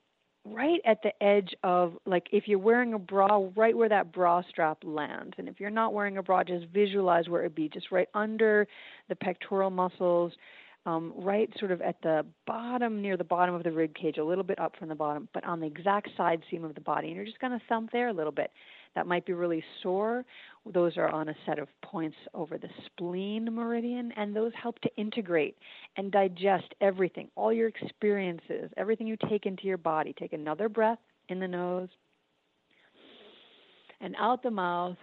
right 0.45 0.81
at 0.85 1.03
the 1.03 1.11
edge 1.23 1.55
of 1.63 1.95
like 2.07 2.27
if 2.33 2.47
you're 2.47 2.59
wearing 2.59 2.95
a 2.95 2.99
bra 2.99 3.49
right 3.57 3.77
where 3.77 3.89
that 3.89 4.13
bra 4.13 4.43
strap 4.49 4.79
lands 4.85 5.35
and 5.39 5.49
if 5.49 5.59
you're 5.59 5.71
not 5.71 5.93
wearing 5.93 6.19
a 6.19 6.23
bra 6.23 6.45
just 6.45 6.67
visualize 6.67 7.29
where 7.29 7.41
it'd 7.41 7.55
be 7.55 7.69
just 7.69 7.91
right 7.91 8.09
under 8.15 8.67
the 9.09 9.17
pectoral 9.17 9.71
muscles 9.71 10.33
um, 10.85 11.13
right 11.17 11.51
sort 11.59 11.73
of 11.73 11.83
at 11.83 12.01
the 12.03 12.25
bottom 12.47 13.03
near 13.03 13.17
the 13.17 13.25
bottom 13.25 13.57
of 13.57 13.65
the 13.65 13.73
rib 13.73 13.93
cage 13.95 14.19
a 14.19 14.25
little 14.25 14.45
bit 14.45 14.59
up 14.61 14.77
from 14.79 14.89
the 14.89 14.95
bottom 14.95 15.29
but 15.35 15.43
on 15.45 15.59
the 15.59 15.67
exact 15.67 16.11
side 16.17 16.41
seam 16.49 16.65
of 16.65 16.77
the 16.77 16.81
body 16.81 17.09
and 17.09 17.17
you're 17.17 17.27
just 17.27 17.41
going 17.41 17.53
to 17.53 17.63
thump 17.69 17.91
there 17.91 18.09
a 18.09 18.13
little 18.13 18.31
bit 18.31 18.53
that 18.97 19.07
might 19.07 19.25
be 19.25 19.35
really 19.35 19.63
sore. 19.83 20.25
Those 20.73 20.97
are 20.97 21.09
on 21.09 21.29
a 21.29 21.35
set 21.47 21.59
of 21.59 21.69
points 21.83 22.17
over 22.35 22.59
the 22.59 22.69
spleen 22.87 23.49
meridian, 23.53 24.13
and 24.17 24.35
those 24.35 24.53
help 24.61 24.79
to 24.81 24.91
integrate 24.97 25.57
and 25.97 26.11
digest 26.11 26.75
everything, 26.81 27.29
all 27.37 27.53
your 27.53 27.69
experiences, 27.69 28.71
everything 28.77 29.07
you 29.07 29.17
take 29.29 29.47
into 29.47 29.65
your 29.65 29.77
body. 29.77 30.15
Take 30.19 30.33
another 30.33 30.69
breath 30.69 30.99
in 31.29 31.39
the 31.39 31.49
nose 31.49 31.89
and 34.01 34.15
out 34.19 34.43
the 34.43 34.51
mouth. 34.51 34.97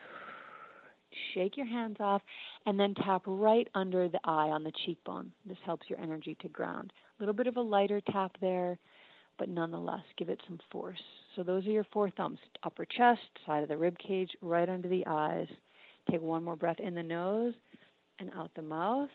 Shake 1.34 1.58
your 1.58 1.68
hands 1.68 1.98
off 2.00 2.22
and 2.66 2.80
then 2.80 2.96
tap 2.96 3.22
right 3.26 3.68
under 3.76 4.10
the 4.10 4.20
eye 4.24 4.50
on 4.50 4.64
the 4.64 4.72
cheekbone. 4.86 5.32
This 5.46 5.58
helps 5.66 5.90
your 5.90 6.00
energy 6.00 6.36
to 6.42 6.50
ground. 6.50 6.92
A 7.20 7.22
little 7.22 7.36
bit 7.36 7.48
of 7.48 7.58
a 7.58 7.62
lighter 7.62 8.02
tap 8.12 8.36
there, 8.42 8.78
but 9.38 9.50
nonetheless, 9.50 10.04
give 10.18 10.30
it 10.30 10.42
some 10.48 10.60
force. 10.72 11.02
So 11.36 11.44
those 11.44 11.66
are 11.66 11.72
your 11.72 11.86
four 11.92 12.10
thumps 12.12 12.42
upper 12.64 12.86
chest, 12.86 13.22
side 13.46 13.64
of 13.64 13.70
the 13.70 13.78
rib 13.78 13.98
cage, 13.98 14.30
right 14.42 14.70
under 14.70 14.88
the 14.88 15.06
eyes. 15.08 15.48
Take 16.10 16.22
one 16.22 16.44
more 16.44 16.56
breath 16.56 16.80
in 16.80 16.94
the 16.94 17.04
nose 17.04 17.54
and 18.20 18.30
out 18.36 18.52
the 18.56 18.62
mouth. 18.62 19.10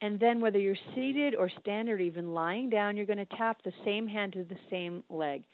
And 0.00 0.18
then, 0.20 0.40
whether 0.40 0.58
you're 0.58 0.76
seated 0.94 1.34
or 1.34 1.50
standing 1.60 1.94
or 1.94 1.98
even 1.98 2.34
lying 2.34 2.68
down, 2.68 2.96
you're 2.96 3.06
going 3.06 3.18
to 3.18 3.36
tap 3.36 3.62
the 3.62 3.72
same 3.84 4.06
hand 4.06 4.34
to 4.34 4.44
the 4.44 4.56
same 4.70 5.02
leg. 5.08 5.44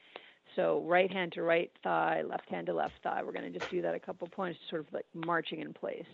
So, 0.56 0.82
right 0.86 1.10
hand 1.10 1.32
to 1.32 1.42
right 1.42 1.70
thigh, 1.82 2.22
left 2.28 2.48
hand 2.48 2.66
to 2.66 2.74
left 2.74 2.94
thigh. 3.02 3.22
We're 3.22 3.32
going 3.32 3.52
to 3.52 3.58
just 3.58 3.70
do 3.70 3.82
that 3.82 3.94
a 3.94 4.00
couple 4.00 4.26
points, 4.28 4.58
sort 4.68 4.80
of 4.80 4.92
like 4.92 5.06
marching 5.14 5.60
in 5.60 5.72
place 5.72 6.06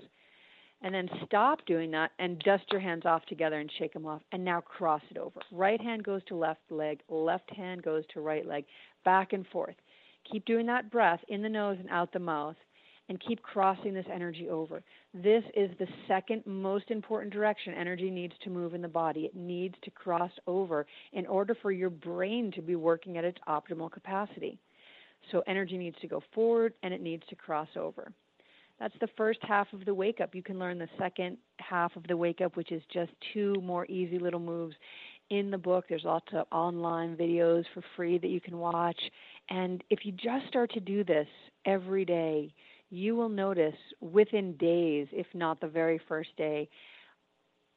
and 0.82 0.94
then 0.94 1.08
stop 1.24 1.64
doing 1.66 1.90
that 1.90 2.10
and 2.18 2.38
dust 2.40 2.64
your 2.70 2.80
hands 2.80 3.06
off 3.06 3.24
together 3.26 3.58
and 3.58 3.70
shake 3.78 3.92
them 3.92 4.06
off 4.06 4.22
and 4.32 4.44
now 4.44 4.60
cross 4.60 5.02
it 5.10 5.18
over. 5.18 5.40
Right 5.50 5.80
hand 5.80 6.04
goes 6.04 6.22
to 6.28 6.36
left 6.36 6.60
leg 6.70 7.00
left 7.08 7.50
hand 7.54 7.82
goes 7.82 8.04
to 8.12 8.20
right 8.20 8.46
leg 8.46 8.64
back 9.04 9.32
and 9.32 9.46
forth. 9.48 9.76
Keep 10.30 10.44
doing 10.44 10.66
that 10.66 10.90
breath 10.90 11.20
in 11.28 11.42
the 11.42 11.48
nose 11.48 11.78
and 11.80 11.88
out 11.90 12.12
the 12.12 12.18
mouth 12.18 12.56
and 13.08 13.22
keep 13.26 13.40
crossing 13.42 13.94
this 13.94 14.06
energy 14.12 14.48
over. 14.48 14.82
This 15.14 15.44
is 15.54 15.70
the 15.78 15.86
second 16.08 16.42
most 16.44 16.90
important 16.90 17.32
direction 17.32 17.72
energy 17.74 18.10
needs 18.10 18.34
to 18.42 18.50
move 18.50 18.74
in 18.74 18.82
the 18.82 18.88
body. 18.88 19.20
It 19.26 19.36
needs 19.36 19.76
to 19.84 19.90
cross 19.92 20.32
over 20.46 20.86
in 21.12 21.26
order 21.26 21.54
for 21.62 21.70
your 21.70 21.90
brain 21.90 22.50
to 22.56 22.62
be 22.62 22.74
working 22.74 23.16
at 23.16 23.24
its 23.24 23.38
optimal 23.48 23.90
capacity. 23.90 24.58
So 25.30 25.42
energy 25.46 25.78
needs 25.78 25.96
to 26.00 26.08
go 26.08 26.22
forward 26.34 26.74
and 26.82 26.92
it 26.92 27.00
needs 27.00 27.22
to 27.28 27.36
cross 27.36 27.68
over 27.76 28.12
that's 28.78 28.94
the 29.00 29.08
first 29.16 29.38
half 29.42 29.72
of 29.72 29.84
the 29.84 29.94
wake 29.94 30.20
up. 30.20 30.34
You 30.34 30.42
can 30.42 30.58
learn 30.58 30.78
the 30.78 30.88
second 30.98 31.38
half 31.58 31.96
of 31.96 32.06
the 32.06 32.16
wake 32.16 32.40
up, 32.40 32.56
which 32.56 32.72
is 32.72 32.82
just 32.92 33.12
two 33.32 33.54
more 33.62 33.86
easy 33.86 34.18
little 34.18 34.40
moves 34.40 34.74
in 35.30 35.50
the 35.50 35.58
book. 35.58 35.86
There's 35.88 36.04
lots 36.04 36.26
of 36.32 36.46
online 36.52 37.16
videos 37.16 37.64
for 37.72 37.82
free 37.96 38.18
that 38.18 38.28
you 38.28 38.40
can 38.40 38.58
watch. 38.58 39.00
And 39.48 39.82
if 39.90 40.04
you 40.04 40.12
just 40.12 40.46
start 40.48 40.70
to 40.72 40.80
do 40.80 41.04
this 41.04 41.26
every 41.64 42.04
day, 42.04 42.52
you 42.90 43.16
will 43.16 43.28
notice 43.28 43.74
within 44.00 44.56
days, 44.56 45.08
if 45.10 45.26
not 45.34 45.60
the 45.60 45.66
very 45.66 46.00
first 46.06 46.30
day, 46.36 46.68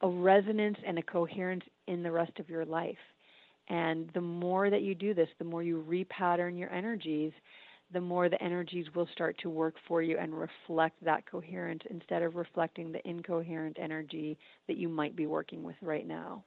a 0.02 0.08
resonance 0.08 0.78
and 0.86 0.98
a 0.98 1.02
coherence 1.02 1.64
in 1.88 2.02
the 2.02 2.10
rest 2.10 2.38
of 2.38 2.48
your 2.48 2.64
life. 2.64 2.96
And 3.68 4.10
the 4.14 4.20
more 4.20 4.70
that 4.70 4.82
you 4.82 4.94
do 4.94 5.14
this, 5.14 5.28
the 5.38 5.44
more 5.44 5.62
you 5.62 5.84
repattern 5.88 6.58
your 6.58 6.70
energies, 6.72 7.32
the 7.92 8.00
more 8.00 8.28
the 8.28 8.42
energies 8.42 8.86
will 8.94 9.08
start 9.12 9.36
to 9.38 9.50
work 9.50 9.74
for 9.86 10.02
you 10.02 10.18
and 10.18 10.32
reflect 10.34 11.02
that 11.04 11.26
coherence 11.26 11.82
instead 11.90 12.22
of 12.22 12.36
reflecting 12.36 12.92
the 12.92 13.06
incoherent 13.08 13.78
energy 13.80 14.38
that 14.68 14.76
you 14.76 14.88
might 14.88 15.16
be 15.16 15.26
working 15.26 15.62
with 15.62 15.76
right 15.80 16.06
now. 16.06 16.44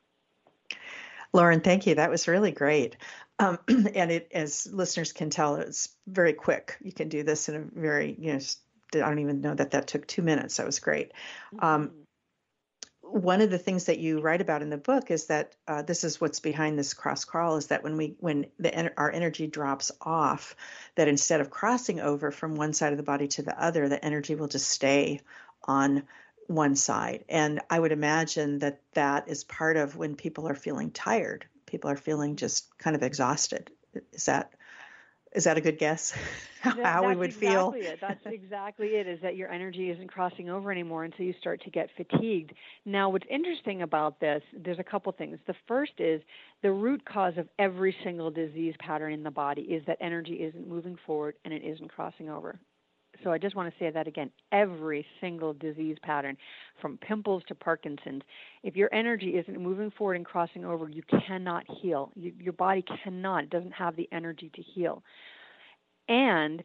Lauren, 1.33 1.61
thank 1.61 1.87
you. 1.87 1.95
That 1.95 2.11
was 2.11 2.27
really 2.27 2.51
great. 2.51 2.95
Um, 3.39 3.59
and 3.67 4.11
it, 4.11 4.29
as 4.33 4.67
listeners 4.71 5.11
can 5.11 5.29
tell, 5.29 5.55
it's 5.55 5.89
very 6.07 6.33
quick. 6.33 6.77
You 6.81 6.91
can 6.91 7.09
do 7.09 7.23
this 7.23 7.49
in 7.49 7.55
a 7.55 7.79
very, 7.79 8.15
you 8.17 8.33
know, 8.33 8.39
I 8.95 9.09
don't 9.09 9.19
even 9.19 9.41
know 9.41 9.55
that 9.55 9.71
that 9.71 9.87
took 9.87 10.05
two 10.05 10.21
minutes. 10.21 10.57
That 10.57 10.65
was 10.67 10.79
great. 10.79 11.11
Um, 11.59 11.87
mm-hmm 11.87 12.02
one 13.13 13.41
of 13.41 13.51
the 13.51 13.59
things 13.59 13.85
that 13.85 13.99
you 13.99 14.19
write 14.19 14.41
about 14.41 14.63
in 14.63 14.71
the 14.71 14.77
book 14.77 15.11
is 15.11 15.27
that 15.27 15.53
uh, 15.67 15.83
this 15.83 16.03
is 16.03 16.19
what's 16.19 16.39
behind 16.39 16.79
this 16.79 16.95
cross 16.95 17.25
crawl 17.25 17.57
is 17.57 17.67
that 17.67 17.83
when 17.83 17.95
we 17.95 18.15
when 18.19 18.47
the 18.57 18.91
our 18.97 19.11
energy 19.11 19.45
drops 19.45 19.91
off 20.01 20.55
that 20.95 21.07
instead 21.07 21.39
of 21.39 21.51
crossing 21.51 21.99
over 21.99 22.31
from 22.31 22.55
one 22.55 22.73
side 22.73 22.91
of 22.91 22.97
the 22.97 23.03
body 23.03 23.27
to 23.27 23.43
the 23.43 23.63
other 23.63 23.87
the 23.87 24.03
energy 24.03 24.33
will 24.33 24.47
just 24.47 24.67
stay 24.67 25.21
on 25.65 26.01
one 26.47 26.75
side. 26.75 27.23
And 27.29 27.61
i 27.69 27.79
would 27.79 27.91
imagine 27.91 28.59
that 28.59 28.81
that 28.93 29.29
is 29.29 29.43
part 29.43 29.77
of 29.77 29.95
when 29.95 30.15
people 30.15 30.47
are 30.47 30.55
feeling 30.55 30.89
tired. 30.89 31.45
People 31.67 31.91
are 31.91 31.95
feeling 31.95 32.35
just 32.35 32.75
kind 32.79 32.95
of 32.95 33.03
exhausted. 33.03 33.69
Is 34.11 34.25
that 34.25 34.53
is 35.33 35.45
that 35.45 35.57
a 35.57 35.61
good 35.61 35.77
guess? 35.77 36.13
How 36.61 37.07
we 37.07 37.15
would 37.15 37.29
exactly 37.29 37.81
feel? 37.81 37.91
It. 37.91 37.99
That's 37.99 38.25
exactly 38.25 38.87
it. 38.89 39.07
Is 39.07 39.19
that 39.21 39.35
your 39.35 39.51
energy 39.51 39.89
isn't 39.89 40.07
crossing 40.07 40.49
over 40.49 40.71
anymore, 40.71 41.03
and 41.03 41.13
so 41.17 41.23
you 41.23 41.33
start 41.39 41.61
to 41.63 41.69
get 41.69 41.89
fatigued. 41.97 42.53
Now, 42.85 43.09
what's 43.09 43.25
interesting 43.29 43.81
about 43.81 44.19
this? 44.19 44.41
There's 44.53 44.79
a 44.79 44.83
couple 44.83 45.11
things. 45.11 45.39
The 45.45 45.55
first 45.67 45.93
is 45.99 46.21
the 46.61 46.71
root 46.71 47.03
cause 47.05 47.33
of 47.37 47.49
every 47.59 47.95
single 48.03 48.31
disease 48.31 48.75
pattern 48.79 49.13
in 49.13 49.23
the 49.23 49.31
body 49.31 49.63
is 49.63 49.83
that 49.87 49.97
energy 49.99 50.35
isn't 50.35 50.67
moving 50.67 50.97
forward 51.05 51.35
and 51.43 51.53
it 51.53 51.63
isn't 51.63 51.89
crossing 51.89 52.29
over. 52.29 52.59
So 53.23 53.31
I 53.31 53.37
just 53.37 53.55
want 53.55 53.71
to 53.71 53.79
say 53.79 53.89
that 53.89 54.07
again. 54.07 54.29
Every 54.51 55.05
single 55.21 55.53
disease 55.53 55.97
pattern, 56.01 56.37
from 56.81 56.97
pimples 56.97 57.43
to 57.47 57.55
Parkinson's, 57.55 58.23
if 58.63 58.75
your 58.75 58.93
energy 58.93 59.31
isn't 59.31 59.59
moving 59.59 59.91
forward 59.91 60.15
and 60.15 60.25
crossing 60.25 60.65
over, 60.65 60.89
you 60.89 61.03
cannot 61.27 61.63
heal. 61.81 62.11
You, 62.15 62.33
your 62.39 62.53
body 62.53 62.83
cannot, 63.03 63.49
doesn't 63.49 63.71
have 63.71 63.95
the 63.95 64.09
energy 64.11 64.51
to 64.55 64.61
heal. 64.61 65.03
And 66.09 66.63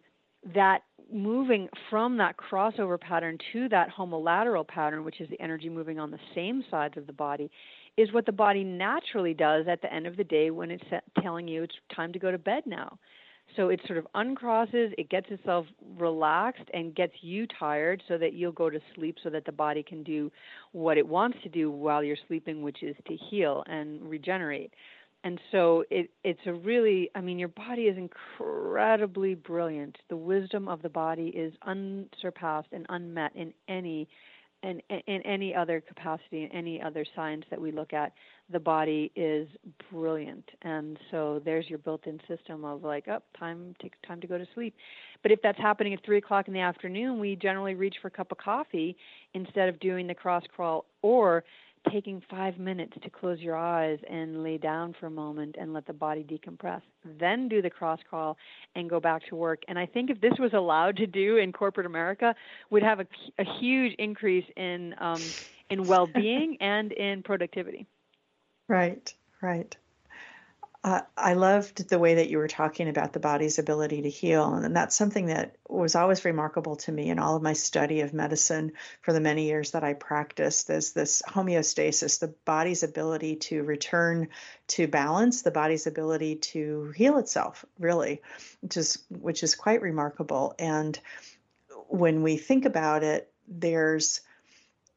that 0.55 0.83
moving 1.13 1.69
from 1.91 2.17
that 2.19 2.37
crossover 2.37 3.01
pattern 3.01 3.39
to 3.53 3.69
that 3.69 3.89
homolateral 3.97 4.67
pattern, 4.67 5.05
which 5.05 5.21
is 5.21 5.29
the 5.31 5.41
energy 5.41 5.69
moving 5.69 5.99
on 5.99 6.11
the 6.11 6.19
same 6.35 6.63
sides 6.71 6.97
of 6.97 7.07
the 7.07 7.13
body, 7.13 7.51
is 7.97 8.13
what 8.13 8.27
the 8.27 8.33
body 8.33 8.63
naturally 8.63 9.35
does 9.35 9.67
at 9.69 9.83
the 9.83 9.93
end 9.93 10.07
of 10.07 10.17
the 10.17 10.25
day 10.25 10.51
when 10.51 10.71
it's 10.71 10.85
telling 11.23 11.49
you 11.49 11.65
it's 11.65 11.75
time 11.95 12.13
to 12.13 12.19
go 12.19 12.31
to 12.31 12.39
bed 12.39 12.63
now. 12.67 12.99
So 13.57 13.71
it 13.71 13.81
sort 13.87 13.99
of 13.99 14.07
uncrosses, 14.15 14.93
it 14.99 15.09
gets 15.09 15.27
itself 15.31 15.67
relaxed 15.97 16.69
and 16.73 16.95
gets 16.95 17.15
you 17.21 17.47
tired 17.47 18.03
so 18.07 18.19
that 18.19 18.33
you'll 18.33 18.53
go 18.53 18.71
to 18.71 18.79
sleep 18.95 19.17
so 19.23 19.31
that 19.31 19.45
the 19.45 19.53
body 19.53 19.83
can 19.83 20.03
do 20.03 20.31
what 20.73 20.97
it 20.99 21.07
wants 21.07 21.39
to 21.43 21.49
do 21.49 21.71
while 21.71 22.05
you're 22.05 22.17
sleeping, 22.29 22.63
which 22.63 22.83
is 22.83 22.95
to 23.07 23.17
heal 23.17 23.65
and 23.67 24.03
regenerate. 24.03 24.73
And 25.25 25.41
so 25.51 25.85
it, 25.91 26.11
it's 26.23 26.41
a 26.47 26.53
really, 26.53 27.11
I 27.15 27.21
mean, 27.21 27.39
your 27.39 27.49
body 27.49 27.83
is 27.83 27.99
incredibly 27.99 29.35
brilliant. 29.35 29.97
The 30.09 30.17
wisdom 30.17 30.69
of 30.69 30.81
the 30.83 30.89
body 30.89 31.29
is 31.29 31.53
unsurpassed 31.67 32.69
and 32.73 32.87
unmet 32.89 33.35
in 33.35 33.53
any 33.69 34.09
in, 34.63 34.81
in 35.07 35.23
any 35.23 35.55
other 35.55 35.81
capacity, 35.81 36.45
in 36.45 36.53
any 36.53 36.83
other 36.83 37.05
science 37.15 37.45
that 37.51 37.61
we 37.61 37.71
look 37.71 37.93
at, 37.93 38.13
the 38.51 38.59
body 38.59 39.13
is 39.15 39.49
brilliant. 39.91 40.49
And 40.63 40.99
so 41.11 41.41
there's 41.45 41.69
your 41.69 41.79
built-in 41.79 42.21
system 42.27 42.65
of 42.65 42.83
like, 42.83 43.07
oh, 43.09 43.23
time 43.39 43.75
to 43.81 43.91
time 44.07 44.21
to 44.21 44.27
go 44.27 44.39
to 44.39 44.47
sleep. 44.55 44.75
But 45.23 45.33
if 45.33 45.41
that's 45.43 45.59
happening 45.59 45.95
at 45.95 46.05
three 46.05 46.19
o'clock 46.19 46.49
in 46.49 46.55
the 46.55 46.61
afternoon, 46.61 47.19
we 47.19 47.37
generally 47.37 47.75
reach 47.75 47.97
for 48.01 48.09
a 48.09 48.11
cup 48.11 48.33
of 48.33 48.39
coffee 48.39 48.97
instead 49.35 49.69
of 49.69 49.79
doing 49.81 50.07
the 50.07 50.15
cross 50.15 50.43
crawl 50.55 50.87
or 51.03 51.45
taking 51.91 52.23
five 52.31 52.59
minutes 52.59 52.93
to 53.03 53.11
close 53.11 53.41
your 53.41 53.57
eyes 53.57 53.99
and 54.09 54.43
lay 54.43 54.59
down 54.59 54.95
for 54.99 55.07
a 55.07 55.11
moment 55.11 55.57
and 55.59 55.73
let 55.73 55.87
the 55.87 55.93
body 55.93 56.25
decompress. 56.25 56.83
Then 57.19 57.49
do 57.49 57.63
the 57.63 57.71
cross 57.71 58.01
crawl 58.09 58.37
and 58.75 58.89
go 58.89 59.01
back 59.01 59.23
to 59.29 59.37
work. 59.37 59.63
And 59.69 59.79
I 59.79 59.87
think 59.87 60.11
if 60.11 60.21
this 60.21 60.35
was 60.39 60.53
allowed 60.53 60.97
to 60.99 61.07
do 61.07 61.37
in 61.37 61.53
corporate 61.53 61.87
America, 61.87 62.35
we'd 62.71 62.83
have 62.83 63.01
a, 63.01 63.07
a 63.39 63.45
huge 63.61 63.95
increase 63.99 64.47
in 64.57 64.95
um, 64.99 65.23
in 65.71 65.87
well 65.87 66.07
being 66.07 66.57
and 66.61 66.93
in 66.93 67.23
productivity. 67.23 67.87
Right, 68.69 69.13
right. 69.41 69.77
Uh, 70.89 71.03
I 71.19 71.35
loved 71.35 71.91
the 71.91 71.99
way 71.99 72.15
that 72.15 72.31
you 72.31 72.39
were 72.39 72.49
talking 72.49 72.89
about 72.89 73.13
the 73.13 73.21
body's 73.21 73.59
ability 73.59 74.01
to 74.01 74.09
heal. 74.09 74.55
And 74.55 74.75
that's 74.75 74.97
something 74.97 75.27
that 75.27 75.57
was 75.69 75.95
always 75.95 76.25
remarkable 76.25 76.77
to 76.77 76.93
me 76.93 77.11
in 77.11 77.19
all 77.19 77.37
of 77.37 77.43
my 77.43 77.53
study 77.53 78.01
of 78.01 78.15
medicine 78.15 78.73
for 79.03 79.13
the 79.13 79.21
many 79.21 79.45
years 79.49 79.73
that 79.73 79.85
I 79.85 79.93
practiced. 79.93 80.67
There's 80.67 80.93
this 80.93 81.23
homeostasis, 81.29 82.21
the 82.21 82.35
body's 82.47 82.83
ability 82.83 83.37
to 83.37 83.65
return 83.65 84.29
to 84.69 84.89
balance, 84.89 85.43
the 85.43 85.51
body's 85.51 85.87
ability 85.87 86.37
to 86.37 86.91
heal 86.97 87.19
itself, 87.19 87.67
really, 87.79 88.23
which 88.63 88.79
is, 88.79 89.05
which 89.11 89.43
is 89.43 89.55
quite 89.55 89.83
remarkable. 89.83 90.55
And 90.59 90.99
when 91.89 92.23
we 92.23 92.39
think 92.39 92.65
about 92.65 93.05
it, 93.05 93.31
there's 93.47 94.23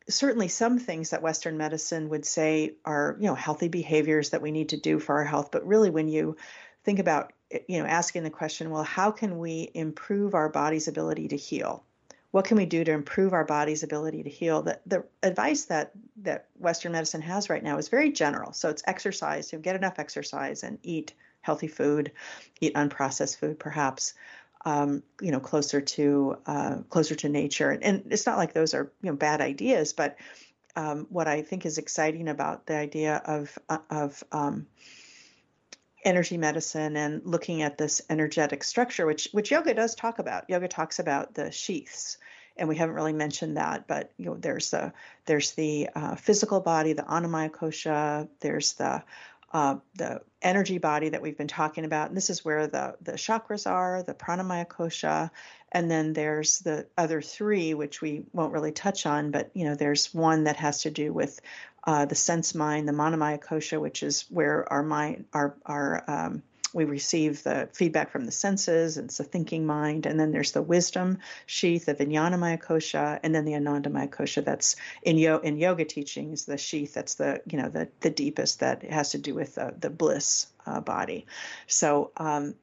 certainly 0.09 0.47
some 0.47 0.79
things 0.79 1.11
that 1.11 1.21
Western 1.21 1.57
medicine 1.57 2.09
would 2.09 2.25
say 2.25 2.75
are, 2.85 3.15
you 3.19 3.27
know, 3.27 3.35
healthy 3.35 3.67
behaviors 3.67 4.31
that 4.31 4.41
we 4.41 4.51
need 4.51 4.69
to 4.69 4.77
do 4.77 4.99
for 4.99 5.15
our 5.15 5.25
health. 5.25 5.49
But 5.51 5.65
really, 5.65 5.89
when 5.89 6.07
you 6.07 6.37
think 6.83 6.99
about, 6.99 7.33
you 7.67 7.79
know, 7.79 7.85
asking 7.85 8.23
the 8.23 8.29
question, 8.29 8.69
well, 8.69 8.83
how 8.83 9.11
can 9.11 9.37
we 9.39 9.69
improve 9.73 10.33
our 10.33 10.49
body's 10.49 10.87
ability 10.87 11.29
to 11.29 11.37
heal? 11.37 11.83
What 12.31 12.45
can 12.45 12.57
we 12.57 12.65
do 12.65 12.83
to 12.83 12.91
improve 12.91 13.33
our 13.33 13.43
body's 13.43 13.83
ability 13.83 14.23
to 14.23 14.29
heal? 14.29 14.61
The, 14.61 14.79
the 14.85 15.03
advice 15.21 15.65
that, 15.65 15.91
that 16.23 16.47
Western 16.57 16.93
medicine 16.93 17.21
has 17.21 17.49
right 17.49 17.63
now 17.63 17.77
is 17.77 17.89
very 17.89 18.11
general. 18.11 18.53
So 18.53 18.69
it's 18.69 18.83
exercise, 18.87 19.49
so 19.49 19.59
get 19.59 19.75
enough 19.75 19.99
exercise 19.99 20.63
and 20.63 20.79
eat 20.81 21.13
healthy 21.41 21.67
food, 21.67 22.11
eat 22.61 22.73
unprocessed 22.75 23.37
food 23.37 23.59
perhaps 23.59 24.13
um, 24.65 25.03
you 25.19 25.31
know, 25.31 25.39
closer 25.39 25.81
to 25.81 26.37
uh, 26.45 26.75
closer 26.89 27.15
to 27.15 27.29
nature. 27.29 27.71
And 27.71 28.07
it's 28.11 28.25
not 28.25 28.37
like 28.37 28.53
those 28.53 28.73
are 28.73 28.91
you 29.01 29.09
know 29.11 29.15
bad 29.15 29.41
ideas, 29.41 29.93
but 29.93 30.17
um, 30.75 31.07
what 31.09 31.27
I 31.27 31.41
think 31.41 31.65
is 31.65 31.77
exciting 31.77 32.27
about 32.27 32.65
the 32.65 32.75
idea 32.75 33.21
of 33.25 33.57
uh, 33.69 33.79
of 33.89 34.23
um, 34.31 34.67
energy 36.03 36.37
medicine 36.37 36.95
and 36.97 37.21
looking 37.25 37.61
at 37.61 37.77
this 37.77 38.01
energetic 38.09 38.63
structure, 38.63 39.05
which 39.05 39.29
which 39.31 39.51
yoga 39.51 39.73
does 39.73 39.95
talk 39.95 40.19
about. 40.19 40.49
Yoga 40.49 40.67
talks 40.67 40.99
about 40.99 41.33
the 41.33 41.51
sheaths, 41.51 42.17
and 42.55 42.69
we 42.69 42.75
haven't 42.75 42.95
really 42.95 43.13
mentioned 43.13 43.57
that. 43.57 43.87
But 43.87 44.11
you 44.17 44.25
know, 44.25 44.35
there's 44.35 44.71
the 44.71 44.93
there's 45.25 45.51
the 45.51 45.89
uh, 45.95 46.15
physical 46.15 46.59
body, 46.59 46.93
the 46.93 47.03
annamaya 47.03 47.49
kosha. 47.49 48.27
There's 48.39 48.73
the 48.73 49.03
uh, 49.53 49.75
the 49.95 50.21
energy 50.41 50.77
body 50.77 51.09
that 51.09 51.21
we've 51.21 51.37
been 51.37 51.47
talking 51.47 51.85
about. 51.85 52.07
And 52.07 52.17
this 52.17 52.29
is 52.29 52.43
where 52.43 52.67
the, 52.67 52.95
the 53.01 53.13
chakras 53.13 53.69
are, 53.69 54.03
the 54.03 54.13
pranamaya 54.13 54.65
kosha, 54.65 55.29
and 55.71 55.89
then 55.89 56.13
there's 56.13 56.59
the 56.59 56.87
other 56.97 57.21
three, 57.21 57.73
which 57.73 58.01
we 58.01 58.23
won't 58.33 58.53
really 58.53 58.71
touch 58.71 59.05
on, 59.05 59.31
but 59.31 59.51
you 59.53 59.65
know, 59.65 59.75
there's 59.75 60.13
one 60.13 60.45
that 60.45 60.57
has 60.57 60.83
to 60.83 60.91
do 60.91 61.13
with 61.13 61.39
uh, 61.83 62.05
the 62.05 62.15
sense 62.15 62.53
mind, 62.53 62.87
the 62.87 62.93
manomaya 62.93 63.39
kosha, 63.39 63.79
which 63.79 64.03
is 64.03 64.25
where 64.29 64.71
our 64.71 64.83
mind, 64.83 65.25
our 65.33 65.55
our 65.65 66.03
um, 66.07 66.43
we 66.73 66.85
receive 66.85 67.43
the 67.43 67.69
feedback 67.73 68.11
from 68.11 68.25
the 68.25 68.31
senses, 68.31 68.97
and 68.97 69.05
it's 69.05 69.17
the 69.17 69.23
thinking 69.23 69.65
mind, 69.65 70.05
and 70.05 70.19
then 70.19 70.31
there's 70.31 70.51
the 70.51 70.61
wisdom 70.61 71.19
sheath, 71.45 71.85
the 71.85 71.95
Vijnanamaya 71.95 72.61
kosha, 72.61 73.19
and 73.23 73.33
then 73.33 73.45
the 73.45 73.53
Anandamaya 73.53 74.09
kosha. 74.09 74.43
That's 74.43 74.75
in 75.03 75.17
yo 75.17 75.37
in 75.37 75.57
yoga 75.57 75.85
teachings, 75.85 76.45
the 76.45 76.57
sheath 76.57 76.93
that's 76.93 77.15
the 77.15 77.41
you 77.49 77.57
know 77.57 77.69
the 77.69 77.89
the 77.99 78.09
deepest 78.09 78.59
that 78.61 78.83
has 78.83 79.11
to 79.11 79.17
do 79.17 79.33
with 79.33 79.55
the, 79.55 79.73
the 79.79 79.89
bliss 79.89 80.47
uh, 80.65 80.81
body. 80.81 81.25
So 81.67 82.11
um, 82.17 82.55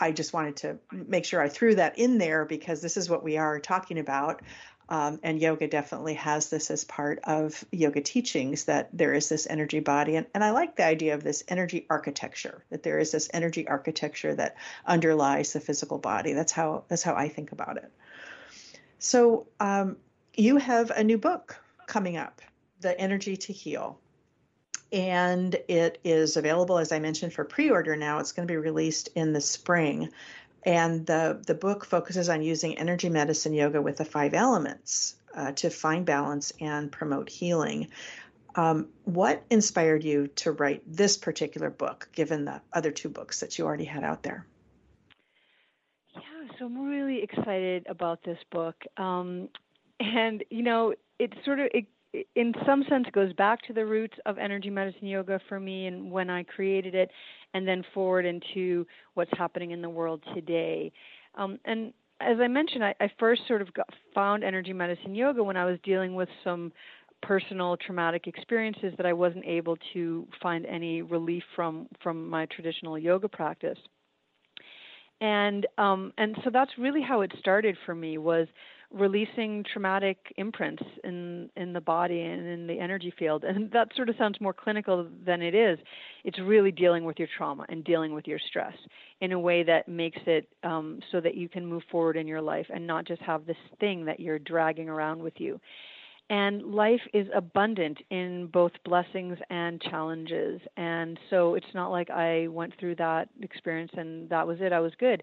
I 0.00 0.12
just 0.12 0.32
wanted 0.32 0.56
to 0.56 0.78
make 0.90 1.24
sure 1.24 1.40
I 1.40 1.48
threw 1.48 1.76
that 1.76 1.98
in 1.98 2.18
there 2.18 2.44
because 2.44 2.82
this 2.82 2.96
is 2.96 3.08
what 3.08 3.22
we 3.22 3.36
are 3.38 3.60
talking 3.60 3.98
about. 3.98 4.42
Um, 4.88 5.18
and 5.22 5.40
yoga 5.40 5.66
definitely 5.66 6.14
has 6.14 6.50
this 6.50 6.70
as 6.70 6.84
part 6.84 7.20
of 7.24 7.64
yoga 7.72 8.02
teachings 8.02 8.64
that 8.64 8.90
there 8.92 9.14
is 9.14 9.28
this 9.28 9.46
energy 9.48 9.80
body. 9.80 10.16
And, 10.16 10.26
and 10.34 10.44
I 10.44 10.50
like 10.50 10.76
the 10.76 10.84
idea 10.84 11.14
of 11.14 11.24
this 11.24 11.42
energy 11.48 11.86
architecture, 11.88 12.64
that 12.70 12.82
there 12.82 12.98
is 12.98 13.10
this 13.10 13.30
energy 13.32 13.66
architecture 13.66 14.34
that 14.34 14.56
underlies 14.84 15.54
the 15.54 15.60
physical 15.60 15.98
body. 15.98 16.34
That's 16.34 16.52
how 16.52 16.84
that's 16.88 17.02
how 17.02 17.14
I 17.14 17.28
think 17.28 17.52
about 17.52 17.78
it. 17.78 17.90
So 18.98 19.46
um, 19.60 19.96
you 20.36 20.56
have 20.58 20.90
a 20.90 21.04
new 21.04 21.18
book 21.18 21.56
coming 21.86 22.16
up, 22.16 22.42
The 22.80 22.98
Energy 22.98 23.36
to 23.36 23.52
Heal. 23.52 23.98
And 24.92 25.54
it 25.66 25.98
is 26.04 26.36
available, 26.36 26.78
as 26.78 26.92
I 26.92 27.00
mentioned, 27.00 27.32
for 27.32 27.44
pre 27.44 27.70
order 27.70 27.96
now. 27.96 28.18
It's 28.20 28.32
going 28.32 28.46
to 28.46 28.52
be 28.52 28.56
released 28.56 29.08
in 29.14 29.32
the 29.32 29.40
spring. 29.40 30.10
And 30.64 31.04
the, 31.06 31.42
the 31.46 31.54
book 31.54 31.84
focuses 31.84 32.28
on 32.28 32.42
using 32.42 32.78
energy 32.78 33.10
medicine 33.10 33.52
yoga 33.52 33.82
with 33.82 33.98
the 33.98 34.04
five 34.04 34.32
elements 34.32 35.16
uh, 35.34 35.52
to 35.52 35.68
find 35.68 36.06
balance 36.06 36.52
and 36.60 36.90
promote 36.90 37.28
healing. 37.28 37.88
Um, 38.54 38.88
what 39.04 39.42
inspired 39.50 40.04
you 40.04 40.28
to 40.36 40.52
write 40.52 40.82
this 40.86 41.16
particular 41.16 41.70
book, 41.70 42.08
given 42.12 42.44
the 42.44 42.62
other 42.72 42.92
two 42.92 43.08
books 43.08 43.40
that 43.40 43.58
you 43.58 43.66
already 43.66 43.84
had 43.84 44.04
out 44.04 44.22
there? 44.22 44.46
Yeah, 46.14 46.22
so 46.58 46.66
I'm 46.66 46.88
really 46.88 47.22
excited 47.22 47.86
about 47.88 48.22
this 48.22 48.38
book. 48.50 48.76
Um, 48.96 49.48
and, 50.00 50.44
you 50.50 50.62
know, 50.62 50.94
it 51.18 51.34
sort 51.44 51.60
of, 51.60 51.68
it, 51.74 51.86
in 52.34 52.52
some 52.66 52.84
sense, 52.88 53.06
goes 53.12 53.32
back 53.32 53.62
to 53.66 53.72
the 53.72 53.84
roots 53.84 54.14
of 54.26 54.38
energy 54.38 54.70
medicine 54.70 55.06
yoga 55.06 55.40
for 55.48 55.58
me 55.58 55.86
and 55.86 56.10
when 56.10 56.30
I 56.30 56.42
created 56.42 56.94
it, 56.94 57.10
and 57.54 57.66
then 57.66 57.84
forward 57.92 58.26
into 58.26 58.86
what's 59.14 59.30
happening 59.36 59.70
in 59.70 59.82
the 59.82 59.88
world 59.88 60.22
today. 60.34 60.92
Um, 61.36 61.58
and 61.64 61.92
as 62.20 62.38
I 62.40 62.48
mentioned, 62.48 62.84
I, 62.84 62.94
I 63.00 63.10
first 63.18 63.42
sort 63.48 63.62
of 63.62 63.72
got, 63.74 63.88
found 64.14 64.44
energy 64.44 64.72
medicine 64.72 65.14
yoga 65.14 65.42
when 65.42 65.56
I 65.56 65.64
was 65.64 65.78
dealing 65.82 66.14
with 66.14 66.28
some 66.42 66.72
personal 67.22 67.76
traumatic 67.76 68.26
experiences 68.26 68.92
that 68.96 69.06
I 69.06 69.12
wasn't 69.12 69.44
able 69.46 69.76
to 69.94 70.26
find 70.42 70.66
any 70.66 71.02
relief 71.02 71.42
from 71.56 71.88
from 72.02 72.28
my 72.28 72.46
traditional 72.46 72.98
yoga 72.98 73.28
practice. 73.28 73.78
And 75.20 75.66
um, 75.78 76.12
and 76.18 76.36
so 76.44 76.50
that's 76.52 76.72
really 76.78 77.02
how 77.02 77.22
it 77.22 77.32
started 77.38 77.76
for 77.86 77.94
me 77.94 78.18
was 78.18 78.46
releasing 78.94 79.64
traumatic 79.70 80.32
imprints 80.36 80.82
in 81.02 81.50
in 81.56 81.72
the 81.72 81.80
body 81.80 82.20
and 82.20 82.46
in 82.46 82.66
the 82.66 82.78
energy 82.78 83.12
field. 83.18 83.44
And 83.44 83.70
that 83.72 83.88
sort 83.96 84.08
of 84.08 84.16
sounds 84.16 84.40
more 84.40 84.54
clinical 84.54 85.06
than 85.26 85.42
it 85.42 85.54
is. 85.54 85.78
It's 86.24 86.38
really 86.38 86.70
dealing 86.70 87.04
with 87.04 87.18
your 87.18 87.28
trauma 87.36 87.66
and 87.68 87.84
dealing 87.84 88.14
with 88.14 88.26
your 88.26 88.38
stress 88.38 88.74
in 89.20 89.32
a 89.32 89.38
way 89.38 89.64
that 89.64 89.88
makes 89.88 90.20
it 90.26 90.48
um, 90.62 91.00
so 91.10 91.20
that 91.20 91.34
you 91.34 91.48
can 91.48 91.66
move 91.66 91.82
forward 91.90 92.16
in 92.16 92.26
your 92.26 92.40
life 92.40 92.66
and 92.72 92.86
not 92.86 93.06
just 93.06 93.20
have 93.22 93.46
this 93.46 93.56
thing 93.80 94.04
that 94.04 94.20
you're 94.20 94.38
dragging 94.38 94.88
around 94.88 95.22
with 95.22 95.34
you. 95.38 95.60
And 96.30 96.62
life 96.62 97.02
is 97.12 97.26
abundant 97.34 97.98
in 98.10 98.46
both 98.46 98.72
blessings 98.84 99.36
and 99.50 99.82
challenges. 99.82 100.60
And 100.78 101.18
so 101.28 101.54
it's 101.54 101.74
not 101.74 101.90
like 101.90 102.10
i 102.10 102.46
went 102.48 102.72
through 102.78 102.94
that 102.96 103.28
experience 103.42 103.92
and 103.96 104.28
that 104.30 104.46
was 104.46 104.58
it 104.60 104.72
i 104.72 104.80
was 104.80 104.92
good 104.98 105.22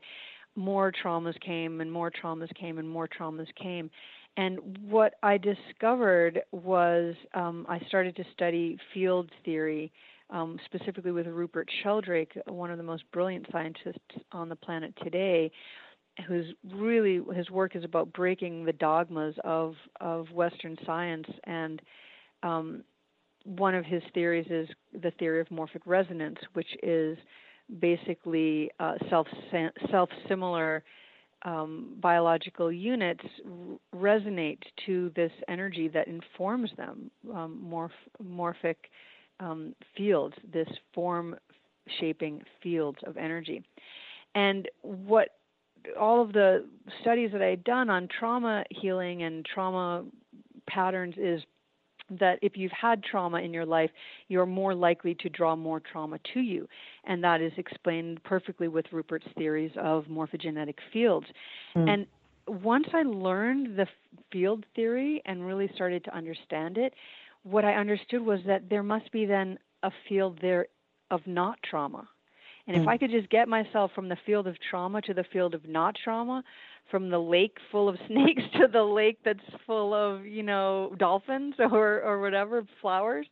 more 0.56 0.92
traumas 0.92 1.40
came 1.42 1.82
and 1.82 1.92
more 1.92 2.12
traumas 2.12 2.54
came 2.56 2.78
and 2.78 2.90
more 2.90 3.08
traumas 3.08 3.48
came. 3.62 3.90
And 4.38 4.78
what 4.90 5.16
i 5.24 5.38
discovered 5.38 6.42
was 6.52 7.16
um, 7.34 7.66
i 7.68 7.80
started 7.88 8.16
to 8.16 8.24
study 8.34 8.78
field 8.94 9.30
theory 9.44 9.92
um, 10.30 10.58
specifically 10.66 11.12
with 11.12 11.28
rupert 11.28 11.70
sheldrake 11.84 12.32
one 12.48 12.72
of 12.72 12.78
the 12.78 12.84
most 12.84 13.04
brilliant 13.12 13.46
scientists 13.52 14.00
on 14.32 14.48
the 14.48 14.56
planet 14.56 14.94
today 15.04 15.52
who's 16.28 16.46
really 16.74 17.22
his 17.36 17.50
work 17.50 17.76
is 17.76 17.84
about 17.84 18.12
breaking 18.14 18.66
the 18.66 18.74
dogmas 18.74 19.36
of 19.44 19.76
of 20.00 20.30
Western 20.32 20.78
science, 20.86 21.28
and 21.46 21.82
um, 22.44 22.84
one 23.44 23.76
of 23.76 23.86
his 23.86 24.04
theories 24.14 24.48
is 24.50 24.68
the 25.02 25.12
theory 25.12 25.42
of 25.42 25.48
morphic 25.48 25.82
resonance, 25.86 26.38
which 26.54 26.68
is 26.84 27.18
basically 27.80 28.72
uh, 28.80 28.96
self 29.10 29.28
self 29.90 30.10
similar 30.28 30.84
um, 31.44 31.98
biological 32.00 32.72
units 32.72 33.24
resonate 33.96 34.60
to 34.86 35.12
this 35.16 35.32
energy 35.48 35.88
that 35.88 36.08
informs 36.08 36.70
them, 36.78 37.10
um, 37.34 37.60
morph, 37.66 37.90
morphic 38.24 38.76
um, 39.40 39.74
fields, 39.98 40.36
this 40.54 40.68
form 40.94 41.36
shaping 42.00 42.44
fields 42.62 43.00
of 43.08 43.18
energy. 43.18 43.64
And 44.36 44.68
what 44.82 45.30
all 46.00 46.22
of 46.22 46.32
the 46.32 46.66
studies 47.02 47.32
that 47.32 47.42
I 47.42 47.48
had 47.48 47.64
done 47.64 47.90
on 47.90 48.08
trauma 48.08 48.64
healing 48.70 49.24
and 49.24 49.44
trauma 49.44 50.06
patterns 50.68 51.16
is 51.18 51.42
that 52.20 52.38
if 52.42 52.56
you've 52.56 52.72
had 52.72 53.04
trauma 53.04 53.40
in 53.40 53.54
your 53.54 53.66
life, 53.66 53.90
you're 54.28 54.46
more 54.46 54.76
likely 54.76 55.16
to 55.16 55.30
draw 55.30 55.56
more 55.56 55.80
trauma 55.80 56.20
to 56.34 56.42
you. 56.42 56.68
And 57.06 57.24
that 57.24 57.42
is 57.42 57.52
explained 57.58 58.24
perfectly 58.24 58.68
with 58.68 58.86
Rupert's 58.92 59.26
theories 59.38 59.72
of 59.78 60.06
morphogenetic 60.06 60.76
fields. 60.94 61.26
Mm. 61.76 61.90
And 61.90 62.08
once 62.48 62.88
I 62.94 63.04
learned 63.04 63.78
the 63.78 63.88
field 64.32 64.66
theory 64.76 65.22
and 65.26 65.46
really 65.46 65.70
started 65.74 66.04
to 66.06 66.16
understand 66.16 66.78
it, 66.78 66.94
what 67.44 67.66
I 67.66 67.74
understood 67.74 68.22
was 68.22 68.40
that 68.46 68.70
there 68.70 68.84
must 68.84 69.12
be 69.12 69.26
then 69.26 69.58
a 69.84 69.92
field 70.08 70.38
there 70.42 70.68
of 71.10 71.22
not 71.26 71.58
trauma. 71.68 72.08
And 72.68 72.78
if 72.78 72.84
mm. 72.84 72.88
I 72.88 72.98
could 72.98 73.12
just 73.12 73.30
get 73.30 73.48
myself 73.48 73.92
from 73.96 74.08
the 74.08 74.18
field 74.26 74.48
of 74.48 74.56
trauma 74.70 75.02
to 75.02 75.14
the 75.14 75.26
field 75.34 75.56
of 75.56 75.68
not 75.68 75.96
trauma, 76.04 76.44
from 76.90 77.10
the 77.10 77.18
lake 77.18 77.58
full 77.72 77.90
of 77.90 77.98
snakes 78.08 78.44
to 78.60 78.68
the 78.72 78.84
lake 78.84 79.20
that's 79.26 79.40
full 79.66 79.94
of, 79.94 80.26
you 80.26 80.44
know, 80.44 80.94
dolphins 80.98 81.56
or 81.60 82.02
or 82.02 82.22
whatever, 82.22 82.64
flowers, 82.82 83.28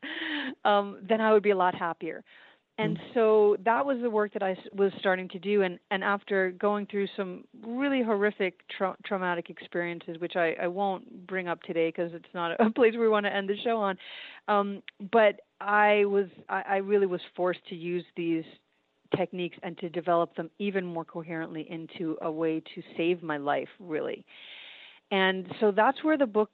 um, 0.66 1.00
then 1.08 1.22
I 1.22 1.32
would 1.34 1.44
be 1.44 1.52
a 1.52 1.58
lot 1.58 1.76
happier. 1.76 2.24
And 2.80 2.98
mm. 2.98 3.14
so 3.14 3.58
that 3.66 3.86
was 3.86 3.98
the 4.02 4.10
work 4.10 4.32
that 4.34 4.42
I 4.42 4.56
was 4.74 4.94
starting 5.00 5.28
to 5.30 5.40
do. 5.40 5.64
And, 5.64 5.80
and 5.92 6.02
after 6.02 6.52
going 6.52 6.86
through 6.86 7.08
some 7.18 7.44
really 7.62 8.02
horrific 8.02 8.62
tra- 8.70 8.96
traumatic 9.06 9.50
experiences, 9.50 10.16
which 10.20 10.38
I, 10.38 10.56
I 10.62 10.68
won't 10.68 11.28
bring 11.28 11.50
up 11.50 11.62
today 11.64 11.90
because 11.90 12.12
it's 12.14 12.34
not 12.34 12.52
a 12.60 12.70
place 12.76 12.94
we 12.98 13.10
want 13.10 13.26
to 13.26 13.36
end 13.36 13.50
the 13.50 13.58
show 13.64 13.78
on, 13.78 13.98
um, 14.48 14.82
but 15.12 15.42
I 15.60 16.06
was 16.06 16.28
I, 16.48 16.64
I 16.68 16.78
really 16.78 17.06
was 17.06 17.20
forced 17.36 17.60
to 17.68 17.76
use 17.76 18.06
these 18.16 18.46
techniques 19.18 19.58
and 19.62 19.78
to 19.80 19.90
develop 19.90 20.36
them 20.36 20.50
even 20.58 20.86
more 20.86 21.04
coherently 21.04 21.68
into 21.70 22.18
a 22.22 22.32
way 22.32 22.62
to 22.76 22.82
save 22.96 23.22
my 23.22 23.38
life, 23.38 23.68
really. 23.80 24.24
And 25.12 25.48
so 25.60 25.72
that's 25.72 26.02
where 26.04 26.18
the 26.18 26.28
book 26.28 26.50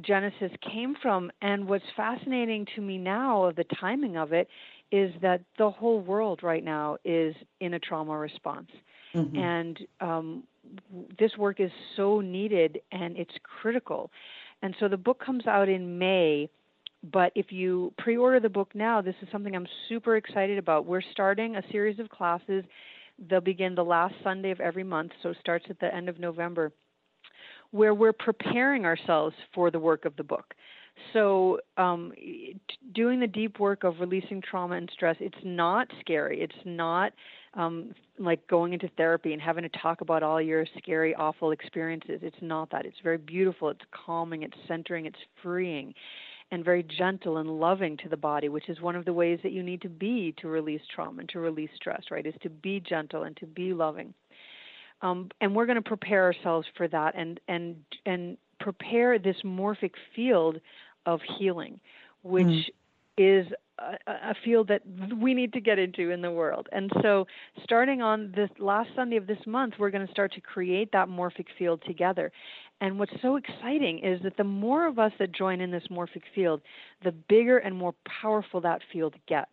Genesis 0.00 0.50
came 0.72 0.94
from. 1.00 1.30
And 1.40 1.66
what's 1.66 1.84
fascinating 1.96 2.66
to 2.74 2.80
me 2.80 2.98
now 2.98 3.44
of 3.44 3.56
the 3.56 3.64
timing 3.80 4.16
of 4.16 4.32
it 4.32 4.48
is 4.90 5.12
that 5.22 5.40
the 5.58 5.70
whole 5.70 6.00
world 6.00 6.42
right 6.42 6.64
now 6.64 6.96
is 7.04 7.34
in 7.60 7.74
a 7.74 7.78
trauma 7.78 8.16
response. 8.16 8.70
Mm-hmm. 9.14 9.36
And 9.36 9.78
um, 10.00 10.42
this 11.18 11.36
work 11.36 11.60
is 11.60 11.70
so 11.96 12.20
needed 12.20 12.80
and 12.92 13.16
it's 13.16 13.34
critical. 13.60 14.10
And 14.62 14.74
so 14.80 14.88
the 14.88 14.96
book 14.96 15.22
comes 15.24 15.46
out 15.46 15.68
in 15.68 15.98
May 15.98 16.48
but 17.12 17.32
if 17.34 17.52
you 17.52 17.92
pre 17.98 18.16
order 18.16 18.40
the 18.40 18.48
book 18.48 18.70
now, 18.74 19.02
this 19.02 19.14
is 19.20 19.28
something 19.30 19.54
I'm 19.54 19.66
super 19.88 20.16
excited 20.16 20.58
about. 20.58 20.86
We're 20.86 21.02
starting 21.12 21.56
a 21.56 21.62
series 21.70 21.98
of 21.98 22.08
classes. 22.08 22.64
They'll 23.28 23.40
begin 23.40 23.74
the 23.74 23.84
last 23.84 24.14
Sunday 24.22 24.50
of 24.50 24.60
every 24.60 24.84
month, 24.84 25.12
so 25.22 25.30
it 25.30 25.36
starts 25.40 25.66
at 25.68 25.78
the 25.80 25.94
end 25.94 26.08
of 26.08 26.18
November, 26.18 26.72
where 27.70 27.94
we're 27.94 28.14
preparing 28.14 28.86
ourselves 28.86 29.36
for 29.54 29.70
the 29.70 29.78
work 29.78 30.04
of 30.06 30.16
the 30.16 30.24
book. 30.24 30.54
So, 31.12 31.58
um, 31.76 32.12
doing 32.92 33.20
the 33.20 33.26
deep 33.26 33.58
work 33.58 33.84
of 33.84 34.00
releasing 34.00 34.40
trauma 34.40 34.76
and 34.76 34.88
stress, 34.92 35.16
it's 35.20 35.38
not 35.44 35.88
scary. 36.00 36.40
It's 36.40 36.54
not 36.64 37.12
um, 37.54 37.92
like 38.18 38.46
going 38.46 38.72
into 38.72 38.88
therapy 38.96 39.32
and 39.32 39.42
having 39.42 39.62
to 39.62 39.78
talk 39.80 40.00
about 40.00 40.22
all 40.22 40.40
your 40.40 40.66
scary, 40.78 41.14
awful 41.14 41.50
experiences. 41.50 42.20
It's 42.22 42.36
not 42.40 42.70
that. 42.70 42.86
It's 42.86 43.00
very 43.02 43.18
beautiful. 43.18 43.70
It's 43.70 43.84
calming. 43.92 44.42
It's 44.42 44.56
centering. 44.68 45.06
It's 45.06 45.18
freeing 45.42 45.94
and 46.50 46.64
very 46.64 46.84
gentle 46.84 47.38
and 47.38 47.58
loving 47.58 47.96
to 47.98 48.08
the 48.08 48.16
body, 48.16 48.48
which 48.48 48.68
is 48.68 48.80
one 48.80 48.96
of 48.96 49.04
the 49.04 49.12
ways 49.12 49.40
that 49.42 49.52
you 49.52 49.62
need 49.62 49.82
to 49.82 49.88
be 49.88 50.34
to 50.40 50.48
release 50.48 50.82
trauma 50.94 51.20
and 51.20 51.28
to 51.30 51.40
release 51.40 51.70
stress, 51.74 52.02
right? 52.10 52.26
Is 52.26 52.34
to 52.42 52.50
be 52.50 52.80
gentle 52.80 53.24
and 53.24 53.36
to 53.38 53.46
be 53.46 53.72
loving. 53.72 54.14
Um, 55.02 55.30
and 55.40 55.54
we're 55.54 55.66
going 55.66 55.76
to 55.76 55.82
prepare 55.82 56.24
ourselves 56.24 56.66
for 56.76 56.88
that 56.88 57.14
and 57.16 57.40
and 57.48 57.76
and 58.06 58.36
prepare 58.60 59.18
this 59.18 59.36
morphic 59.44 59.92
field 60.14 60.60
of 61.06 61.20
healing, 61.38 61.80
which 62.22 62.46
mm. 62.46 62.68
is 63.18 63.46
a, 63.78 64.12
a, 64.30 64.34
field 64.44 64.68
that 64.68 64.82
we 65.20 65.34
need 65.34 65.52
to 65.52 65.60
get 65.60 65.78
into 65.78 66.10
in 66.10 66.22
the 66.22 66.30
world. 66.30 66.68
And 66.72 66.90
so, 67.02 67.26
starting 67.62 68.02
on 68.02 68.32
this 68.34 68.50
last 68.58 68.90
Sunday 68.94 69.16
of 69.16 69.26
this 69.26 69.38
month, 69.46 69.74
we're 69.78 69.90
going 69.90 70.06
to 70.06 70.12
start 70.12 70.32
to 70.34 70.40
create 70.40 70.90
that 70.92 71.08
morphic 71.08 71.46
field 71.58 71.82
together. 71.86 72.30
And 72.80 72.98
what's 72.98 73.12
so 73.22 73.36
exciting 73.36 74.00
is 74.00 74.20
that 74.22 74.36
the 74.36 74.44
more 74.44 74.86
of 74.86 74.98
us 74.98 75.12
that 75.18 75.32
join 75.32 75.60
in 75.60 75.70
this 75.70 75.84
morphic 75.90 76.22
field, 76.34 76.60
the 77.02 77.12
bigger 77.12 77.58
and 77.58 77.76
more 77.76 77.94
powerful 78.22 78.60
that 78.62 78.80
field 78.92 79.14
gets, 79.26 79.50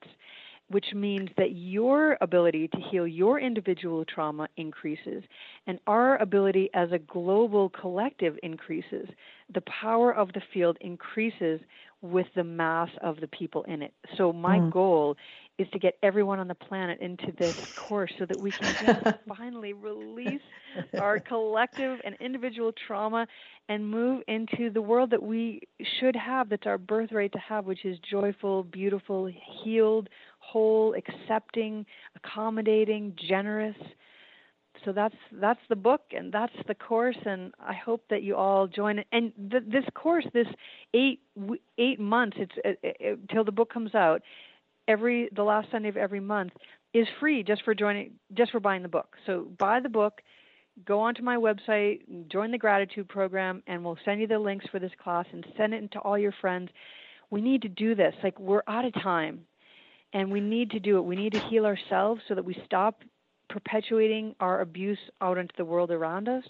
which 0.72 0.94
means 0.94 1.30
that 1.38 1.52
your 1.52 2.18
ability 2.22 2.70
to 2.70 2.78
heal 2.90 3.06
your 3.06 3.40
individual 3.40 4.06
trauma 4.06 4.48
increases, 4.56 5.24
and 5.68 5.80
our 5.86 6.18
ability 6.18 6.70
as 6.74 6.92
a 6.92 7.00
global 7.00 7.70
collective 7.70 8.38
increases. 8.42 9.08
The 9.54 9.62
power 9.62 10.14
of 10.14 10.32
the 10.32 10.42
field 10.54 10.78
increases 10.80 11.60
with 12.02 12.28
the 12.36 12.44
mass 12.44 12.90
of 13.02 13.20
the 13.20 13.28
people 13.28 13.64
in 13.64 13.82
it. 13.82 13.94
So, 14.18 14.32
my 14.32 14.60
mm. 14.60 14.72
goal 14.72 15.18
is 15.58 15.68
to 15.72 15.80
get 15.80 15.98
everyone 16.02 16.40
on 16.40 16.48
the 16.48 16.56
planet 16.56 17.00
into 17.02 17.32
this 17.38 17.74
course 17.76 18.12
so 18.18 18.26
that 18.26 18.40
we 18.40 18.52
can 18.52 18.74
just 18.86 19.18
finally 19.28 19.74
release 19.74 20.42
our 21.00 21.20
collective 21.20 22.00
and 22.04 22.16
individual 22.20 22.72
trauma 22.88 23.28
and 23.70 23.88
move 23.90 24.24
into 24.28 24.70
the 24.70 24.82
world 24.82 25.12
that 25.12 25.22
we 25.22 25.62
should 26.00 26.16
have, 26.16 26.50
that's 26.50 26.66
our 26.66 26.78
birthright 26.78 27.32
to 27.34 27.40
have, 27.40 27.66
which 27.66 27.86
is 27.86 27.98
joyful, 28.00 28.64
beautiful, 28.64 29.30
healed, 29.64 30.10
whole, 30.52 30.96
accepting, 31.02 31.86
accommodating, 32.16 33.16
generous. 33.30 33.78
so 34.84 34.92
that's 34.92 35.16
that's 35.46 35.60
the 35.70 35.76
book 35.76 36.02
and 36.18 36.32
that's 36.32 36.60
the 36.68 36.76
course 36.76 37.22
and 37.26 37.54
i 37.60 37.74
hope 37.74 38.04
that 38.10 38.22
you 38.24 38.36
all 38.36 38.68
join 38.68 39.00
it. 39.00 39.08
And 39.12 39.32
th- 39.52 39.64
this 39.76 39.86
course 39.94 40.26
this 40.34 40.48
eight 40.94 41.20
eight 41.78 42.00
months 42.00 42.38
it's 42.40 42.58
it, 42.66 42.80
it, 42.84 43.20
till 43.32 43.44
the 43.44 43.52
book 43.60 43.72
comes 43.72 43.94
out 43.96 44.22
every 44.88 45.30
the 45.36 45.44
last 45.44 45.68
sunday 45.72 45.90
of 45.90 45.98
every 45.98 46.24
month 46.36 46.54
is 46.94 47.08
free 47.20 47.44
just 47.44 47.64
for 47.64 47.74
joining 47.74 48.14
just 48.34 48.52
for 48.52 48.60
buying 48.60 48.82
the 48.82 48.96
book. 49.00 49.10
So 49.26 49.48
buy 49.58 49.80
the 49.80 49.90
book 50.02 50.22
go 50.86 51.00
onto 51.08 51.22
my 51.22 51.38
website 51.38 52.00
join 52.36 52.50
the 52.52 52.58
gratitude 52.58 53.08
program 53.08 53.62
and 53.68 53.84
we'll 53.84 53.98
send 54.06 54.20
you 54.22 54.28
the 54.28 54.40
links 54.40 54.66
for 54.72 54.80
this 54.80 54.96
class 55.04 55.26
and 55.34 55.46
send 55.58 55.74
it 55.74 55.92
to 55.92 56.00
all 56.00 56.18
your 56.18 56.34
friends. 56.42 56.70
We 57.30 57.42
need 57.42 57.62
to 57.62 57.70
do 57.70 57.96
this. 57.96 58.14
Like 58.24 58.38
we're 58.40 58.64
out 58.68 58.86
of 58.86 58.94
time 58.94 59.36
and 60.14 60.32
we 60.32 60.40
need 60.40 60.72
to 60.72 60.80
do 60.80 60.98
it 60.98 61.02
we 61.02 61.16
need 61.16 61.34
to 61.34 61.48
heal 61.50 61.66
ourselves 61.66 62.22
so 62.28 62.36
that 62.36 62.46
we 62.46 62.56
stop 62.66 63.04
perpetuating 63.52 64.34
our 64.40 64.62
abuse 64.62 64.98
out 65.22 65.38
into 65.38 65.54
the 65.58 65.66
world 65.66 65.92
around 65.92 66.28
us. 66.28 66.44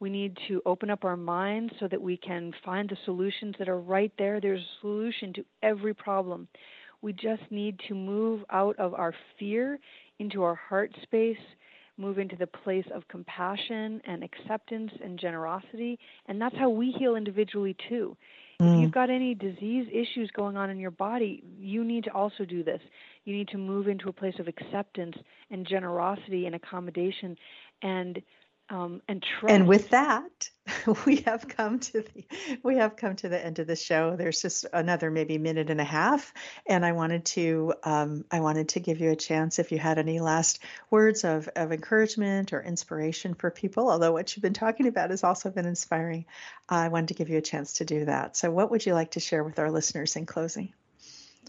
We 0.00 0.10
need 0.10 0.36
to 0.48 0.60
open 0.66 0.90
up 0.90 1.04
our 1.04 1.16
minds 1.16 1.72
so 1.80 1.88
that 1.88 2.00
we 2.00 2.16
can 2.16 2.52
find 2.64 2.88
the 2.88 2.96
solutions 3.04 3.54
that 3.58 3.68
are 3.68 3.80
right 3.80 4.12
there. 4.18 4.40
There's 4.40 4.60
a 4.60 4.80
solution 4.80 5.32
to 5.34 5.44
every 5.62 5.94
problem. 5.94 6.46
We 7.00 7.12
just 7.12 7.42
need 7.50 7.80
to 7.88 7.94
move 7.94 8.44
out 8.50 8.78
of 8.78 8.94
our 8.94 9.14
fear 9.38 9.78
into 10.18 10.42
our 10.42 10.54
heart 10.54 10.92
space, 11.02 11.38
move 11.96 12.18
into 12.18 12.36
the 12.36 12.46
place 12.46 12.86
of 12.94 13.06
compassion 13.08 14.00
and 14.04 14.22
acceptance 14.24 14.90
and 15.02 15.18
generosity. 15.18 15.98
And 16.26 16.40
that's 16.40 16.56
how 16.56 16.68
we 16.70 16.90
heal 16.98 17.16
individually 17.16 17.76
too. 17.88 18.16
Mm. 18.60 18.76
If 18.76 18.82
you've 18.82 18.92
got 18.92 19.10
any 19.10 19.34
disease 19.34 19.86
issues 19.92 20.30
going 20.32 20.56
on 20.56 20.70
in 20.70 20.78
your 20.78 20.90
body, 20.90 21.42
you 21.58 21.84
need 21.84 22.04
to 22.04 22.10
also 22.10 22.44
do 22.44 22.62
this. 22.62 22.80
You 23.24 23.34
need 23.34 23.48
to 23.48 23.58
move 23.58 23.88
into 23.88 24.08
a 24.08 24.12
place 24.12 24.34
of 24.38 24.48
acceptance 24.48 25.16
and 25.50 25.66
generosity 25.66 26.46
and 26.46 26.54
accommodation 26.54 27.36
and 27.82 28.22
um, 28.70 29.02
and 29.08 29.22
trust. 29.22 29.52
And 29.52 29.68
with 29.68 29.90
that, 29.90 30.48
we 31.06 31.16
have 31.22 31.46
come 31.48 31.78
to 31.80 32.02
the 32.02 32.24
we 32.62 32.76
have 32.76 32.96
come 32.96 33.16
to 33.16 33.28
the 33.28 33.44
end 33.44 33.58
of 33.58 33.66
the 33.66 33.76
show. 33.76 34.16
There's 34.16 34.40
just 34.40 34.66
another 34.72 35.10
maybe 35.10 35.36
minute 35.36 35.70
and 35.70 35.80
a 35.80 35.84
half, 35.84 36.32
and 36.66 36.84
I 36.84 36.92
wanted 36.92 37.24
to 37.26 37.74
um, 37.82 38.24
I 38.30 38.40
wanted 38.40 38.70
to 38.70 38.80
give 38.80 39.00
you 39.00 39.10
a 39.10 39.16
chance 39.16 39.58
if 39.58 39.72
you 39.72 39.78
had 39.78 39.98
any 39.98 40.20
last 40.20 40.60
words 40.90 41.24
of 41.24 41.48
of 41.56 41.72
encouragement 41.72 42.52
or 42.52 42.62
inspiration 42.62 43.34
for 43.34 43.50
people. 43.50 43.90
Although 43.90 44.12
what 44.12 44.34
you've 44.34 44.42
been 44.42 44.54
talking 44.54 44.86
about 44.86 45.10
has 45.10 45.24
also 45.24 45.50
been 45.50 45.66
inspiring, 45.66 46.24
I 46.68 46.88
wanted 46.88 47.08
to 47.08 47.14
give 47.14 47.28
you 47.28 47.38
a 47.38 47.42
chance 47.42 47.74
to 47.74 47.84
do 47.84 48.06
that. 48.06 48.36
So, 48.36 48.50
what 48.50 48.70
would 48.70 48.86
you 48.86 48.94
like 48.94 49.12
to 49.12 49.20
share 49.20 49.44
with 49.44 49.58
our 49.58 49.70
listeners 49.70 50.16
in 50.16 50.26
closing? 50.26 50.72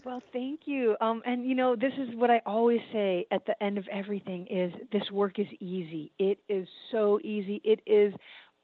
Well, 0.04 0.22
thank 0.32 0.60
you. 0.66 0.96
Um, 1.00 1.22
and 1.26 1.46
you 1.46 1.54
know, 1.54 1.74
this 1.74 1.92
is 1.98 2.14
what 2.14 2.30
I 2.30 2.40
always 2.46 2.80
say 2.92 3.26
at 3.30 3.44
the 3.46 3.60
end 3.62 3.78
of 3.78 3.86
everything: 3.90 4.46
is 4.48 4.72
this 4.92 5.10
work 5.10 5.38
is 5.38 5.46
easy. 5.60 6.12
It 6.18 6.38
is 6.48 6.68
so 6.92 7.18
easy. 7.24 7.60
It 7.64 7.80
is. 7.86 8.12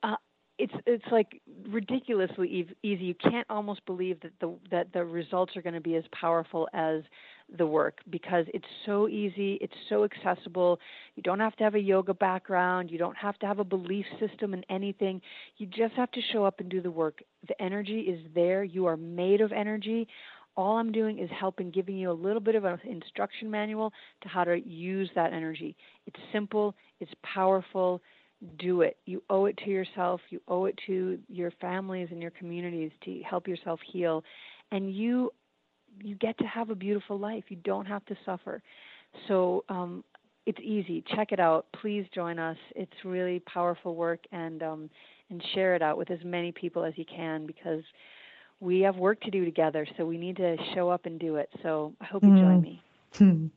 Uh, 0.03 0.16
it's 0.59 0.72
it's 0.87 1.05
like 1.11 1.41
ridiculously 1.68 2.66
easy. 2.83 3.05
You 3.05 3.14
can't 3.14 3.47
almost 3.51 3.85
believe 3.87 4.20
that 4.20 4.33
the 4.41 4.55
that 4.70 4.93
the 4.93 5.05
results 5.05 5.57
are 5.57 5.62
going 5.62 5.74
to 5.74 5.80
be 5.80 5.97
as 5.97 6.05
powerful 6.12 6.68
as 6.72 7.03
the 7.59 7.66
work 7.66 7.99
because 8.11 8.47
it's 8.55 8.66
so 8.87 9.09
easy, 9.09 9.59
it's 9.61 9.74
so 9.89 10.05
accessible. 10.05 10.78
You 11.16 11.22
don't 11.22 11.41
have 11.41 11.55
to 11.57 11.64
have 11.64 11.74
a 11.74 11.80
yoga 11.80 12.14
background, 12.14 12.91
you 12.91 12.99
don't 12.99 13.16
have 13.16 13.39
to 13.41 13.47
have 13.47 13.59
a 13.59 13.64
belief 13.64 14.07
system 14.20 14.55
in 14.55 14.64
anything. 14.70 15.20
You 15.59 15.66
just 15.66 15.95
have 15.95 16.11
to 16.12 16.20
show 16.33 16.45
up 16.45 16.61
and 16.61 16.68
do 16.70 16.80
the 16.80 16.91
work. 16.91 17.20
The 17.49 17.61
energy 17.61 18.01
is 18.01 18.20
there. 18.35 18.62
You 18.64 18.87
are 18.87 18.97
made 18.97 19.41
of 19.41 19.53
energy. 19.53 20.07
All 20.57 20.77
I'm 20.77 20.93
doing 20.93 21.19
is 21.19 21.31
helping 21.39 21.71
giving 21.71 21.97
you 21.97 22.11
a 22.11 22.13
little 22.13 22.41
bit 22.41 22.55
of 22.55 22.65
an 22.65 22.79
instruction 22.85 23.51
manual 23.51 23.93
to 24.23 24.29
how 24.29 24.45
to 24.45 24.57
use 24.67 25.11
that 25.15 25.33
energy. 25.33 25.77
It's 26.07 26.19
simple, 26.33 26.75
it's 27.01 27.13
powerful. 27.23 28.01
Do 28.59 28.81
it. 28.81 28.97
You 29.07 29.23
owe 29.31 29.45
it 29.45 29.57
to 29.59 29.71
yourself, 29.71 30.21
you 30.31 30.41
owe 30.49 30.65
it 30.65 30.79
to 30.89 31.19
your 31.29 31.53
families 31.61 32.09
and 32.11 32.21
your 32.21 32.33
communities 32.33 32.91
to 33.05 33.21
help 33.23 33.47
yourself 33.47 33.79
heal. 33.93 34.25
And 34.73 34.93
you 34.93 35.31
you 36.03 36.17
get 36.17 36.37
to 36.39 36.45
have 36.45 36.71
a 36.71 36.75
beautiful 36.75 37.19
life. 37.19 37.45
You 37.49 37.57
don't 37.65 37.87
have 37.87 38.05
to 38.07 38.17
suffer. 38.25 38.63
So 39.29 39.65
um, 39.69 40.03
it's 40.47 40.59
easy. 40.61 41.05
Check 41.15 41.33
it 41.33 41.41
out. 41.41 41.67
Please 41.81 42.07
join 42.15 42.39
us. 42.39 42.57
It's 42.75 42.93
really 43.05 43.41
powerful 43.41 43.95
work, 43.95 44.21
and 44.33 44.63
um, 44.63 44.91
and 45.31 45.43
share 45.55 45.75
it 45.75 45.83
out 45.83 45.97
with 45.97 46.11
as 46.11 46.19
many 46.25 46.53
people 46.53 46.85
as 46.85 46.95
you 46.97 47.05
can 47.05 47.47
because 47.47 47.83
we 48.63 48.81
have 48.83 48.97
work 48.97 49.21
to 49.23 49.31
do 49.31 49.45
together, 49.45 49.87
so 49.97 50.07
we 50.07 50.17
need 50.17 50.37
to 50.37 50.57
show 50.73 50.89
up 50.89 51.05
and 51.05 51.19
do 51.19 51.37
it. 51.37 51.51
So 51.63 51.93
I 52.01 52.05
hope 52.05 52.23
you 52.23 52.31
join 52.31 52.81
mm-hmm. 53.15 53.29
me. 53.43 53.51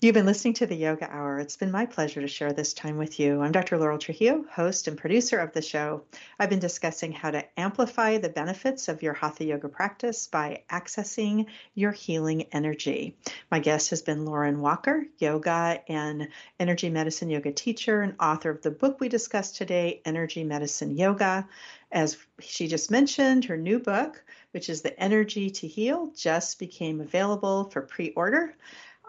You've 0.00 0.12
been 0.12 0.26
listening 0.26 0.52
to 0.54 0.66
the 0.66 0.74
Yoga 0.74 1.10
Hour. 1.10 1.38
It's 1.38 1.56
been 1.56 1.70
my 1.70 1.86
pleasure 1.86 2.20
to 2.20 2.28
share 2.28 2.52
this 2.52 2.74
time 2.74 2.98
with 2.98 3.18
you. 3.18 3.40
I'm 3.40 3.52
Dr. 3.52 3.78
Laurel 3.78 3.96
Trujillo, 3.96 4.44
host 4.50 4.86
and 4.86 4.98
producer 4.98 5.38
of 5.38 5.54
the 5.54 5.62
show. 5.62 6.02
I've 6.38 6.50
been 6.50 6.58
discussing 6.58 7.10
how 7.12 7.30
to 7.30 7.44
amplify 7.58 8.18
the 8.18 8.28
benefits 8.28 8.88
of 8.88 9.02
your 9.02 9.14
Hatha 9.14 9.46
Yoga 9.46 9.68
practice 9.68 10.26
by 10.26 10.64
accessing 10.68 11.46
your 11.74 11.92
healing 11.92 12.42
energy. 12.52 13.16
My 13.50 13.60
guest 13.60 13.88
has 13.90 14.02
been 14.02 14.26
Lauren 14.26 14.60
Walker, 14.60 15.06
yoga 15.18 15.80
and 15.88 16.28
energy 16.60 16.90
medicine 16.90 17.30
yoga 17.30 17.52
teacher 17.52 18.02
and 18.02 18.16
author 18.20 18.50
of 18.50 18.60
the 18.60 18.72
book 18.72 19.00
we 19.00 19.08
discussed 19.08 19.56
today, 19.56 20.02
Energy 20.04 20.44
Medicine 20.44 20.98
Yoga. 20.98 21.48
As 21.94 22.18
she 22.40 22.66
just 22.66 22.90
mentioned, 22.90 23.44
her 23.44 23.56
new 23.56 23.78
book, 23.78 24.22
which 24.50 24.68
is 24.68 24.82
The 24.82 24.98
Energy 24.98 25.48
to 25.48 25.68
Heal, 25.68 26.10
just 26.16 26.58
became 26.58 27.00
available 27.00 27.70
for 27.70 27.82
pre 27.82 28.10
order. 28.10 28.54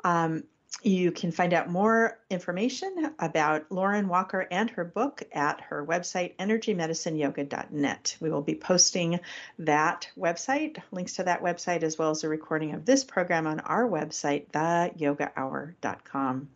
Um, 0.03 0.43
you 0.83 1.11
can 1.11 1.31
find 1.31 1.51
out 1.53 1.67
more 1.67 2.19
information 2.29 3.11
about 3.17 3.71
Lauren 3.71 4.07
Walker 4.07 4.47
and 4.51 4.69
her 4.69 4.83
book 4.85 5.23
at 5.31 5.61
her 5.61 5.83
website, 5.83 6.35
energymedicineyoga.net. 6.37 8.17
We 8.19 8.29
will 8.29 8.43
be 8.43 8.53
posting 8.53 9.19
that 9.59 10.07
website, 10.15 10.77
links 10.91 11.15
to 11.15 11.23
that 11.23 11.41
website, 11.41 11.81
as 11.81 11.97
well 11.97 12.11
as 12.11 12.23
a 12.23 12.29
recording 12.29 12.73
of 12.73 12.85
this 12.85 13.03
program 13.03 13.47
on 13.47 13.61
our 13.61 13.89
website, 13.89 14.51
theyogahour.com. 14.51 16.49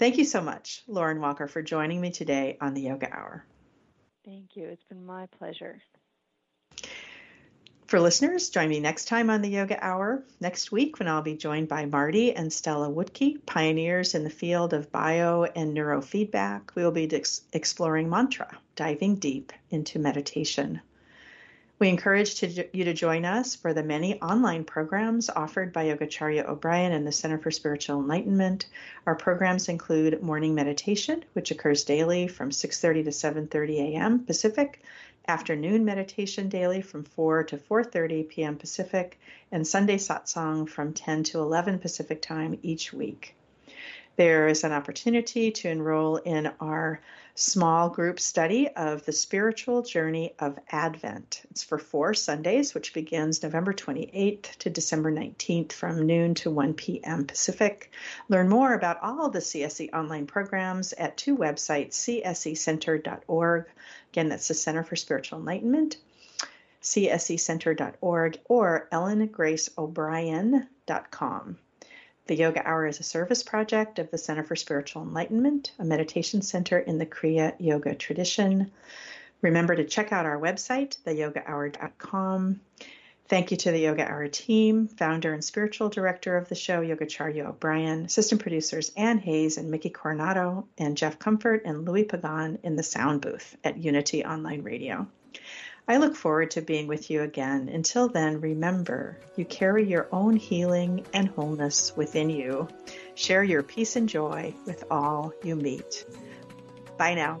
Thank 0.00 0.18
you 0.18 0.24
so 0.24 0.40
much, 0.40 0.82
Lauren 0.88 1.20
Walker, 1.20 1.46
for 1.46 1.62
joining 1.62 2.00
me 2.00 2.10
today 2.10 2.58
on 2.60 2.74
the 2.74 2.82
Yoga 2.82 3.16
Hour. 3.16 3.44
Thank 4.24 4.56
you. 4.56 4.66
It's 4.68 4.84
been 4.84 5.04
my 5.04 5.26
pleasure. 5.38 5.82
For 7.86 8.00
listeners, 8.00 8.48
join 8.48 8.70
me 8.70 8.80
next 8.80 9.08
time 9.08 9.28
on 9.28 9.42
the 9.42 9.50
Yoga 9.50 9.78
Hour 9.84 10.24
next 10.40 10.72
week 10.72 10.98
when 10.98 11.06
I'll 11.06 11.22
be 11.22 11.36
joined 11.36 11.68
by 11.68 11.84
Marty 11.84 12.34
and 12.34 12.50
Stella 12.50 12.88
Woodkey, 12.88 13.44
pioneers 13.44 14.14
in 14.14 14.24
the 14.24 14.30
field 14.30 14.72
of 14.72 14.90
bio 14.90 15.44
and 15.44 15.76
neurofeedback. 15.76 16.74
We 16.74 16.82
will 16.82 16.92
be 16.92 17.14
ex- 17.14 17.42
exploring 17.52 18.08
mantra, 18.08 18.56
diving 18.74 19.16
deep 19.16 19.52
into 19.70 19.98
meditation. 19.98 20.80
We 21.80 21.88
encourage 21.88 22.36
to, 22.36 22.68
you 22.76 22.84
to 22.84 22.94
join 22.94 23.24
us 23.24 23.56
for 23.56 23.74
the 23.74 23.82
many 23.82 24.20
online 24.22 24.62
programs 24.62 25.28
offered 25.28 25.72
by 25.72 25.86
Yogacharya 25.86 26.46
O'Brien 26.48 26.92
and 26.92 27.04
the 27.04 27.10
Center 27.10 27.36
for 27.36 27.50
Spiritual 27.50 28.00
Enlightenment. 28.00 28.66
Our 29.06 29.16
programs 29.16 29.68
include 29.68 30.22
morning 30.22 30.54
meditation, 30.54 31.24
which 31.32 31.50
occurs 31.50 31.82
daily 31.82 32.28
from 32.28 32.50
6:30 32.50 33.04
to 33.04 33.10
7:30 33.10 33.94
a.m. 33.94 34.24
Pacific, 34.24 34.82
afternoon 35.26 35.84
meditation 35.84 36.48
daily 36.48 36.80
from 36.80 37.02
4 37.02 37.42
to 37.44 37.56
4:30 37.56 38.28
p.m. 38.28 38.56
Pacific, 38.56 39.18
and 39.50 39.66
Sunday 39.66 39.96
satsang 39.96 40.68
from 40.68 40.92
10 40.92 41.24
to 41.24 41.40
11 41.40 41.80
Pacific 41.80 42.22
time 42.22 42.56
each 42.62 42.92
week. 42.92 43.34
There 44.14 44.46
is 44.46 44.62
an 44.62 44.70
opportunity 44.70 45.50
to 45.50 45.68
enroll 45.68 46.18
in 46.18 46.52
our 46.60 47.00
small 47.36 47.88
group 47.88 48.20
study 48.20 48.68
of 48.68 49.04
the 49.04 49.12
spiritual 49.12 49.82
journey 49.82 50.32
of 50.38 50.56
Advent. 50.70 51.42
It's 51.50 51.64
for 51.64 51.78
four 51.78 52.14
Sundays, 52.14 52.74
which 52.74 52.94
begins 52.94 53.42
November 53.42 53.72
28th 53.72 54.56
to 54.58 54.70
December 54.70 55.10
19th 55.10 55.72
from 55.72 56.06
noon 56.06 56.34
to 56.34 56.48
1 56.50 56.74
p.m. 56.74 57.26
Pacific. 57.26 57.90
Learn 58.28 58.48
more 58.48 58.72
about 58.72 59.02
all 59.02 59.30
the 59.30 59.40
CSE 59.40 59.92
online 59.92 60.26
programs 60.26 60.92
at 60.92 61.16
two 61.16 61.36
websites, 61.36 61.94
csecenter.org. 61.94 63.66
Again, 64.12 64.28
that's 64.28 64.46
the 64.46 64.54
Center 64.54 64.84
for 64.84 64.94
Spiritual 64.94 65.40
Enlightenment, 65.40 65.96
csecenter.org, 66.82 68.38
or 68.48 68.88
ellengraceobrien.com. 68.92 71.58
The 72.26 72.36
Yoga 72.36 72.66
Hour 72.66 72.86
is 72.86 73.00
a 73.00 73.02
service 73.02 73.42
project 73.42 73.98
of 73.98 74.10
the 74.10 74.16
Center 74.16 74.42
for 74.42 74.56
Spiritual 74.56 75.02
Enlightenment, 75.02 75.72
a 75.78 75.84
meditation 75.84 76.40
center 76.40 76.78
in 76.78 76.96
the 76.96 77.04
Kriya 77.04 77.54
Yoga 77.58 77.94
tradition. 77.94 78.70
Remember 79.42 79.76
to 79.76 79.84
check 79.84 80.10
out 80.10 80.24
our 80.24 80.40
website, 80.40 80.96
theyogahour.com. 81.04 82.60
Thank 83.28 83.50
you 83.50 83.58
to 83.58 83.70
the 83.70 83.80
Yoga 83.80 84.10
Hour 84.10 84.28
team, 84.28 84.88
founder 84.88 85.34
and 85.34 85.44
spiritual 85.44 85.90
director 85.90 86.38
of 86.38 86.48
the 86.48 86.54
show, 86.54 86.80
Yogacharya 86.80 87.44
O'Brien, 87.44 88.06
assistant 88.06 88.40
producers 88.40 88.90
Ann 88.96 89.18
Hayes 89.18 89.58
and 89.58 89.70
Mickey 89.70 89.90
Coronado, 89.90 90.66
and 90.78 90.96
Jeff 90.96 91.18
Comfort 91.18 91.62
and 91.66 91.84
Louis 91.84 92.04
Pagan 92.04 92.58
in 92.62 92.76
the 92.76 92.82
sound 92.82 93.20
booth 93.20 93.54
at 93.62 93.76
Unity 93.76 94.24
Online 94.24 94.62
Radio. 94.62 95.06
I 95.86 95.98
look 95.98 96.16
forward 96.16 96.52
to 96.52 96.62
being 96.62 96.86
with 96.86 97.10
you 97.10 97.22
again. 97.22 97.68
Until 97.68 98.08
then, 98.08 98.40
remember 98.40 99.18
you 99.36 99.44
carry 99.44 99.86
your 99.86 100.08
own 100.12 100.36
healing 100.36 101.04
and 101.12 101.28
wholeness 101.28 101.94
within 101.94 102.30
you. 102.30 102.68
Share 103.14 103.42
your 103.42 103.62
peace 103.62 103.96
and 103.96 104.08
joy 104.08 104.54
with 104.66 104.84
all 104.90 105.32
you 105.42 105.56
meet. 105.56 106.06
Bye 106.96 107.14
now. 107.14 107.40